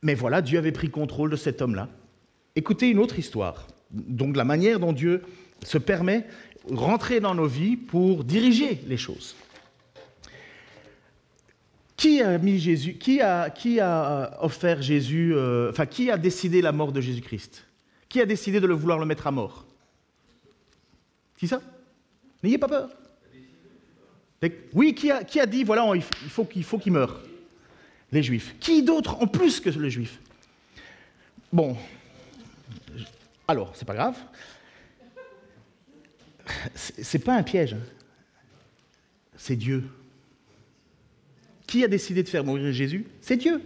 Mais 0.00 0.14
voilà, 0.14 0.40
Dieu 0.40 0.58
avait 0.58 0.72
pris 0.72 0.88
contrôle 0.88 1.28
de 1.30 1.36
cet 1.36 1.60
homme-là. 1.60 1.90
Écoutez 2.56 2.88
une 2.88 2.98
autre 2.98 3.18
histoire. 3.18 3.66
Donc 3.90 4.38
la 4.38 4.44
manière 4.44 4.80
dont 4.80 4.94
Dieu 4.94 5.22
se 5.62 5.78
permet 5.78 6.26
rentrer 6.70 7.20
dans 7.20 7.34
nos 7.34 7.46
vies 7.46 7.76
pour 7.76 8.24
diriger 8.24 8.80
les 8.86 8.96
choses. 8.96 9.36
Qui 11.96 12.20
a 12.20 12.38
mis 12.38 12.58
Jésus 12.58 12.94
Qui 12.94 13.20
a, 13.20 13.52
a 13.80 14.44
offert 14.44 14.82
Jésus 14.82 15.32
euh, 15.34 15.70
Enfin, 15.70 15.86
qui 15.86 16.10
a 16.10 16.18
décidé 16.18 16.60
la 16.60 16.72
mort 16.72 16.92
de 16.92 17.00
Jésus-Christ? 17.00 17.64
Qui 18.08 18.20
a 18.20 18.26
décidé 18.26 18.60
de 18.60 18.66
le 18.66 18.74
vouloir 18.74 18.98
le 18.98 19.06
mettre 19.06 19.26
à 19.26 19.30
mort? 19.30 19.64
Qui 21.38 21.48
ça? 21.48 21.60
N'ayez 22.42 22.58
pas 22.58 22.68
peur. 22.68 22.90
Oui, 24.74 24.94
qui 24.94 25.10
a, 25.10 25.46
dit, 25.46 25.64
voilà, 25.64 25.90
il 25.94 26.02
faut 26.02 26.44
qu'il 26.78 26.92
meure 26.92 27.22
Les 28.12 28.22
Juifs. 28.22 28.54
Qui 28.60 28.82
d'autre 28.82 29.22
en 29.22 29.26
plus 29.26 29.58
que 29.58 29.70
les 29.70 29.88
Juifs? 29.88 30.20
Bon, 31.50 31.76
alors, 33.46 33.72
c'est 33.74 33.84
pas 33.84 33.94
grave. 33.94 34.16
C'est 36.74 37.18
pas 37.18 37.34
un 37.34 37.42
piège. 37.42 37.74
Hein. 37.74 37.82
C'est 39.36 39.56
Dieu. 39.56 39.84
Qui 41.66 41.84
a 41.84 41.88
décidé 41.88 42.22
de 42.22 42.28
faire 42.28 42.44
mourir 42.44 42.72
Jésus? 42.72 43.06
C'est 43.20 43.36
Dieu. 43.36 43.60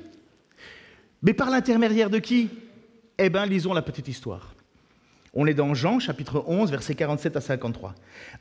Mais 1.22 1.34
par 1.34 1.50
l'intermédiaire 1.50 2.10
de 2.10 2.18
qui? 2.18 2.48
Eh 3.18 3.28
bien, 3.28 3.46
lisons 3.46 3.74
la 3.74 3.82
petite 3.82 4.08
histoire. 4.08 4.54
On 5.34 5.46
est 5.46 5.54
dans 5.54 5.74
Jean 5.74 5.98
chapitre 5.98 6.42
11, 6.46 6.70
versets 6.70 6.94
47 6.94 7.36
à 7.36 7.40
53. 7.40 7.94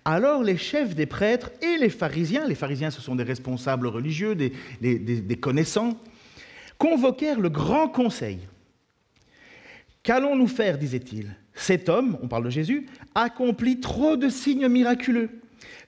Alors 0.05 0.43
les 0.43 0.57
chefs 0.57 0.95
des 0.95 1.05
prêtres 1.05 1.51
et 1.61 1.77
les 1.77 1.89
pharisiens, 1.89 2.47
les 2.47 2.55
pharisiens 2.55 2.91
ce 2.91 3.01
sont 3.01 3.15
des 3.15 3.23
responsables 3.23 3.87
religieux, 3.87 4.35
des, 4.35 5.37
connaissants, 5.39 5.97
convoquèrent 6.77 7.39
le 7.39 7.49
grand 7.49 7.89
conseil. 7.89 8.39
Qu'allons-nous 10.03 10.47
faire, 10.47 10.77
disait-il 10.77 11.35
Cet 11.57 11.89
homme, 11.89 12.17
on 12.21 12.27
parle 12.27 12.45
de 12.45 12.49
Jésus, 12.51 12.85
accomplit 13.15 13.79
trop 13.79 14.15
de 14.15 14.29
signes 14.29 14.67
miraculeux. 14.67 15.29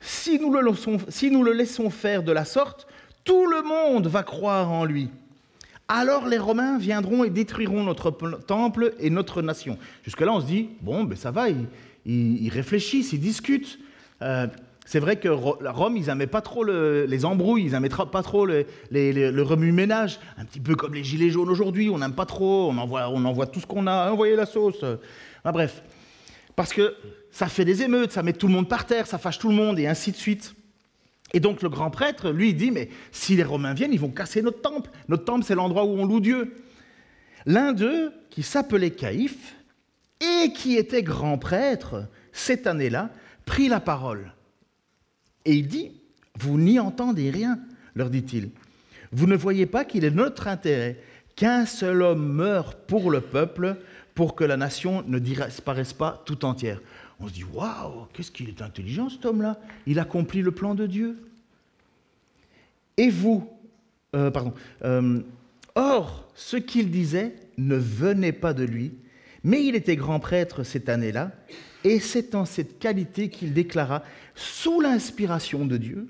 Si 0.02 0.40
nous, 0.40 0.52
le 0.52 1.52
laissons, 1.54 1.90
faire 1.90 2.24
de 2.24 2.32
la 2.32 2.44
sorte, 2.44 2.88
tout 3.24 3.46
le 3.46 3.62
monde 3.62 4.08
va 4.08 4.24
croire 4.24 4.72
en 4.72 4.84
lui 4.84 5.10
alors 5.92 6.28
les 6.28 6.38
Romains 6.38 6.78
viendront 6.78 7.24
et 7.24 7.32
détruiront 7.32 7.84
notre 7.84 8.12
temple 8.12 8.94
et 9.00 9.10
notre 9.10 9.42
nation. 9.42 9.80
Jusque-là, 10.04 10.32
on 10.32 10.40
se 10.40 10.46
dit, 10.46 10.70
bon, 10.82 11.04
ben 11.04 11.18
ça 11.18 11.32
va, 11.32 11.48
ils, 11.50 12.50
réfléchissent, 12.50 13.12
ils 13.12 13.20
discutent. 13.20 13.80
Euh, 14.22 14.46
c'est 14.86 15.00
vrai 15.00 15.16
que 15.16 15.30
Rome, 15.30 15.98
ils 15.98 16.06
n'aimaient 16.06 16.28
pas 16.28 16.42
trop 16.42 16.64
les 16.64 17.26
embrouilles, 17.26 17.64
ils 17.66 17.72
n'aimaient 17.72 17.90
pas 17.90 18.22
trop 18.22 18.46
le 18.46 19.42
remue-ménage, 19.42 20.20
un 20.38 20.46
petit 20.46 20.60
peu 20.60 20.76
comme 20.76 20.94
les 20.94 21.04
gilets 21.04 21.32
jaunes 21.32 21.50
aujourd'hui, 21.50 21.90
on 21.90 21.98
n'aime 21.98 22.14
pas 22.14 22.28
trop, 22.28 22.70
on 22.70 22.78
on 22.78 23.26
envoie 23.26 23.48
tout 23.48 23.60
ce 23.60 23.66
qu'on 23.66 23.88
a, 23.88 24.12
envoyez 24.12 24.36
la 24.36 24.46
sauce. 24.46 24.86
Bref, 25.44 25.84
parce 26.56 26.74
que 26.74 26.96
ça 27.32 27.48
fait 27.48 27.66
des 27.66 27.84
émeutes, 27.84 28.12
ça 28.12 28.24
met 28.24 28.34
tout 28.34 28.48
le 28.48 28.54
monde 28.54 28.68
par 28.68 28.86
terre, 28.86 29.08
ça 29.08 29.18
fâche 29.18 29.40
tout 29.40 29.50
le 29.50 29.56
monde, 29.56 29.80
et 29.80 29.88
ainsi 29.88 30.12
de 30.12 30.18
suite. 30.18 30.56
Et 31.34 31.40
donc 31.40 31.62
le 31.62 31.70
grand 31.70 31.92
prêtre, 31.92 32.32
lui, 32.32 32.54
dit, 32.54 32.72
mais 32.72 32.90
si 33.12 33.36
les 33.36 33.44
Romains 33.44 33.74
viennent, 33.74 33.94
ils 33.94 34.00
vont 34.00 34.10
casser 34.10 34.42
notre 34.42 34.62
temple. 34.62 34.90
Notre 35.08 35.26
temple, 35.26 35.46
c'est 35.46 35.56
l'endroit 35.56 35.86
où 35.86 35.92
on 36.00 36.06
loue 36.06 36.20
Dieu. 36.20 36.56
L'un 37.46 37.74
d'eux, 37.74 38.12
qui 38.30 38.44
s'appelait 38.44 38.92
Caïphe, 38.92 39.56
et 40.20 40.52
qui 40.52 40.76
était 40.76 41.04
grand 41.04 41.38
prêtre, 41.38 42.08
cette 42.34 42.68
année-là, 42.68 43.10
prit 43.46 43.70
la 43.70 43.80
parole. 43.80 44.34
Et 45.46 45.54
il 45.54 45.68
dit, 45.68 45.92
vous 46.38 46.58
n'y 46.58 46.80
entendez 46.80 47.30
rien, 47.30 47.60
leur 47.96 48.10
dit-il. 48.10 48.50
Vous 49.12 49.28
ne 49.28 49.36
voyez 49.36 49.66
pas 49.66 49.86
qu'il 49.86 50.04
est 50.04 50.12
notre 50.12 50.48
intérêt 50.48 51.00
qu'un 51.36 51.66
seul 51.66 52.02
homme 52.02 52.34
meure 52.34 52.76
pour 52.76 53.10
le 53.10 53.22
peuple, 53.22 53.78
pour 54.20 54.36
que 54.36 54.44
la 54.44 54.58
nation 54.58 55.02
ne 55.08 55.18
disparaisse 55.18 55.94
pas 55.94 56.22
tout 56.26 56.44
entière. 56.44 56.82
On 57.22 57.30
se 57.30 57.32
dit 57.32 57.46
waouh, 57.46 58.06
qu'est-ce 58.12 58.32
qu'il 58.32 58.50
est 58.50 58.62
intelligent 58.62 59.08
cet 59.08 59.26
homme-là 59.26 59.58
Il 59.88 59.98
accomplit 59.98 60.42
le 60.42 60.52
plan 60.52 60.76
de 60.76 60.88
Dieu. 60.88 61.18
Et 62.98 63.10
vous, 63.10 63.50
euh, 64.18 64.30
pardon, 64.30 64.54
euh, 64.84 65.22
or, 65.76 66.30
ce 66.36 66.58
qu'il 66.58 66.92
disait 66.92 67.34
ne 67.58 67.78
venait 67.78 68.34
pas 68.34 68.54
de 68.54 68.66
lui, 68.66 68.92
mais 69.46 69.64
il 69.64 69.74
était 69.74 69.96
grand 69.96 70.20
prêtre 70.20 70.64
cette 70.64 70.90
année-là, 70.90 71.32
et 71.86 72.02
c'est 72.02 72.36
en 72.36 72.44
cette 72.44 72.78
qualité 72.78 73.30
qu'il 73.30 73.54
déclara, 73.54 74.04
sous 74.36 74.82
l'inspiration 74.82 75.66
de 75.66 75.78
Dieu, 75.78 76.08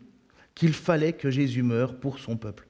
qu'il 0.55 0.73
fallait 0.73 1.13
que 1.13 1.29
Jésus 1.29 1.61
meure 1.61 1.99
pour 1.99 2.17
son 2.17 2.37
peuple. 2.37 2.68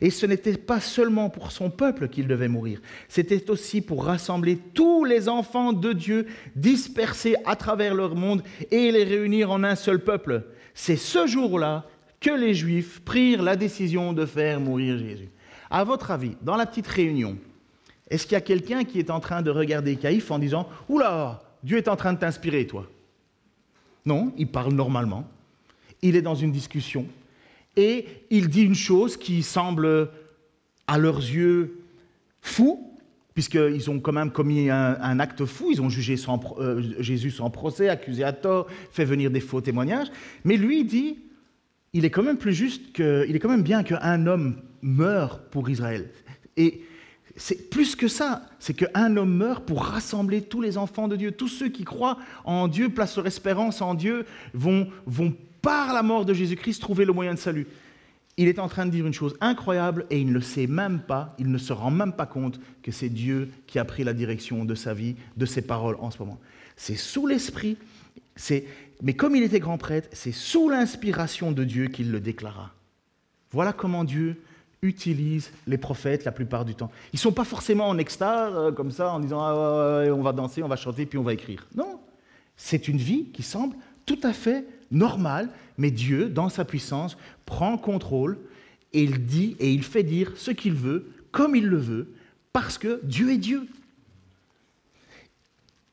Et 0.00 0.10
ce 0.10 0.26
n'était 0.26 0.56
pas 0.56 0.80
seulement 0.80 1.30
pour 1.30 1.52
son 1.52 1.70
peuple 1.70 2.08
qu'il 2.08 2.26
devait 2.26 2.48
mourir, 2.48 2.80
c'était 3.08 3.50
aussi 3.50 3.80
pour 3.80 4.04
rassembler 4.04 4.56
tous 4.56 5.04
les 5.04 5.28
enfants 5.28 5.72
de 5.72 5.92
Dieu 5.92 6.26
dispersés 6.56 7.36
à 7.44 7.56
travers 7.56 7.94
leur 7.94 8.14
monde 8.14 8.42
et 8.70 8.90
les 8.92 9.04
réunir 9.04 9.50
en 9.50 9.64
un 9.64 9.74
seul 9.74 10.00
peuple. 10.02 10.44
C'est 10.74 10.96
ce 10.96 11.26
jour-là 11.26 11.86
que 12.20 12.30
les 12.30 12.54
Juifs 12.54 13.00
prirent 13.00 13.42
la 13.42 13.56
décision 13.56 14.12
de 14.12 14.26
faire 14.26 14.60
mourir 14.60 14.98
Jésus. 14.98 15.30
À 15.70 15.84
votre 15.84 16.10
avis, 16.10 16.36
dans 16.42 16.56
la 16.56 16.66
petite 16.66 16.86
réunion, 16.86 17.38
est-ce 18.08 18.24
qu'il 18.24 18.32
y 18.32 18.36
a 18.36 18.40
quelqu'un 18.40 18.84
qui 18.84 18.98
est 18.98 19.10
en 19.10 19.20
train 19.20 19.40
de 19.40 19.50
regarder 19.50 19.96
Caïphe 19.96 20.30
en 20.30 20.38
disant 20.38 20.68
Oula, 20.88 21.42
Dieu 21.62 21.78
est 21.78 21.88
en 21.88 21.96
train 21.96 22.12
de 22.12 22.18
t'inspirer, 22.18 22.66
toi 22.66 22.86
Non, 24.04 24.32
il 24.36 24.48
parle 24.48 24.72
normalement. 24.72 25.28
Il 26.02 26.16
est 26.16 26.22
dans 26.22 26.34
une 26.34 26.52
discussion 26.52 27.06
et 27.76 28.06
il 28.30 28.48
dit 28.48 28.62
une 28.62 28.74
chose 28.74 29.16
qui 29.16 29.42
semble 29.42 30.10
à 30.86 30.98
leurs 30.98 31.18
yeux 31.18 31.84
fou, 32.42 32.98
puisqu'ils 33.34 33.90
ont 33.90 34.00
quand 34.00 34.12
même 34.12 34.30
commis 34.30 34.70
un, 34.70 35.20
acte 35.20 35.44
fou, 35.44 35.70
ils 35.72 35.80
ont 35.80 35.88
jugé 35.88 36.16
euh, 36.58 36.82
Jésus 36.98 37.30
sans 37.30 37.50
procès, 37.50 37.88
accusé 37.88 38.24
à 38.24 38.32
tort, 38.32 38.66
fait 38.90 39.04
venir 39.04 39.30
des 39.30 39.40
faux 39.40 39.60
témoignages, 39.60 40.08
mais 40.44 40.56
lui 40.56 40.84
dit, 40.84 41.18
il 41.92 42.04
est 42.04 42.10
quand 42.10 42.22
même 42.22 42.38
plus 42.38 42.54
juste 42.54 42.92
que, 42.92 43.24
est 43.28 43.38
quand 43.38 43.48
même 43.48 43.62
bien 43.62 43.82
qu'un 43.82 44.26
homme 44.26 44.56
meure 44.82 45.42
pour 45.50 45.68
Israël. 45.70 46.10
Et 46.56 46.82
c'est 47.36 47.70
plus 47.70 47.96
que 47.96 48.08
ça, 48.08 48.46
c'est 48.58 48.74
qu'un 48.74 49.16
homme 49.16 49.34
meurt 49.34 49.64
pour 49.64 49.84
rassembler 49.84 50.42
tous 50.42 50.60
les 50.60 50.76
enfants 50.76 51.08
de 51.08 51.16
Dieu, 51.16 51.32
tous 51.32 51.48
ceux 51.48 51.68
qui 51.68 51.84
croient 51.84 52.18
en 52.44 52.68
Dieu, 52.68 52.88
placent 52.90 53.16
leur 53.16 53.26
espérance 53.26 53.80
en 53.80 53.94
Dieu, 53.94 54.26
vont, 54.52 54.88
vont 55.06 55.34
par 55.62 55.92
la 55.92 56.02
mort 56.02 56.24
de 56.24 56.34
Jésus-Christ, 56.34 56.80
trouver 56.80 57.04
le 57.04 57.12
moyen 57.12 57.34
de 57.34 57.38
salut. 57.38 57.66
il 58.36 58.48
est 58.48 58.58
en 58.58 58.68
train 58.68 58.86
de 58.86 58.90
dire 58.90 59.06
une 59.06 59.12
chose 59.12 59.36
incroyable 59.40 60.06
et 60.10 60.18
il 60.18 60.28
ne 60.28 60.32
le 60.32 60.40
sait 60.40 60.66
même 60.66 61.00
pas, 61.00 61.34
il 61.38 61.50
ne 61.50 61.58
se 61.58 61.72
rend 61.72 61.90
même 61.90 62.12
pas 62.12 62.26
compte 62.26 62.60
que 62.82 62.90
c'est 62.90 63.08
Dieu 63.08 63.50
qui 63.66 63.78
a 63.78 63.84
pris 63.84 64.04
la 64.04 64.12
direction 64.14 64.64
de 64.64 64.74
sa 64.74 64.94
vie, 64.94 65.16
de 65.36 65.46
ses 65.46 65.62
paroles 65.62 65.96
en 66.00 66.10
ce 66.10 66.18
moment. 66.18 66.38
C'est 66.76 66.96
sous 66.96 67.26
l'esprit, 67.26 67.76
mais 69.02 69.12
comme 69.14 69.36
il 69.36 69.42
était 69.42 69.60
grand 69.60 69.76
prêtre, 69.76 70.08
c'est 70.12 70.32
sous 70.32 70.68
l'inspiration 70.68 71.52
de 71.52 71.64
Dieu 71.64 71.88
qu'il 71.88 72.10
le 72.10 72.20
déclara. 72.20 72.72
Voilà 73.50 73.72
comment 73.72 74.04
Dieu 74.04 74.40
utilise 74.82 75.52
les 75.66 75.76
prophètes 75.76 76.24
la 76.24 76.32
plupart 76.32 76.64
du 76.64 76.74
temps. 76.74 76.90
Ils 77.12 77.16
ne 77.16 77.20
sont 77.20 77.32
pas 77.32 77.44
forcément 77.44 77.88
en 77.88 77.98
extase, 77.98 78.54
euh, 78.56 78.72
comme 78.72 78.90
ça, 78.90 79.12
en 79.12 79.20
disant 79.20 79.40
ah, 79.42 80.04
on 80.10 80.22
va 80.22 80.32
danser, 80.32 80.62
on 80.62 80.68
va 80.68 80.76
chanter, 80.76 81.04
puis 81.04 81.18
on 81.18 81.22
va 81.22 81.34
écrire. 81.34 81.66
Non, 81.74 82.00
c'est 82.56 82.88
une 82.88 82.96
vie 82.96 83.26
qui 83.26 83.42
semble 83.42 83.76
tout 84.06 84.18
à 84.22 84.32
fait 84.32 84.64
normale, 84.90 85.48
mais 85.78 85.90
Dieu, 85.90 86.28
dans 86.28 86.48
sa 86.48 86.64
puissance, 86.64 87.16
prend 87.46 87.78
contrôle 87.78 88.38
et 88.92 89.02
il 89.02 89.26
dit 89.26 89.56
et 89.60 89.72
il 89.72 89.82
fait 89.82 90.02
dire 90.02 90.32
ce 90.36 90.50
qu'il 90.50 90.74
veut, 90.74 91.10
comme 91.30 91.54
il 91.54 91.66
le 91.66 91.78
veut, 91.78 92.08
parce 92.52 92.78
que 92.78 93.00
Dieu 93.04 93.30
est 93.32 93.38
Dieu. 93.38 93.66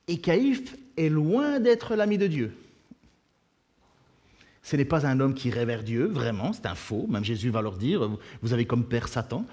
Et 0.07 0.17
Caïphe 0.17 0.75
est 0.95 1.09
loin 1.09 1.59
d'être 1.59 1.95
l'ami 1.95 2.17
de 2.17 2.27
Dieu. 2.27 2.53
Ce 4.63 4.75
n'est 4.75 4.85
pas 4.85 5.05
un 5.05 5.19
homme 5.19 5.33
qui 5.33 5.49
révère 5.49 5.83
Dieu, 5.83 6.07
vraiment, 6.07 6.51
c'est 6.51 6.65
un 6.65 6.75
faux, 6.75 7.07
même 7.07 7.23
Jésus 7.23 7.49
va 7.49 7.61
leur 7.61 7.77
dire, 7.77 8.09
vous 8.41 8.53
avez 8.53 8.65
comme 8.65 8.83
père 8.83 9.07
Satan, 9.07 9.45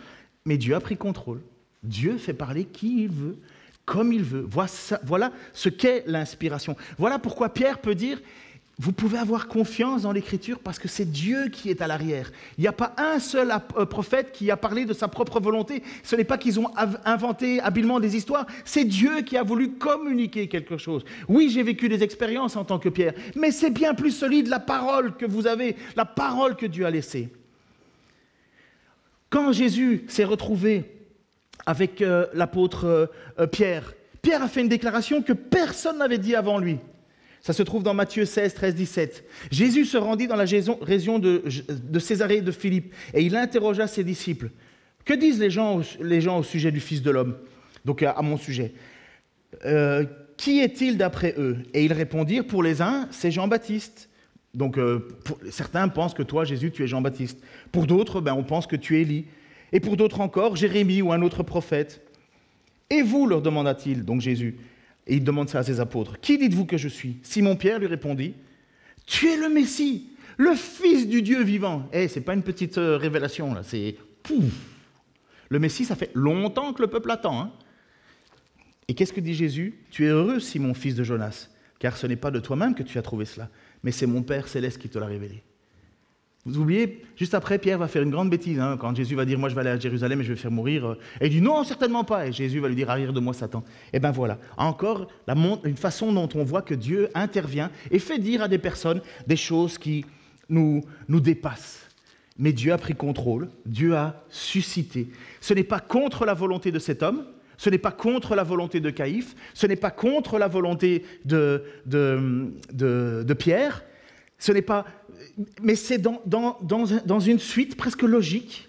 mais 0.45 0.59
Dieu 0.59 0.75
a 0.75 0.81
pris 0.81 0.97
contrôle. 0.97 1.41
Dieu 1.85 2.19
fait 2.19 2.35
parler 2.35 2.65
qui 2.65 3.05
il 3.05 3.11
veut, 3.11 3.39
comme 3.85 4.13
il 4.13 4.23
veut. 4.23 4.49
Voilà 5.05 5.33
ce 5.53 5.69
qu'est 5.69 6.05
l'inspiration. 6.07 6.75
Voilà 6.99 7.19
pourquoi 7.19 7.51
Pierre 7.51 7.81
peut 7.81 7.95
dire, 7.95 8.21
vous 8.79 8.93
pouvez 8.93 9.19
avoir 9.19 9.47
confiance 9.47 10.03
dans 10.03 10.11
l'écriture 10.11 10.59
parce 10.59 10.81
que 10.81 10.89
c'est 10.89 11.05
Dieu 11.05 11.49
qui 11.49 11.71
est 11.71 11.81
à 11.81 11.87
l'arrière. 11.87 12.33
Il 12.59 12.63
n'y 12.63 12.67
a 12.67 12.73
pas 12.73 12.93
un 12.97 13.21
seul 13.21 13.53
euh, 13.77 13.87
prophète 13.87 14.33
qui 14.33 14.51
a 14.51 14.57
parlé 14.57 14.85
de 14.85 14.93
sa 14.93 15.07
propre 15.07 15.39
volonté. 15.39 15.83
Ce 16.03 16.17
n'est 16.17 16.25
pas 16.25 16.39
qu'ils 16.39 16.59
ont 16.59 16.71
inventé 17.05 17.61
habilement 17.61 18.01
des 18.01 18.17
histoires, 18.17 18.47
c'est 18.65 18.85
Dieu 18.85 19.23
qui 19.23 19.37
a 19.37 19.45
voulu 19.45 19.75
communiquer 19.75 20.49
quelque 20.49 20.77
chose. 20.77 21.05
Oui, 21.29 21.51
j'ai 21.51 21.63
vécu 21.63 21.89
des 21.89 22.03
expériences 22.03 22.57
en 22.57 22.65
tant 22.65 22.81
que 22.81 22.89
Pierre, 22.89 23.15
mais 23.37 23.53
c'est 23.53 23.71
bien 23.71 23.95
plus 23.95 24.11
solide 24.11 24.49
la 24.49 24.61
parole 24.61 25.17
que 25.17 25.27
vous 25.27 25.47
avez, 25.47 25.77
la 25.95 26.05
parole 26.05 26.57
que 26.57 26.67
Dieu 26.67 26.85
a 26.85 26.91
laissée. 26.91 27.29
Quand 29.31 29.53
Jésus 29.53 30.05
s'est 30.09 30.25
retrouvé 30.25 30.85
avec 31.65 32.03
euh, 32.03 32.27
l'apôtre 32.35 33.09
euh, 33.39 33.47
Pierre, 33.47 33.95
Pierre 34.21 34.43
a 34.43 34.49
fait 34.49 34.63
une 34.63 34.69
déclaration 34.69 35.23
que 35.23 35.33
personne 35.33 35.99
n'avait 35.99 36.19
dit 36.19 36.35
avant 36.35 36.59
lui. 36.59 36.79
Ça 37.45 37.53
se 37.53 37.63
trouve 37.63 37.83
dans 37.83 37.93
Matthieu 37.93 38.25
16, 38.25 38.55
13, 38.55 38.75
17. 38.75 39.25
Jésus 39.51 39.85
se 39.85 39.99
rendit 39.99 40.27
dans 40.27 40.35
la 40.35 40.47
région 40.81 41.19
de, 41.19 41.43
de 41.69 41.99
Césarée 41.99 42.41
de 42.41 42.51
Philippe 42.51 42.95
et 43.13 43.21
il 43.21 43.37
interrogea 43.37 43.87
ses 43.87 44.03
disciples. 44.03 44.49
Que 45.05 45.13
disent 45.13 45.39
les 45.41 45.51
gens, 45.51 45.83
au 46.39 46.43
sujet 46.43 46.73
du 46.73 46.81
Fils 46.81 47.03
de 47.03 47.11
l'homme? 47.11 47.37
Donc 47.85 48.03
à, 48.03 48.17
mon 48.23 48.39
sujet. 48.39 48.73
Euh, 49.67 50.07
qui 50.39 50.61
est-il 50.61 50.97
d'après 50.97 51.35
eux? 51.37 51.59
Et 51.75 51.85
ils 51.85 51.93
répondirent, 51.93 52.47
pour 52.47 52.63
les 52.63 52.81
uns, 52.81 53.09
c'est 53.11 53.31
Jean-Baptiste. 53.31 54.09
Donc 54.55 54.79
euh, 54.79 55.07
certains 55.51 55.89
pensent 55.89 56.15
que 56.15 56.23
toi, 56.23 56.47
Jésus, 56.47 56.71
tu 56.71 56.83
es 56.83 56.87
Jean-Baptiste. 56.87 57.45
Pour 57.73 57.87
d'autres, 57.87 58.23
ben, 58.23 58.33
on 58.33 58.43
pense 58.43 58.67
que 58.67 58.77
tu 58.77 58.97
es 58.97 59.03
Élie. 59.03 59.27
Et 59.71 59.81
pour 59.81 59.99
d'autres 59.99 60.23
encore, 60.23 60.57
Jérémie 60.57 61.03
ou 61.03 61.13
un 61.13 61.21
autre 61.21 61.43
prophète. 61.43 62.01
Et 62.89 63.03
vous, 63.03 63.27
leur 63.27 63.43
demanda-t-il, 63.43 64.03
donc 64.07 64.23
Jésus, 64.23 64.57
et 65.07 65.17
il 65.17 65.25
demande 65.25 65.49
ça 65.49 65.61
à 65.61 65.63
ses 65.63 65.81
apôtres. 65.81 66.19
Qui 66.21 66.39
dites-vous 66.39 66.65
que 66.65 66.77
je 66.77 66.89
suis? 66.89 67.19
Simon-Pierre 67.23 67.79
lui 67.79 67.87
répondit, 67.87 68.35
Tu 69.07 69.29
es 69.29 69.37
le 69.37 69.49
Messie, 69.49 70.11
le 70.37 70.55
Fils 70.55 71.09
du 71.09 71.23
Dieu 71.23 71.43
vivant. 71.43 71.89
Eh, 71.93 72.09
c'est 72.09 72.21
pas 72.21 72.35
une 72.35 72.43
petite 72.43 72.79
euh, 72.79 72.97
révélation, 72.97 73.55
là, 73.55 73.63
c'est 73.63 73.97
pouf. 74.23 74.53
Le 75.51 75.59
Messie, 75.59 75.85
ça 75.85 75.97
fait 75.97 76.11
longtemps 76.15 76.73
que 76.73 76.83
le 76.83 76.89
peuple 76.89 77.11
attend. 77.11 77.41
Hein. 77.41 77.53
et 78.89 78.95
qu'est-ce 78.95 79.13
que 79.13 79.21
dit 79.21 79.35
Jésus? 79.35 79.79
Tu 79.91 80.05
es 80.07 80.09
heureux, 80.09 80.41
Simon, 80.41 80.75
fils 80.75 80.95
de 80.95 81.05
Jonas, 81.05 81.49
car 81.79 81.97
ce 81.97 82.07
n'est 82.07 82.17
pas 82.17 82.31
de 82.31 82.41
toi-même 82.41 82.75
que 82.75 82.83
tu 82.83 82.99
as 82.99 83.03
trouvé 83.03 83.25
cela, 83.25 83.51
mais 83.83 83.93
c'est 83.93 84.07
mon 84.07 84.23
Père 84.23 84.49
céleste 84.49 84.79
qui 84.79 84.89
te 84.89 84.99
l'a 84.99 85.07
révélé. 85.07 85.43
Vous 86.47 86.59
oubliez, 86.59 87.03
juste 87.17 87.33
après, 87.33 87.59
Pierre 87.59 87.79
va 87.79 87.89
faire 87.89 88.03
une 88.03 88.11
grande 88.11 88.29
bêtise. 88.29 88.61
Hein, 88.61 88.77
quand 88.79 88.95
Jésus 88.95 89.15
va 89.15 89.25
dire 89.25 89.39
Moi, 89.39 89.49
je 89.49 89.55
vais 89.55 89.63
aller 89.63 89.71
à 89.71 89.79
Jérusalem 89.79 90.21
et 90.21 90.25
je 90.25 90.35
vais 90.35 90.39
faire 90.39 90.51
mourir. 90.51 90.87
Euh, 90.87 90.99
et 91.21 91.27
il 91.27 91.31
dit 91.31 91.41
Non, 91.41 91.65
certainement 91.65 92.05
pas. 92.05 92.27
Et 92.27 92.33
Jésus 92.33 92.61
va 92.61 92.69
lui 92.69 92.77
dire 92.77 92.91
Arrière 92.91 93.15
de 93.15 93.21
moi, 93.21 93.33
Satan. 93.33 93.65
Et 93.95 93.99
bien 93.99 94.11
voilà. 94.11 94.39
Encore 94.59 95.09
une 95.27 95.77
façon 95.77 96.13
dont 96.13 96.29
on 96.35 96.45
voit 96.45 96.61
que 96.61 96.75
Dieu 96.75 97.09
intervient 97.15 97.71
et 97.91 97.99
fait 97.99 98.19
dire 98.19 98.43
à 98.43 98.49
des 98.49 98.59
personnes 98.59 99.01
des 99.27 99.37
choses 99.37 99.79
qui 99.79 100.05
nous, 100.51 100.85
dépassent. 101.09 101.81
Mais 102.39 102.53
Dieu 102.53 102.73
a 102.73 102.79
pris 102.79 102.95
contrôle, 102.95 103.49
Dieu 103.65 103.95
a 103.97 104.23
suscité. 104.29 105.09
Ce 105.41 105.55
n'est 105.55 105.65
pas 105.65 105.81
contre 105.81 106.27
la 106.27 106.35
volonté 106.35 106.73
de 106.73 106.79
cet 106.79 107.03
homme, 107.03 107.25
ce 107.57 107.71
n'est 107.71 107.79
pas 107.79 107.93
contre 107.93 108.35
la 108.35 108.43
volonté 108.43 108.81
de 108.81 108.91
Caïphe, 108.91 109.35
ce 109.55 109.67
n'est 109.67 109.77
pas 109.77 109.93
contre 109.93 110.39
la 110.39 110.49
volonté 110.49 111.05
de 111.25 111.63
Pierre, 113.39 113.83
ce 114.39 114.53
n'est 114.53 114.63
pas 114.63 114.85
mais 115.63 115.75
c'est 115.75 115.99
dans, 115.99 117.21
une 117.21 117.39
suite 117.39 117.77
presque 117.77 118.03
logique. 118.03 118.69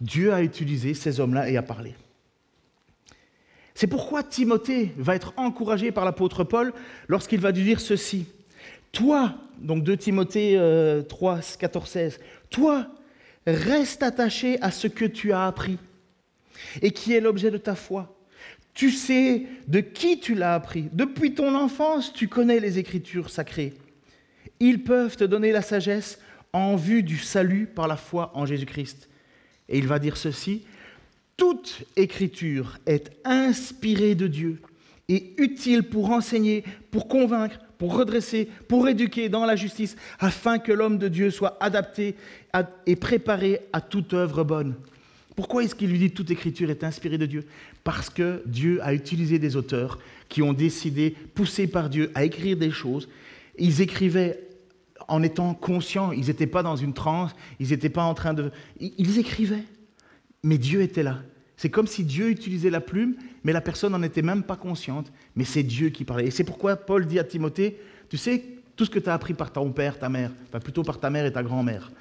Dieu 0.00 0.32
a 0.32 0.42
utilisé 0.42 0.94
ces 0.94 1.20
hommes-là 1.20 1.48
et 1.48 1.56
a 1.56 1.62
parlé. 1.62 1.94
C'est 3.74 3.86
pourquoi 3.86 4.22
Timothée 4.22 4.92
va 4.96 5.14
être 5.14 5.32
encouragé 5.36 5.92
par 5.92 6.04
l'apôtre 6.04 6.44
Paul 6.44 6.72
lorsqu'il 7.08 7.40
va 7.40 7.50
lui 7.50 7.64
dire 7.64 7.80
ceci. 7.80 8.26
Toi, 8.92 9.34
donc 9.58 9.82
de 9.82 9.94
Timothée 9.94 10.60
3, 11.08 11.40
14, 11.58 11.88
16, 11.88 12.20
toi, 12.50 12.86
reste 13.46 14.02
attaché 14.02 14.60
à 14.62 14.70
ce 14.70 14.86
que 14.86 15.04
tu 15.04 15.32
as 15.32 15.46
appris 15.46 15.78
et 16.82 16.92
qui 16.92 17.12
est 17.12 17.20
l'objet 17.20 17.50
de 17.50 17.58
ta 17.58 17.74
foi. 17.74 18.16
Tu 18.74 18.90
sais 18.90 19.46
de 19.68 19.80
qui 19.80 20.18
tu 20.18 20.34
l'as 20.34 20.54
appris. 20.54 20.88
Depuis 20.92 21.34
ton 21.34 21.54
enfance, 21.54 22.12
tu 22.12 22.26
connais 22.28 22.58
les 22.58 22.78
écritures 22.78 23.30
sacrées 23.30 23.74
ils 24.60 24.82
peuvent 24.82 25.16
te 25.16 25.24
donner 25.24 25.52
la 25.52 25.62
sagesse 25.62 26.18
en 26.52 26.76
vue 26.76 27.02
du 27.02 27.18
salut 27.18 27.66
par 27.66 27.88
la 27.88 27.96
foi 27.96 28.30
en 28.34 28.46
Jésus-Christ. 28.46 29.08
Et 29.68 29.78
il 29.78 29.86
va 29.86 29.98
dire 29.98 30.16
ceci, 30.16 30.62
toute 31.36 31.82
écriture 31.96 32.78
est 32.86 33.10
inspirée 33.24 34.14
de 34.14 34.26
Dieu 34.26 34.60
et 35.08 35.34
utile 35.38 35.82
pour 35.82 36.10
enseigner, 36.10 36.64
pour 36.90 37.08
convaincre, 37.08 37.58
pour 37.78 37.96
redresser, 37.96 38.48
pour 38.68 38.88
éduquer 38.88 39.28
dans 39.28 39.44
la 39.44 39.56
justice, 39.56 39.96
afin 40.18 40.58
que 40.58 40.72
l'homme 40.72 40.98
de 40.98 41.08
Dieu 41.08 41.30
soit 41.30 41.56
adapté 41.60 42.14
et 42.86 42.96
préparé 42.96 43.60
à 43.72 43.80
toute 43.80 44.14
œuvre 44.14 44.44
bonne. 44.44 44.74
Pourquoi 45.34 45.64
est-ce 45.64 45.74
qu'il 45.74 45.90
lui 45.90 45.98
dit 45.98 46.12
toute 46.12 46.30
écriture 46.30 46.70
est 46.70 46.84
inspirée 46.84 47.18
de 47.18 47.26
Dieu? 47.26 47.44
Parce 47.82 48.08
que 48.08 48.42
Dieu 48.46 48.78
a 48.82 48.94
utilisé 48.94 49.40
des 49.40 49.56
auteurs 49.56 49.98
qui 50.28 50.42
ont 50.42 50.52
décidé, 50.52 51.16
poussés 51.34 51.66
par 51.66 51.90
Dieu, 51.90 52.12
à 52.14 52.24
écrire 52.24 52.56
des 52.56 52.70
choses. 52.70 53.08
Ils 53.58 53.80
écrivaient 53.80 54.48
en 55.08 55.22
étant 55.22 55.54
conscients. 55.54 56.12
Ils 56.12 56.26
n'étaient 56.26 56.46
pas 56.46 56.62
dans 56.62 56.76
une 56.76 56.94
transe, 56.94 57.34
ils 57.60 57.70
n'étaient 57.70 57.88
pas 57.88 58.04
en 58.04 58.14
train 58.14 58.34
de... 58.34 58.50
Ils 58.80 59.18
écrivaient, 59.18 59.64
mais 60.42 60.58
Dieu 60.58 60.82
était 60.82 61.02
là. 61.02 61.20
C'est 61.56 61.70
comme 61.70 61.86
si 61.86 62.04
Dieu 62.04 62.30
utilisait 62.30 62.70
la 62.70 62.80
plume, 62.80 63.14
mais 63.44 63.52
la 63.52 63.60
personne 63.60 63.92
n'en 63.92 64.02
était 64.02 64.22
même 64.22 64.42
pas 64.42 64.56
consciente, 64.56 65.12
mais 65.36 65.44
c'est 65.44 65.62
Dieu 65.62 65.90
qui 65.90 66.04
parlait. 66.04 66.26
Et 66.26 66.30
c'est 66.30 66.44
pourquoi 66.44 66.76
Paul 66.76 67.06
dit 67.06 67.18
à 67.18 67.24
Timothée, 67.24 67.78
tu 68.08 68.16
sais, 68.16 68.42
tout 68.76 68.84
ce 68.84 68.90
que 68.90 68.98
tu 68.98 69.08
as 69.08 69.14
appris 69.14 69.34
par 69.34 69.52
ton 69.52 69.70
père, 69.70 69.98
ta 69.98 70.08
mère, 70.08 70.32
enfin 70.48 70.58
plutôt 70.58 70.82
par 70.82 70.98
ta 70.98 71.10
mère 71.10 71.26
et 71.26 71.32
ta 71.32 71.42
grand-mère, 71.42 71.92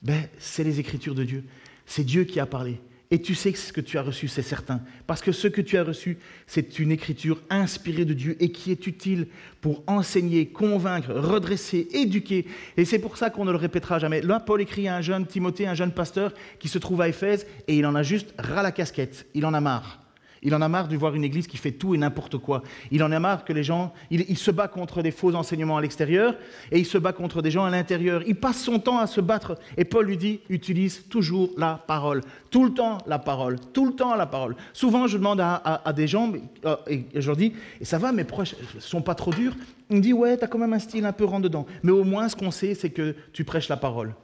ben, 0.00 0.22
c'est 0.38 0.64
les 0.64 0.80
écritures 0.80 1.14
de 1.14 1.24
Dieu. 1.24 1.44
C'est 1.84 2.04
Dieu 2.04 2.24
qui 2.24 2.40
a 2.40 2.46
parlé. 2.46 2.80
Et 3.10 3.20
tu 3.20 3.36
sais 3.36 3.52
que 3.52 3.58
ce 3.58 3.72
que 3.72 3.80
tu 3.80 3.98
as 3.98 4.02
reçu, 4.02 4.26
c'est 4.26 4.42
certain. 4.42 4.80
Parce 5.06 5.22
que 5.22 5.30
ce 5.30 5.46
que 5.46 5.60
tu 5.60 5.78
as 5.78 5.84
reçu, 5.84 6.18
c'est 6.46 6.80
une 6.80 6.90
écriture 6.90 7.40
inspirée 7.50 8.04
de 8.04 8.14
Dieu 8.14 8.36
et 8.40 8.50
qui 8.50 8.72
est 8.72 8.86
utile 8.86 9.28
pour 9.60 9.84
enseigner, 9.86 10.46
convaincre, 10.46 11.12
redresser, 11.12 11.86
éduquer. 11.92 12.46
Et 12.76 12.84
c'est 12.84 12.98
pour 12.98 13.16
ça 13.16 13.30
qu'on 13.30 13.44
ne 13.44 13.52
le 13.52 13.58
répétera 13.58 14.00
jamais. 14.00 14.22
Là, 14.22 14.40
Paul 14.40 14.60
écrit 14.60 14.88
à 14.88 14.96
un 14.96 15.02
jeune 15.02 15.26
Timothée, 15.26 15.68
un 15.68 15.74
jeune 15.74 15.92
pasteur, 15.92 16.32
qui 16.58 16.68
se 16.68 16.78
trouve 16.78 17.00
à 17.00 17.08
Éphèse, 17.08 17.46
et 17.68 17.76
il 17.76 17.86
en 17.86 17.94
a 17.94 18.02
juste 18.02 18.34
ras 18.38 18.62
la 18.62 18.72
casquette. 18.72 19.26
Il 19.34 19.46
en 19.46 19.54
a 19.54 19.60
marre. 19.60 20.05
Il 20.46 20.54
en 20.54 20.62
a 20.62 20.68
marre 20.68 20.86
de 20.86 20.96
voir 20.96 21.12
une 21.16 21.24
église 21.24 21.48
qui 21.48 21.56
fait 21.56 21.72
tout 21.72 21.96
et 21.96 21.98
n'importe 21.98 22.38
quoi. 22.38 22.62
Il 22.92 23.02
en 23.02 23.10
a 23.10 23.18
marre 23.18 23.44
que 23.44 23.52
les 23.52 23.64
gens. 23.64 23.92
Il, 24.12 24.38
se 24.38 24.52
bat 24.52 24.68
contre 24.68 25.02
des 25.02 25.10
faux 25.10 25.34
enseignements 25.34 25.76
à 25.76 25.80
l'extérieur 25.80 26.36
et 26.70 26.78
il 26.78 26.86
se 26.86 26.98
bat 26.98 27.12
contre 27.12 27.42
des 27.42 27.50
gens 27.50 27.64
à 27.64 27.70
l'intérieur. 27.70 28.22
Il 28.28 28.36
passe 28.36 28.62
son 28.62 28.78
temps 28.78 29.00
à 29.00 29.08
se 29.08 29.20
battre. 29.20 29.58
Et 29.76 29.84
Paul 29.84 30.06
lui 30.06 30.16
dit 30.16 30.38
utilise 30.48 31.08
toujours 31.08 31.50
la 31.56 31.82
parole. 31.84 32.20
Tout 32.48 32.64
le 32.64 32.72
temps 32.72 32.98
la 33.08 33.18
parole. 33.18 33.58
Tout 33.72 33.86
le 33.86 33.92
temps 33.94 34.14
la 34.14 34.26
parole. 34.26 34.54
Souvent, 34.72 35.08
je 35.08 35.18
demande 35.18 35.40
à, 35.40 35.92
des 35.92 36.06
gens, 36.06 36.32
euh, 36.64 36.76
et 36.86 37.06
je 37.16 37.26
leur 37.26 37.36
dis 37.36 37.52
et 37.80 37.84
ça 37.84 37.98
va, 37.98 38.12
mes 38.12 38.22
proches 38.22 38.54
sont 38.78 39.02
pas 39.02 39.16
trop 39.16 39.32
durs? 39.32 39.56
Ils 39.90 39.96
me 39.96 40.00
disent 40.00 40.14
ouais, 40.14 40.38
tu 40.38 40.44
as 40.44 40.46
quand 40.46 40.58
même 40.58 40.74
un 40.74 40.78
style 40.78 41.06
un 41.06 41.12
peu 41.12 41.24
rentre 41.24 41.42
dedans. 41.42 41.66
Mais 41.82 41.90
au 41.90 42.04
moins, 42.04 42.28
ce 42.28 42.36
qu'on 42.36 42.52
sait, 42.52 42.76
c'est 42.76 42.90
que 42.90 43.16
tu 43.32 43.42
prêches 43.42 43.68
la 43.68 43.76
parole. 43.76 44.14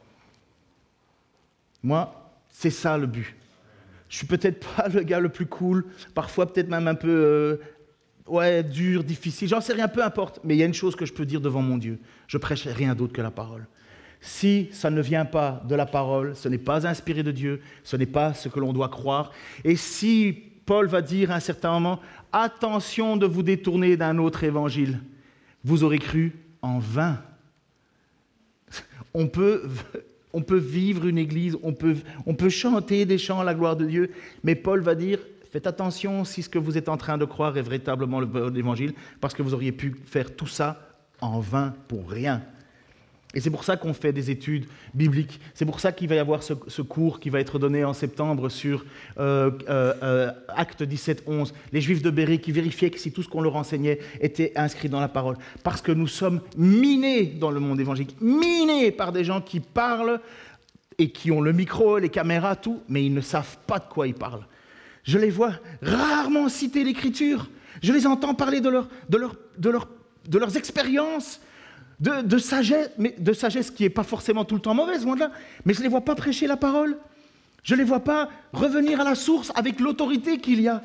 Moi, 1.83 2.15
c'est 2.49 2.71
ça 2.71 2.97
le 2.97 3.09
but. 3.09 3.35
Je 4.13 4.19
suis 4.19 4.27
peut-être 4.27 4.65
pas 4.77 4.89
le 4.89 5.03
gars 5.03 5.19
le 5.19 5.31
plus 5.31 5.47
cool, 5.47 5.87
parfois 6.15 6.53
peut-être 6.53 6.69
même 6.69 6.87
un 6.87 6.95
peu 6.95 7.09
euh, 7.09 7.57
ouais, 8.27 8.63
dur, 8.63 9.03
difficile, 9.03 9.49
j'en 9.49 9.63
sais 9.63 9.73
rien, 9.73 9.89
peu 9.89 10.05
importe. 10.05 10.39
Mais 10.45 10.55
il 10.55 10.59
y 10.59 10.63
a 10.63 10.67
une 10.67 10.75
chose 10.75 10.95
que 10.95 11.07
je 11.07 11.15
peux 11.15 11.25
dire 11.25 11.41
devant 11.41 11.63
mon 11.63 11.79
Dieu. 11.79 11.99
Je 12.29 12.37
prêche 12.37 12.67
rien 12.67 12.95
d'autre 12.95 13.15
que 13.15 13.23
la 13.23 13.31
parole. 13.31 13.67
Si 14.21 14.69
ça 14.71 14.91
ne 14.91 15.01
vient 15.01 15.25
pas 15.25 15.63
de 15.67 15.75
la 15.75 15.87
parole, 15.87 16.37
ce 16.37 16.49
n'est 16.49 16.59
pas 16.59 16.87
inspiré 16.87 17.23
de 17.23 17.33
Dieu, 17.33 17.63
ce 17.83 17.97
n'est 17.97 18.07
pas 18.07 18.35
ce 18.35 18.51
que 18.51 18.61
l'on 18.61 18.75
doit 18.75 18.91
croire. 18.91 19.33
Et 19.65 19.77
si 19.77 20.39
Paul 20.67 20.87
va 20.89 21.01
dire 21.01 21.31
à 21.31 21.37
un 21.37 21.41
certain 21.41 21.73
moment, 21.73 21.99
attention 22.33 23.17
de 23.17 23.25
vous 23.25 23.43
détourner 23.43 23.97
d'un 23.97 24.19
autre 24.19 24.45
évangile, 24.45 25.01
vous 25.65 25.85
aurez 25.85 25.99
cru 25.99 26.37
en 26.61 26.79
vain. 26.79 27.19
On 29.15 29.27
peut, 29.27 29.69
on 30.33 30.43
peut 30.43 30.59
vivre 30.59 31.07
une 31.07 31.19
église, 31.19 31.57
on 31.63 31.73
peut, 31.73 32.49
chanter 32.49 33.05
des 33.05 33.19
chants 33.19 33.41
à 33.41 33.45
la 33.45 33.55
gloire 33.55 33.77
de 33.77 33.87
Dieu, 33.87 34.11
mais 34.45 34.55
Paul 34.55 34.81
va 34.81 34.95
dire, 34.95 35.19
faites 35.51 35.67
attention 35.67 36.25
si 36.25 36.43
ce 36.43 36.49
que 36.49 36.59
vous 36.59 36.79
êtes 36.79 36.89
en 36.89 36.97
train 36.97 37.19
de 37.19 37.25
croire 37.25 37.57
est 37.57 37.63
véritablement 37.63 38.21
l'évangile, 38.21 38.95
parce 39.21 39.35
que 39.35 39.43
vous 39.43 39.55
auriez 39.55 39.73
pu 39.73 39.95
faire 40.07 40.35
tout 40.35 40.47
ça 40.47 40.89
en 41.21 41.41
vain 41.41 41.75
pour 41.89 42.11
rien. 42.11 42.43
Et 43.35 43.41
c'est 43.41 43.51
pour 43.51 43.65
ça 43.65 43.77
qu'on 43.77 43.95
fait 43.95 44.13
des 44.13 44.31
études 44.31 44.67
bibliques. 44.93 45.41
C'est 45.55 45.65
pour 45.65 45.81
ça 45.81 45.93
qu'il 45.93 46.09
va 46.09 46.17
y 46.17 46.19
avoir 46.19 46.43
ce, 46.43 46.83
cours 46.83 47.19
qui 47.19 47.31
va 47.31 47.41
être 47.41 47.59
donné 47.59 47.85
en 47.85 47.95
septembre 47.95 48.49
sur 48.51 48.85
euh, 49.19 49.51
euh, 49.69 50.31
Acte 50.49 50.83
17, 50.83 51.25
11. 51.27 51.55
Les 51.73 51.81
Juifs 51.81 52.03
de 52.03 52.11
Béry 52.11 52.41
qui 52.41 52.53
vérifiaient 52.53 52.91
que 52.91 52.99
si 52.99 53.11
tout 53.11 53.23
ce 53.23 53.29
qu'on 53.29 53.41
leur 53.41 53.57
enseignait 53.57 53.99
était 54.21 54.53
inscrit 54.57 54.89
dans 54.89 55.01
la 55.01 55.09
parole. 55.09 55.37
Parce 55.63 55.81
que 55.81 55.93
nous 55.93 56.09
sommes 56.09 56.41
minés 56.57 57.25
dans 57.25 57.51
le 57.51 57.61
monde 57.61 57.81
évangélique, 57.81 58.17
minés 58.21 58.91
par 58.91 59.13
des 59.13 59.25
gens 59.25 59.41
qui 59.41 59.61
parlent 59.61 60.21
et 60.99 61.11
qui 61.11 61.31
ont 61.31 61.41
le 61.41 61.53
micro, 61.53 61.99
les 61.99 62.11
caméras, 62.11 62.57
tout, 62.57 62.83
mais 62.89 63.05
ils 63.05 63.15
ne 63.15 63.23
savent 63.23 63.57
pas 63.67 63.79
de 63.79 63.87
quoi 63.89 64.07
ils 64.07 64.15
parlent. 64.15 64.47
Je 65.05 65.19
les 65.19 65.31
vois 65.31 65.55
rarement 65.81 66.49
citer 66.49 66.85
l'Écriture. 66.85 67.49
Je 67.83 67.93
les 67.93 68.07
entends 68.07 68.35
parler 68.35 68.61
de, 68.61 68.71
de, 69.09 69.19
de, 69.59 69.73
de 70.29 70.39
leurs 70.39 70.57
expériences 70.57 71.41
de, 72.03 72.39
sagesse, 72.39 73.71
qui 73.71 73.85
n'est 73.85 73.91
pas 73.91 74.03
forcément 74.03 74.45
tout 74.45 74.57
le 74.57 74.61
temps 74.61 74.75
mauvaise, 74.75 75.07
mais 75.65 75.73
je 75.73 75.79
ne 75.79 75.85
les 75.85 75.89
vois 75.89 76.01
pas 76.01 76.15
prêcher 76.15 76.47
la 76.47 76.57
parole. 76.57 76.97
Je 77.63 77.75
ne 77.75 77.79
les 77.79 77.85
vois 77.85 78.01
pas 78.01 78.29
revenir 78.53 79.01
à 79.01 79.05
la 79.05 79.15
source 79.15 79.53
avec 79.55 79.79
l'autorité 79.79 80.39
qu'il 80.39 80.61
y 80.61 80.69
a. 80.69 80.83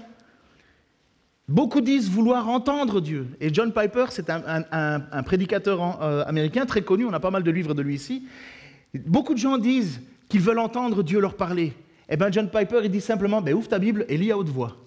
Beaucoup 1.48 1.82
disent 1.82 2.10
vouloir 2.10 2.48
entendre 2.50 3.02
Dieu. 3.02 3.28
Et 3.40 3.52
John 3.52 3.74
Piper, 3.74 4.06
c'est 4.10 4.30
un, 4.30 5.24
prédicateur 5.24 6.04
euh, 6.04 6.24
américain 6.26 6.66
très 6.66 6.84
connu, 6.84 7.06
on 7.06 7.14
a 7.14 7.20
pas 7.20 7.32
mal 7.32 7.42
de 7.42 7.50
livres 7.50 7.74
de 7.74 7.82
lui 7.82 7.96
ici. 7.96 8.28
Beaucoup 8.94 9.34
de 9.34 9.40
gens 9.40 9.58
disent 9.58 10.02
qu'ils 10.30 10.42
veulent 10.42 10.60
entendre 10.60 11.02
Dieu 11.02 11.20
leur 11.20 11.36
parler. 11.36 11.74
Eh 12.10 12.16
bien, 12.16 12.30
John 12.32 12.50
Piper, 12.50 12.82
il 12.84 12.92
dit 12.92 13.02
simplement, 13.02 13.42
ben, 13.42 13.56
ouvre 13.56 13.68
ta 13.68 13.80
Bible 13.80 14.06
et 14.08 14.18
lis 14.18 14.32
à 14.32 14.38
haute 14.38 14.50
voix. 14.50 14.78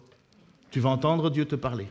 Tu 0.70 0.78
vas 0.78 0.90
entendre 0.90 1.28
Dieu 1.30 1.44
te 1.44 1.56
parler. 1.56 1.88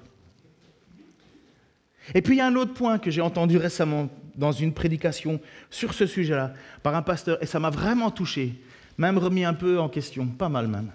Et 2.16 2.22
puis 2.22 2.36
il 2.36 2.38
y 2.38 2.42
a 2.42 2.48
un 2.48 2.56
autre 2.56 2.74
point 2.74 2.98
que 2.98 3.12
j'ai 3.12 3.22
entendu 3.22 3.58
récemment 3.58 4.10
dans 4.40 4.52
une 4.52 4.74
prédication 4.74 5.40
sur 5.70 5.94
ce 5.94 6.08
sujet-là 6.08 6.54
par 6.82 6.96
un 6.96 7.02
pasteur, 7.02 7.38
et 7.44 7.46
ça 7.46 7.60
m'a 7.60 7.70
vraiment 7.70 8.10
touché, 8.10 8.56
même 8.98 9.18
remis 9.18 9.44
un 9.46 9.54
peu 9.54 9.80
en 9.80 9.90
question, 9.90 10.26
pas 10.26 10.50
mal 10.50 10.68
même. 10.68 10.92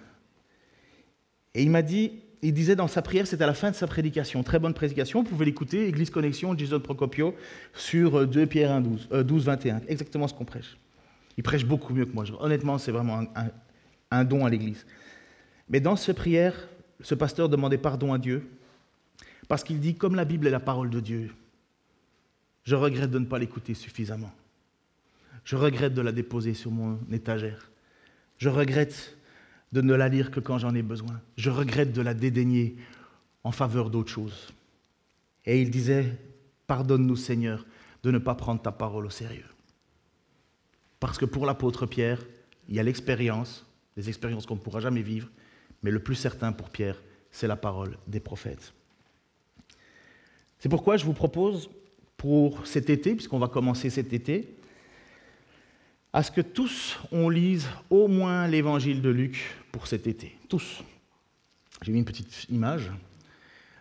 Et 1.54 1.62
il 1.62 1.70
m'a 1.70 1.82
dit, 1.82 2.12
il 2.42 2.52
disait 2.52 2.74
dans 2.74 2.88
sa 2.88 3.02
prière, 3.02 3.26
c'était 3.26 3.44
à 3.44 3.46
la 3.46 3.54
fin 3.54 3.70
de 3.70 3.76
sa 3.76 3.86
prédication, 3.86 4.42
très 4.42 4.58
bonne 4.58 4.74
prédication, 4.74 5.22
vous 5.22 5.28
pouvez 5.28 5.44
l'écouter, 5.44 5.86
Église 5.86 6.10
Connexion, 6.10 6.56
Jason 6.56 6.80
Procopio, 6.80 7.34
sur 7.74 8.26
2 8.26 8.46
Pierre 8.46 8.72
1, 8.72 8.80
12, 8.80 9.08
12 9.24 9.44
21, 9.44 9.82
exactement 9.88 10.26
ce 10.26 10.34
qu'on 10.34 10.44
prêche. 10.44 10.76
Il 11.36 11.42
prêche 11.42 11.64
beaucoup 11.64 11.92
mieux 11.92 12.06
que 12.06 12.14
moi, 12.14 12.24
honnêtement, 12.40 12.78
c'est 12.78 12.92
vraiment 12.92 13.24
un 14.10 14.24
don 14.24 14.46
à 14.46 14.50
l'Église. 14.50 14.86
Mais 15.68 15.80
dans 15.80 15.96
cette 15.96 16.16
prière, 16.16 16.54
ce 17.00 17.14
pasteur 17.14 17.48
demandait 17.48 17.78
pardon 17.78 18.12
à 18.12 18.18
Dieu 18.18 18.48
parce 19.48 19.64
qu'il 19.64 19.80
dit, 19.80 19.94
comme 19.94 20.14
la 20.14 20.24
Bible 20.24 20.46
est 20.46 20.50
la 20.50 20.60
parole 20.60 20.90
de 20.90 21.00
Dieu, 21.00 21.30
je 22.64 22.74
regrette 22.74 23.10
de 23.10 23.18
ne 23.18 23.26
pas 23.26 23.38
l'écouter 23.38 23.74
suffisamment. 23.74 24.32
Je 25.44 25.56
regrette 25.56 25.94
de 25.94 26.00
la 26.00 26.12
déposer 26.12 26.54
sur 26.54 26.70
mon 26.70 26.98
étagère. 27.12 27.70
Je 28.38 28.48
regrette 28.48 29.16
de 29.72 29.82
ne 29.82 29.94
la 29.94 30.08
lire 30.08 30.30
que 30.30 30.40
quand 30.40 30.58
j'en 30.58 30.74
ai 30.74 30.82
besoin. 30.82 31.20
Je 31.36 31.50
regrette 31.50 31.92
de 31.92 32.00
la 32.00 32.14
dédaigner 32.14 32.76
en 33.42 33.52
faveur 33.52 33.90
d'autre 33.90 34.10
chose. 34.10 34.52
Et 35.44 35.60
il 35.60 35.70
disait, 35.70 36.16
pardonne-nous 36.66 37.16
Seigneur 37.16 37.66
de 38.02 38.10
ne 38.10 38.18
pas 38.18 38.34
prendre 38.34 38.62
ta 38.62 38.72
parole 38.72 39.06
au 39.06 39.10
sérieux. 39.10 39.44
Parce 41.00 41.18
que 41.18 41.26
pour 41.26 41.44
l'apôtre 41.44 41.84
Pierre, 41.84 42.22
il 42.68 42.74
y 42.74 42.80
a 42.80 42.82
l'expérience, 42.82 43.66
des 43.96 44.08
expériences 44.08 44.46
qu'on 44.46 44.54
ne 44.54 44.60
pourra 44.60 44.80
jamais 44.80 45.02
vivre, 45.02 45.28
mais 45.82 45.90
le 45.90 46.02
plus 46.02 46.14
certain 46.14 46.52
pour 46.52 46.70
Pierre, 46.70 47.02
c'est 47.30 47.46
la 47.46 47.56
parole 47.56 47.98
des 48.06 48.20
prophètes. 48.20 48.72
C'est 50.58 50.70
pourquoi 50.70 50.96
je 50.96 51.04
vous 51.04 51.12
propose 51.12 51.68
pour 52.16 52.66
cet 52.66 52.90
été, 52.90 53.14
puisqu'on 53.14 53.38
va 53.38 53.48
commencer 53.48 53.90
cet 53.90 54.12
été, 54.12 54.54
à 56.12 56.22
ce 56.22 56.30
que 56.30 56.40
tous 56.40 56.98
on 57.10 57.28
lise 57.28 57.66
au 57.90 58.06
moins 58.08 58.46
l'évangile 58.46 59.02
de 59.02 59.10
Luc 59.10 59.56
pour 59.72 59.86
cet 59.86 60.06
été. 60.06 60.36
Tous. 60.48 60.84
J'ai 61.82 61.92
mis 61.92 61.98
une 61.98 62.04
petite 62.04 62.46
image. 62.50 62.90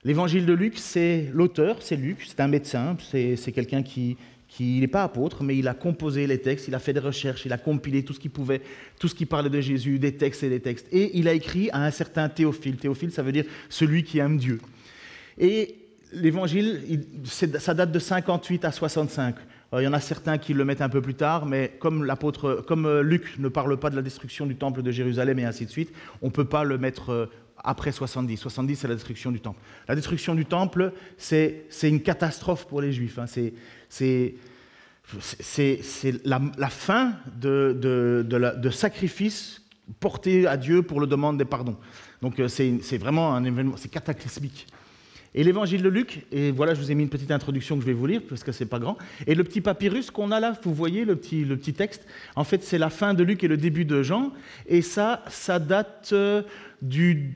L'évangile 0.03 0.45
de 0.45 0.53
Luc, 0.53 0.77
c'est 0.77 1.29
l'auteur, 1.31 1.81
c'est 1.81 1.95
Luc, 1.95 2.25
c'est 2.27 2.41
un 2.41 2.47
médecin, 2.47 2.97
c'est 3.09 3.51
quelqu'un 3.53 3.83
qui, 3.83 4.17
qui 4.49 4.79
n'est 4.81 4.87
pas 4.87 5.03
apôtre, 5.03 5.43
mais 5.43 5.57
il 5.57 5.67
a 5.67 5.73
composé 5.73 6.27
les 6.27 6.39
textes, 6.39 6.67
il 6.67 6.75
a 6.75 6.79
fait 6.79 6.93
des 6.93 6.99
recherches, 6.99 7.45
il 7.45 7.53
a 7.53 7.57
compilé 7.57 8.03
tout 8.03 8.13
ce 8.13 8.19
qu'il 8.19 8.31
pouvait, 8.31 8.61
tout 8.99 9.07
ce 9.07 9.15
qui 9.15 9.25
parlait 9.25 9.49
de 9.49 9.61
Jésus, 9.61 9.99
des 9.99 10.15
textes 10.15 10.43
et 10.43 10.49
des 10.49 10.59
textes. 10.59 10.87
Et 10.91 11.17
il 11.17 11.27
a 11.27 11.33
écrit 11.33 11.69
à 11.71 11.85
un 11.85 11.91
certain 11.91 12.27
Théophile. 12.27 12.77
Théophile, 12.77 13.11
ça 13.11 13.23
veut 13.23 13.31
dire 13.31 13.45
celui 13.69 14.03
qui 14.03 14.17
aime 14.17 14.37
Dieu. 14.37 14.59
Et 15.37 15.75
l'évangile, 16.13 17.03
ça 17.25 17.73
date 17.73 17.91
de 17.91 17.99
58 17.99 18.65
à 18.65 18.71
65. 18.71 19.35
il 19.73 19.83
y 19.83 19.87
en 19.87 19.93
a 19.93 19.99
certains 19.99 20.37
qui 20.37 20.53
le 20.53 20.65
mettent 20.65 20.81
un 20.81 20.89
peu 20.89 21.01
plus 21.01 21.15
tard, 21.15 21.45
mais 21.45 21.73
comme 21.79 22.05
euh, 22.05 23.01
Luc 23.01 23.39
ne 23.39 23.47
parle 23.47 23.77
pas 23.77 23.89
de 23.89 23.95
la 23.95 24.01
destruction 24.01 24.45
du 24.45 24.55
temple 24.55 24.81
de 24.81 24.91
Jérusalem 24.91 25.39
et 25.39 25.45
ainsi 25.45 25.65
de 25.65 25.71
suite, 25.71 25.93
on 26.21 26.27
ne 26.27 26.31
peut 26.31 26.45
pas 26.45 26.63
le 26.63 26.77
mettre 26.77 27.11
euh, 27.11 27.25
après 27.63 27.91
70. 27.91 28.37
70, 28.37 28.75
c'est 28.75 28.87
la 28.87 28.95
destruction 28.95 29.31
du 29.31 29.39
temple. 29.39 29.59
La 29.87 29.95
destruction 29.95 30.35
du 30.35 30.45
temple, 30.45 30.93
c'est 31.17 31.65
une 31.83 32.01
catastrophe 32.01 32.67
pour 32.67 32.81
les 32.81 32.91
Juifs. 32.91 33.17
Hein. 33.19 33.25
C'est 33.89 34.35
la, 36.25 36.69
fin 36.69 37.13
de, 37.39 37.77
de, 37.79 38.25
de, 38.27 38.69
sacrifices 38.69 39.61
portés 39.99 40.47
à 40.47 40.57
Dieu 40.57 40.81
pour 40.81 40.99
le 40.99 41.07
demande 41.07 41.37
des 41.37 41.45
pardons. 41.45 41.77
Donc 42.21 42.39
euh, 42.39 42.47
c'est 42.47 42.97
vraiment 42.97 43.33
un 43.33 43.43
événement, 43.43 43.75
c'est 43.77 43.89
cataclysmique. 43.89 44.67
Et 45.35 45.43
l'évangile 45.43 45.81
de 45.81 45.89
Luc, 45.89 46.25
et 46.31 46.51
voilà, 46.51 46.75
je 46.75 46.79
vous 46.79 46.91
ai 46.91 46.95
mis 46.95 47.03
une 47.03 47.09
petite 47.09 47.31
introduction 47.31 47.75
que 47.75 47.81
je 47.81 47.87
vais 47.87 47.93
vous 47.93 48.05
lire, 48.05 48.21
parce 48.29 48.43
que 48.43 48.51
c'est 48.51 48.67
pas 48.67 48.77
grand. 48.77 48.97
Et 49.25 49.33
le 49.33 49.43
petit 49.43 49.61
papyrus 49.61 50.11
qu'on 50.11 50.31
a 50.31 50.39
là, 50.39 50.55
vous 50.63 50.73
voyez 50.73 51.05
le 51.05 51.15
petit, 51.15 51.43
le 51.43 51.57
petit 51.57 51.73
texte, 51.73 52.05
en 52.35 52.43
fait, 52.43 52.63
c'est 52.63 52.77
la 52.77 52.91
fin 52.91 53.15
de 53.15 53.23
Luc 53.23 53.43
et 53.43 53.47
le 53.47 53.57
début 53.57 53.85
de 53.85 54.03
Jean. 54.03 54.31
Et 54.67 54.83
ça, 54.83 55.23
ça 55.29 55.57
date 55.57 56.11
euh, 56.13 56.43
du 56.83 57.33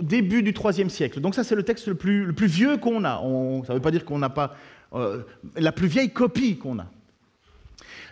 début 0.00 0.42
du 0.42 0.52
IIIe 0.52 0.88
siècle. 0.88 1.20
Donc 1.20 1.34
ça, 1.34 1.44
c'est 1.44 1.54
le 1.54 1.64
texte 1.64 1.86
le 1.86 1.94
plus, 1.94 2.24
le 2.24 2.32
plus 2.32 2.46
vieux 2.46 2.78
qu'on 2.78 3.04
a. 3.04 3.18
ça 3.18 3.72
ne 3.72 3.74
veut 3.74 3.82
pas 3.82 3.90
dire 3.90 4.04
qu'on 4.04 4.18
n'a 4.18 4.30
pas... 4.30 4.56
Euh, 4.94 5.22
la 5.56 5.72
plus 5.72 5.88
vieille 5.88 6.12
copie 6.12 6.56
qu'on 6.56 6.78
a. 6.78 6.86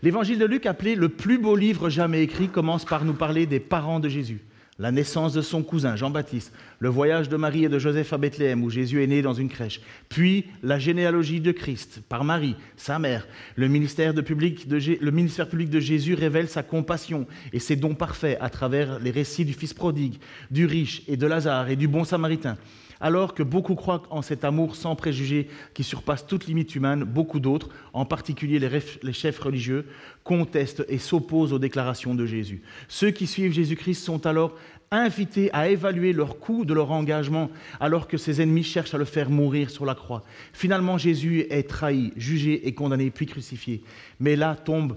L'évangile 0.02 0.38
de 0.38 0.44
Luc, 0.44 0.66
appelé 0.66 0.94
le 0.94 1.08
plus 1.08 1.38
beau 1.38 1.56
livre 1.56 1.88
jamais 1.88 2.22
écrit, 2.22 2.48
commence 2.48 2.84
par 2.84 3.04
nous 3.04 3.14
parler 3.14 3.46
des 3.46 3.60
parents 3.60 4.00
de 4.00 4.08
Jésus 4.08 4.42
la 4.78 4.90
naissance 4.90 5.32
de 5.34 5.42
son 5.42 5.62
cousin 5.62 5.96
Jean-Baptiste, 5.96 6.52
le 6.78 6.88
voyage 6.88 7.28
de 7.28 7.36
Marie 7.36 7.64
et 7.64 7.68
de 7.68 7.78
Joseph 7.78 8.12
à 8.12 8.18
Bethléem 8.18 8.64
où 8.64 8.70
Jésus 8.70 9.02
est 9.02 9.06
né 9.06 9.20
dans 9.22 9.34
une 9.34 9.48
crèche, 9.48 9.80
puis 10.08 10.46
la 10.62 10.78
généalogie 10.78 11.40
de 11.40 11.52
Christ 11.52 12.00
par 12.08 12.24
Marie, 12.24 12.56
sa 12.76 12.98
mère. 12.98 13.26
Le 13.56 13.68
ministère, 13.68 14.14
public 14.14 14.66
de, 14.68 15.80
Jésus 15.80 16.14
révèle 16.14 16.48
sa 16.48 16.62
compassion 16.62 17.26
et 17.52 17.58
ses 17.58 17.76
dons 17.76 17.94
parfaits 17.94 18.38
à 18.40 18.48
travers 18.48 18.98
les 18.98 19.10
récits 19.10 19.44
du 19.44 19.52
Fils 19.52 19.74
prodigue, 19.74 20.18
du 20.50 20.64
riche 20.64 21.02
et 21.06 21.16
de 21.16 21.26
Lazare 21.26 21.68
et 21.68 21.76
du 21.76 21.88
bon 21.88 22.04
Samaritain. 22.04 22.56
Alors 23.02 23.34
que 23.34 23.42
beaucoup 23.42 23.74
croient 23.74 24.04
en 24.10 24.22
cet 24.22 24.44
amour 24.44 24.76
sans 24.76 24.94
préjugés 24.94 25.48
qui 25.74 25.82
surpasse 25.82 26.24
toute 26.24 26.46
limite 26.46 26.74
humaine, 26.76 27.02
beaucoup 27.02 27.40
d'autres, 27.40 27.68
en 27.92 28.04
particulier 28.04 28.60
les 28.60 29.12
chefs 29.12 29.40
religieux, 29.40 29.86
contestent 30.22 30.84
et 30.88 30.98
s'opposent 30.98 31.52
aux 31.52 31.58
déclarations 31.58 32.14
de 32.14 32.24
Jésus. 32.24 32.62
Ceux 32.86 33.10
qui 33.10 33.26
suivent 33.26 33.52
Jésus-Christ 33.52 34.04
sont 34.04 34.24
alors 34.24 34.54
invités 34.92 35.50
à 35.52 35.68
évaluer 35.68 36.12
leur 36.12 36.38
coût 36.38 36.64
de 36.64 36.74
leur 36.74 36.92
engagement 36.92 37.50
alors 37.80 38.06
que 38.06 38.18
ses 38.18 38.40
ennemis 38.40 38.62
cherchent 38.62 38.94
à 38.94 38.98
le 38.98 39.04
faire 39.04 39.30
mourir 39.30 39.70
sur 39.70 39.84
la 39.84 39.96
croix. 39.96 40.22
Finalement, 40.52 40.96
Jésus 40.96 41.46
est 41.50 41.68
trahi, 41.68 42.12
jugé 42.16 42.68
et 42.68 42.74
condamné, 42.74 43.10
puis 43.10 43.26
crucifié. 43.26 43.82
Mais 44.20 44.36
là 44.36 44.54
tombe 44.54 44.96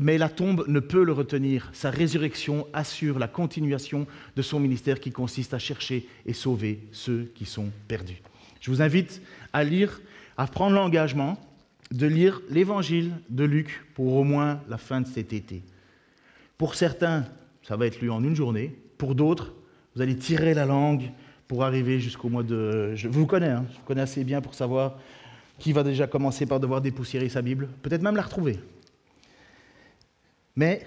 mais 0.00 0.18
la 0.18 0.28
tombe 0.28 0.64
ne 0.68 0.80
peut 0.80 1.04
le 1.04 1.12
retenir. 1.12 1.68
Sa 1.72 1.90
résurrection 1.90 2.66
assure 2.72 3.18
la 3.18 3.28
continuation 3.28 4.06
de 4.36 4.42
son 4.42 4.60
ministère 4.60 5.00
qui 5.00 5.10
consiste 5.10 5.54
à 5.54 5.58
chercher 5.58 6.06
et 6.26 6.32
sauver 6.32 6.80
ceux 6.92 7.32
qui 7.34 7.44
sont 7.44 7.70
perdus. 7.88 8.22
Je 8.60 8.70
vous 8.70 8.82
invite 8.82 9.20
à 9.52 9.64
lire, 9.64 10.00
à 10.36 10.46
prendre 10.46 10.74
l'engagement 10.74 11.38
de 11.90 12.06
lire 12.06 12.40
l'évangile 12.50 13.12
de 13.28 13.44
Luc 13.44 13.84
pour 13.94 14.14
au 14.14 14.24
moins 14.24 14.60
la 14.68 14.78
fin 14.78 15.00
de 15.00 15.06
cet 15.06 15.32
été. 15.32 15.62
Pour 16.56 16.74
certains, 16.74 17.26
ça 17.62 17.76
va 17.76 17.86
être 17.86 18.00
lu 18.00 18.10
en 18.10 18.22
une 18.22 18.34
journée. 18.36 18.74
Pour 18.96 19.14
d'autres, 19.14 19.54
vous 19.94 20.02
allez 20.02 20.16
tirer 20.16 20.54
la 20.54 20.66
langue 20.66 21.10
pour 21.46 21.64
arriver 21.64 22.00
jusqu'au 22.00 22.28
mois 22.28 22.42
de... 22.42 22.94
Je 22.94 23.08
vous 23.08 23.26
connais, 23.26 23.50
hein, 23.50 23.66
je 23.70 23.76
vous 23.76 23.84
connais 23.84 24.00
assez 24.00 24.24
bien 24.24 24.40
pour 24.40 24.54
savoir 24.54 24.98
qui 25.58 25.72
va 25.72 25.82
déjà 25.82 26.06
commencer 26.06 26.46
par 26.46 26.58
devoir 26.58 26.80
dépoussiérer 26.80 27.28
sa 27.28 27.42
Bible, 27.42 27.68
peut-être 27.82 28.02
même 28.02 28.16
la 28.16 28.22
retrouver. 28.22 28.58
Mais 30.56 30.86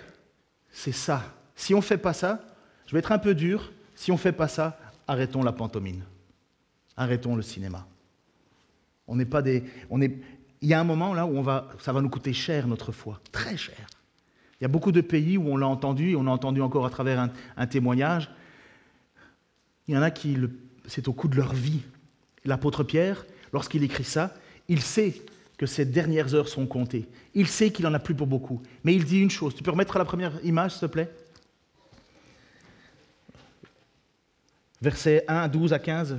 c'est 0.69 0.91
ça. 0.91 1.23
Si 1.55 1.73
on 1.73 1.77
ne 1.77 1.83
fait 1.83 1.97
pas 1.97 2.13
ça, 2.13 2.43
je 2.85 2.93
vais 2.93 2.99
être 2.99 3.11
un 3.11 3.19
peu 3.19 3.35
dur, 3.35 3.71
si 3.95 4.11
on 4.11 4.15
ne 4.15 4.19
fait 4.19 4.31
pas 4.31 4.47
ça, 4.47 4.79
arrêtons 5.07 5.43
la 5.43 5.51
pantomime. 5.51 6.03
Arrêtons 6.95 7.35
le 7.35 7.41
cinéma. 7.41 7.87
On 9.07 9.15
n'est 9.15 9.25
pas 9.25 9.41
des. 9.41 9.63
On 9.89 10.01
est, 10.01 10.17
il 10.61 10.69
y 10.69 10.73
a 10.73 10.79
un 10.79 10.83
moment 10.83 11.13
là 11.13 11.25
où 11.25 11.37
on 11.37 11.41
va, 11.41 11.69
ça 11.79 11.93
va 11.93 12.01
nous 12.01 12.09
coûter 12.09 12.33
cher 12.33 12.67
notre 12.67 12.91
foi, 12.91 13.19
très 13.31 13.57
cher. 13.57 13.87
Il 14.59 14.63
y 14.63 14.65
a 14.65 14.69
beaucoup 14.69 14.91
de 14.91 15.01
pays 15.01 15.37
où 15.37 15.47
on 15.47 15.57
l'a 15.57 15.67
entendu, 15.67 16.11
et 16.11 16.15
on 16.15 16.25
a 16.27 16.31
entendu 16.31 16.61
encore 16.61 16.85
à 16.85 16.89
travers 16.89 17.19
un, 17.19 17.31
un 17.57 17.67
témoignage. 17.67 18.29
Il 19.87 19.93
y 19.93 19.97
en 19.97 20.01
a 20.01 20.11
qui, 20.11 20.37
c'est 20.87 21.07
au 21.07 21.13
coût 21.13 21.27
de 21.27 21.35
leur 21.35 21.53
vie. 21.53 21.81
L'apôtre 22.43 22.83
Pierre, 22.83 23.25
lorsqu'il 23.53 23.83
écrit 23.83 24.03
ça, 24.03 24.33
il 24.67 24.81
sait 24.81 25.21
que 25.57 25.65
ses 25.65 25.85
dernières 25.85 26.33
heures 26.33 26.47
sont 26.47 26.67
comptées. 26.67 27.07
Il 27.33 27.47
sait 27.47 27.71
qu'il 27.71 27.85
n'en 27.85 27.93
a 27.93 27.99
plus 27.99 28.15
pour 28.15 28.27
beaucoup. 28.27 28.61
Mais 28.83 28.93
il 28.93 29.05
dit 29.05 29.19
une 29.19 29.31
chose. 29.31 29.55
Tu 29.55 29.63
peux 29.63 29.71
remettre 29.71 29.97
la 29.97 30.05
première 30.05 30.33
image, 30.45 30.71
s'il 30.71 30.81
te 30.81 30.85
plaît? 30.85 31.11
Versets 34.81 35.23
1, 35.27 35.47
12 35.47 35.73
à 35.73 35.79
15. 35.79 36.17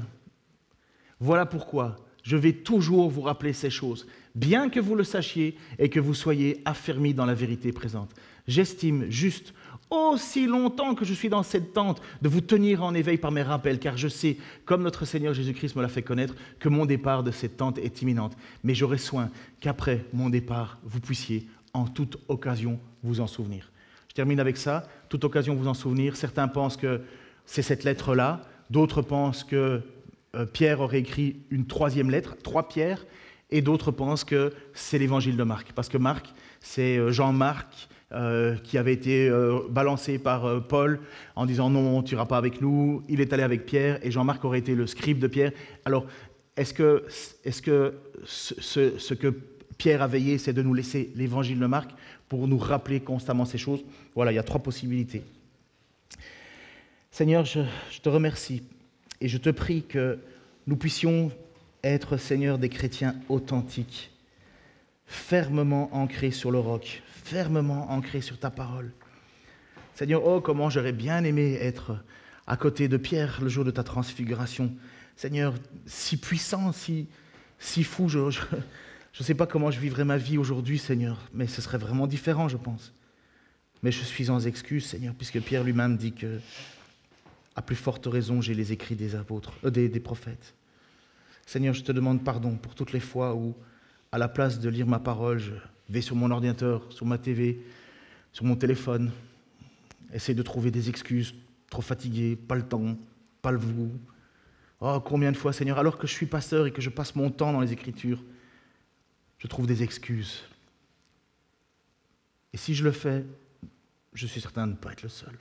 Voilà 1.21 1.47
pourquoi 1.47 1.97
je 2.23 2.37
vais 2.37 2.53
toujours 2.53 3.09
vous 3.09 3.23
rappeler 3.23 3.55
ces 3.55 3.71
choses, 3.71 4.07
bien 4.35 4.69
que 4.69 4.81
vous 4.81 4.95
le 4.95 5.05
sachiez 5.05 5.57
et 5.79 5.89
que 5.89 5.99
vous 5.99 6.13
soyez 6.13 6.61
affermis 6.67 7.15
dans 7.15 7.25
la 7.25 7.33
vérité 7.33 7.73
présente. 7.73 8.11
J'estime 8.47 9.11
juste, 9.11 9.55
aussi 9.91 10.47
longtemps 10.47 10.95
que 10.95 11.05
je 11.05 11.15
suis 11.15 11.29
dans 11.29 11.43
cette 11.43 11.73
tente, 11.73 12.03
de 12.23 12.29
vous 12.29 12.41
tenir 12.41 12.83
en 12.83 12.95
éveil 12.95 13.19
par 13.19 13.31
mes 13.31 13.43
rappels, 13.43 13.79
car 13.79 13.97
je 13.97 14.09
sais, 14.09 14.37
comme 14.65 14.83
notre 14.83 15.05
Seigneur 15.05 15.35
Jésus-Christ 15.35 15.77
me 15.77 15.83
l'a 15.83 15.89
fait 15.89 16.03
connaître, 16.03 16.35
que 16.59 16.69
mon 16.69 16.87
départ 16.87 17.23
de 17.23 17.31
cette 17.31 17.57
tente 17.57 17.79
est 17.79 18.03
imminente. 18.03 18.37
Mais 18.65 18.75
j'aurai 18.75 18.99
soin 18.99 19.31
qu'après 19.61 20.05
mon 20.13 20.31
départ, 20.31 20.79
vous 20.85 21.01
puissiez 21.01 21.49
en 21.73 21.87
toute 21.87 22.19
occasion 22.29 22.79
vous 23.03 23.21
en 23.21 23.27
souvenir. 23.27 23.71
Je 24.09 24.15
termine 24.15 24.41
avec 24.41 24.57
ça, 24.57 24.87
toute 25.09 25.25
occasion 25.25 25.55
vous 25.55 25.69
en 25.69 25.75
souvenir. 25.75 26.17
Certains 26.17 26.49
pensent 26.49 26.77
que 26.77 27.03
c'est 27.47 27.63
cette 27.63 27.85
lettre-là, 27.85 28.43
d'autres 28.71 29.03
pensent 29.03 29.45
que 29.45 29.83
euh, 30.35 30.47
Pierre 30.47 30.81
aurait 30.81 30.99
écrit 30.99 31.37
une 31.51 31.67
troisième 31.67 32.11
lettre, 32.11 32.37
trois 32.43 32.69
pierres, 32.69 33.07
et 33.51 33.63
d'autres 33.63 33.91
pensent 33.91 34.25
que 34.25 34.53
c'est 34.75 34.99
l'évangile 34.99 35.37
de 35.37 35.43
Marc, 35.43 35.73
parce 35.73 35.89
que 35.89 35.97
Marc, 35.97 36.35
c'est 36.61 36.99
euh, 36.99 37.11
Jean-Marc 37.11 37.89
euh, 38.13 38.57
qui 38.57 38.79
avait 38.79 38.95
été 38.95 39.31
balancé 39.71 40.19
par 40.19 40.67
Paul 40.67 41.01
en 41.37 41.47
disant 41.47 41.71
non, 41.71 42.03
tu 42.03 42.15
n'iras 42.15 42.27
pas 42.27 42.39
avec 42.39 42.61
nous. 42.61 43.03
Il 43.09 43.21
est 43.21 43.33
allé 43.33 43.43
avec 43.43 43.67
Pierre, 43.67 43.99
et 44.03 44.11
Jean-Marc 44.11 44.45
aurait 44.45 44.61
été 44.61 44.75
le 44.75 44.87
scribe 44.87 45.19
de 45.19 45.27
Pierre. 45.27 45.53
Alors, 45.85 46.07
est-ce 46.57 46.75
que, 46.75 47.05
est 47.45 47.61
que 47.61 47.95
ce, 48.25 48.99
ce, 48.99 49.15
que 49.15 49.33
Pierre 49.79 50.03
a 50.03 50.09
veillé, 50.09 50.39
c'est 50.39 50.53
de 50.53 50.63
nous 50.63 50.75
laisser 50.75 51.13
l'évangile 51.15 51.61
de 51.61 51.67
Marc 51.67 51.91
pour 52.29 52.49
nous 52.49 52.59
rappeler 52.59 53.01
constamment 53.01 53.45
ces 53.45 53.59
choses? 53.59 53.85
Voilà, 54.15 54.33
il 54.33 54.35
y 54.35 54.41
a 54.41 54.43
trois 54.43 54.61
possibilités. 54.61 55.23
Seigneur, 57.13 57.45
je, 57.45 57.61
je 57.91 58.01
te 58.01 58.09
remercie 58.09 58.63
et 59.21 59.29
je 59.29 59.39
te 59.39 59.51
prie 59.51 59.83
que 59.83 60.19
nous 60.67 60.77
puissions 60.77 61.31
être, 61.85 62.17
Seigneur, 62.17 62.59
des 62.59 62.69
chrétiens 62.69 63.15
authentiques, 63.29 64.11
fermement 65.07 65.89
ancrés 65.95 66.33
sur 66.33 66.51
le 66.51 66.59
roc, 66.59 67.03
fermement 67.29 67.91
ancrés 67.91 68.23
sur 68.23 68.39
ta 68.39 68.51
parole. 68.51 68.91
Seigneur, 69.95 70.25
oh, 70.25 70.41
comment 70.41 70.71
j'aurais 70.71 70.93
bien 70.93 71.25
aimé 71.25 71.59
être 71.61 72.03
à 72.47 72.57
côté 72.57 72.89
de 72.89 72.97
Pierre 72.97 73.41
le 73.43 73.51
jour 73.51 73.67
de 73.67 73.71
ta 73.71 73.83
transfiguration. 73.83 74.75
Seigneur, 75.15 75.53
si 75.85 76.17
puissant, 76.17 76.73
si, 76.73 77.07
si 77.59 77.85
fou, 77.85 78.09
je 78.09 78.21
ne 78.21 79.25
sais 79.25 79.35
pas 79.35 79.47
comment 79.47 79.71
je 79.71 79.79
vivrais 79.79 80.07
ma 80.07 80.17
vie 80.17 80.39
aujourd'hui, 80.39 80.79
Seigneur, 80.79 81.19
mais 81.35 81.47
ce 81.47 81.61
serait 81.61 81.77
vraiment 81.77 82.07
différent, 82.07 82.49
je 82.49 82.57
pense. 82.57 82.95
Mais 83.83 83.93
je 83.93 84.03
suis 84.05 84.31
en 84.31 84.41
excuse, 84.41 84.87
Seigneur, 84.87 85.15
puisque 85.15 85.41
Pierre 85.41 85.65
lui-même 85.65 85.99
dit 85.99 86.13
que 86.13 86.41
à 87.57 87.61
plus 87.61 87.77
forte 87.77 88.07
raison, 88.07 88.41
j'ai 88.41 88.55
les 88.55 88.73
écrits 88.73 88.97
des 88.97 89.17
apôtres, 89.17 89.53
euh, 89.65 89.71
des, 89.71 89.91
des 89.91 90.01
prophètes. 90.01 90.55
Seigneur, 91.45 91.75
je 91.75 91.83
te 91.83 91.93
demande 91.93 92.25
pardon 92.25 92.57
pour 92.57 92.75
toutes 92.75 92.93
les 92.93 93.01
fois 93.01 93.35
où, 93.35 93.55
à 94.13 94.19
la 94.19 94.29
place 94.29 94.59
de 94.59 94.69
lire 94.69 94.87
ma 94.87 94.99
parole, 94.99 95.39
je 95.39 95.53
vais 95.89 96.01
sur 96.01 96.17
mon 96.17 96.31
ordinateur, 96.31 96.93
sur 96.93 97.07
ma 97.07 97.19
TV, 97.19 97.61
sur 98.33 98.45
mon 98.45 98.57
téléphone, 98.57 99.11
essayer 100.13 100.35
de 100.35 100.43
trouver 100.43 100.71
des 100.71 100.89
excuses, 100.89 101.35
trop 101.71 101.83
fatigué, 101.83 102.37
pas 102.37 102.55
le 102.55 102.63
temps, 102.63 102.97
pas 103.43 103.51
le 103.51 103.59
vous. 103.59 103.91
Oh, 104.81 105.01
combien 105.05 105.33
de 105.33 105.37
fois, 105.37 105.53
Seigneur, 105.53 105.79
alors 105.79 105.99
que 105.99 106.07
je 106.07 106.13
suis 106.13 106.27
pasteur 106.27 106.67
et 106.67 106.73
que 106.73 106.81
je 106.81 106.91
passe 106.91 107.17
mon 107.17 107.31
temps 107.31 107.53
dans 107.53 107.61
les 107.61 107.73
Écritures, 107.73 108.23
je 109.39 109.47
trouve 109.47 109.67
des 109.67 109.83
excuses. 109.83 110.45
Et 112.53 112.57
si 112.57 112.75
je 112.75 112.85
le 112.85 112.93
fais, 112.93 113.25
je 114.15 114.27
suis 114.27 114.41
certain 114.41 114.67
de 114.67 114.73
ne 114.73 114.77
pas 114.77 114.93
être 114.93 115.03
le 115.03 115.09
seul. 115.09 115.37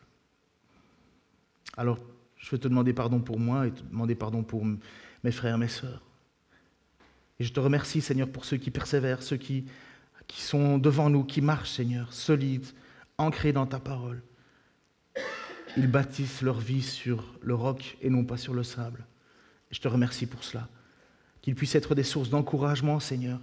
Alors, 1.77 1.99
je 2.37 2.49
veux 2.49 2.57
te 2.57 2.67
demander 2.67 2.93
pardon 2.93 3.19
pour 3.19 3.39
moi 3.39 3.67
et 3.67 3.71
te 3.71 3.81
demander 3.83 4.15
pardon 4.15 4.43
pour 4.43 4.63
mes 4.65 5.31
frères, 5.31 5.57
mes 5.57 5.67
sœurs. 5.67 6.06
Et 7.39 7.43
je 7.43 7.53
te 7.53 7.59
remercie, 7.59 8.01
Seigneur, 8.01 8.29
pour 8.29 8.45
ceux 8.45 8.57
qui 8.57 8.71
persévèrent, 8.71 9.21
ceux 9.21 9.37
qui, 9.37 9.65
sont 10.29 10.77
devant 10.77 11.09
nous, 11.09 11.23
qui 11.23 11.41
marchent, 11.41 11.71
Seigneur, 11.71 12.11
solides, 12.13 12.65
ancrés 13.17 13.53
dans 13.53 13.65
ta 13.65 13.79
parole. 13.79 14.21
Ils 15.75 15.87
bâtissent 15.87 16.41
leur 16.41 16.59
vie 16.59 16.81
sur 16.81 17.37
le 17.41 17.53
roc 17.53 17.97
et 18.01 18.09
non 18.09 18.25
pas 18.25 18.37
sur 18.37 18.53
le 18.53 18.63
sable. 18.63 19.05
Et 19.71 19.75
je 19.75 19.81
te 19.81 19.87
remercie 19.87 20.25
pour 20.25 20.43
cela. 20.43 20.67
Qu'ils 21.41 21.55
puissent 21.55 21.75
être 21.75 21.93
des 21.93 22.03
sources 22.03 22.29
d'encouragement, 22.29 22.99
Seigneur. 22.99 23.39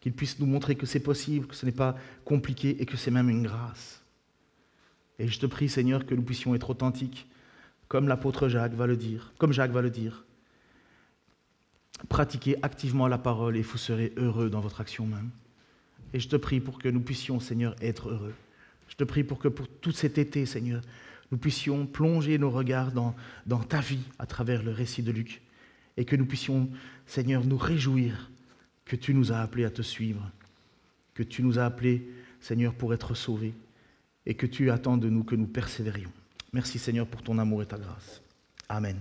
Qu'ils 0.00 0.14
puissent 0.14 0.38
nous 0.38 0.46
montrer 0.46 0.74
que 0.74 0.86
c'est 0.86 1.00
possible, 1.00 1.46
que 1.46 1.54
ce 1.54 1.66
n'est 1.66 1.72
pas 1.72 1.96
compliqué 2.24 2.80
et 2.80 2.86
que 2.86 2.96
c'est 2.96 3.10
même 3.10 3.28
une 3.28 3.42
grâce. 3.42 4.02
Et 5.18 5.28
je 5.28 5.38
te 5.38 5.44
prie, 5.44 5.68
Seigneur, 5.68 6.06
que 6.06 6.14
nous 6.14 6.22
puissions 6.22 6.54
être 6.54 6.70
authentiques 6.70 7.28
comme 7.90 8.06
l'apôtre 8.06 8.48
Jacques 8.48 8.74
va 8.74 8.86
le 8.86 8.96
dire, 8.96 9.32
comme 9.36 9.52
Jacques 9.52 9.72
va 9.72 9.82
le 9.82 9.90
dire. 9.90 10.24
Pratiquez 12.08 12.56
activement 12.62 13.08
la 13.08 13.18
parole 13.18 13.56
et 13.56 13.62
vous 13.62 13.78
serez 13.78 14.12
heureux 14.16 14.50
dans 14.50 14.60
votre 14.60 14.80
action 14.80 15.06
même. 15.06 15.30
Et 16.12 16.20
je 16.20 16.28
te 16.28 16.36
prie 16.36 16.60
pour 16.60 16.78
que 16.78 16.88
nous 16.88 17.00
puissions, 17.00 17.40
Seigneur, 17.40 17.76
être 17.80 18.08
heureux. 18.08 18.34
Je 18.88 18.96
te 18.96 19.04
prie 19.04 19.22
pour 19.22 19.38
que 19.38 19.48
pour 19.48 19.68
tout 19.68 19.92
cet 19.92 20.18
été, 20.18 20.46
Seigneur, 20.46 20.82
nous 21.30 21.38
puissions 21.38 21.86
plonger 21.86 22.38
nos 22.38 22.50
regards 22.50 22.90
dans, 22.90 23.14
dans 23.46 23.60
ta 23.60 23.80
vie 23.80 24.02
à 24.18 24.26
travers 24.26 24.62
le 24.62 24.72
récit 24.72 25.02
de 25.02 25.12
Luc. 25.12 25.40
Et 25.96 26.04
que 26.04 26.16
nous 26.16 26.26
puissions, 26.26 26.68
Seigneur, 27.06 27.44
nous 27.44 27.58
réjouir 27.58 28.30
que 28.84 28.96
tu 28.96 29.14
nous 29.14 29.30
as 29.30 29.40
appelés 29.40 29.64
à 29.64 29.70
te 29.70 29.82
suivre, 29.82 30.28
que 31.14 31.22
tu 31.22 31.42
nous 31.42 31.58
as 31.58 31.66
appelés, 31.66 32.08
Seigneur, 32.40 32.74
pour 32.74 32.92
être 32.94 33.14
sauvés, 33.14 33.54
et 34.26 34.34
que 34.34 34.46
tu 34.46 34.70
attends 34.70 34.96
de 34.96 35.08
nous 35.08 35.22
que 35.22 35.36
nous 35.36 35.46
persévérions. 35.46 36.10
Merci 36.52 36.78
Seigneur 36.78 37.06
pour 37.06 37.22
ton 37.22 37.38
amour 37.38 37.62
et 37.62 37.66
ta 37.66 37.78
grâce. 37.78 38.20
Amen. 38.68 38.96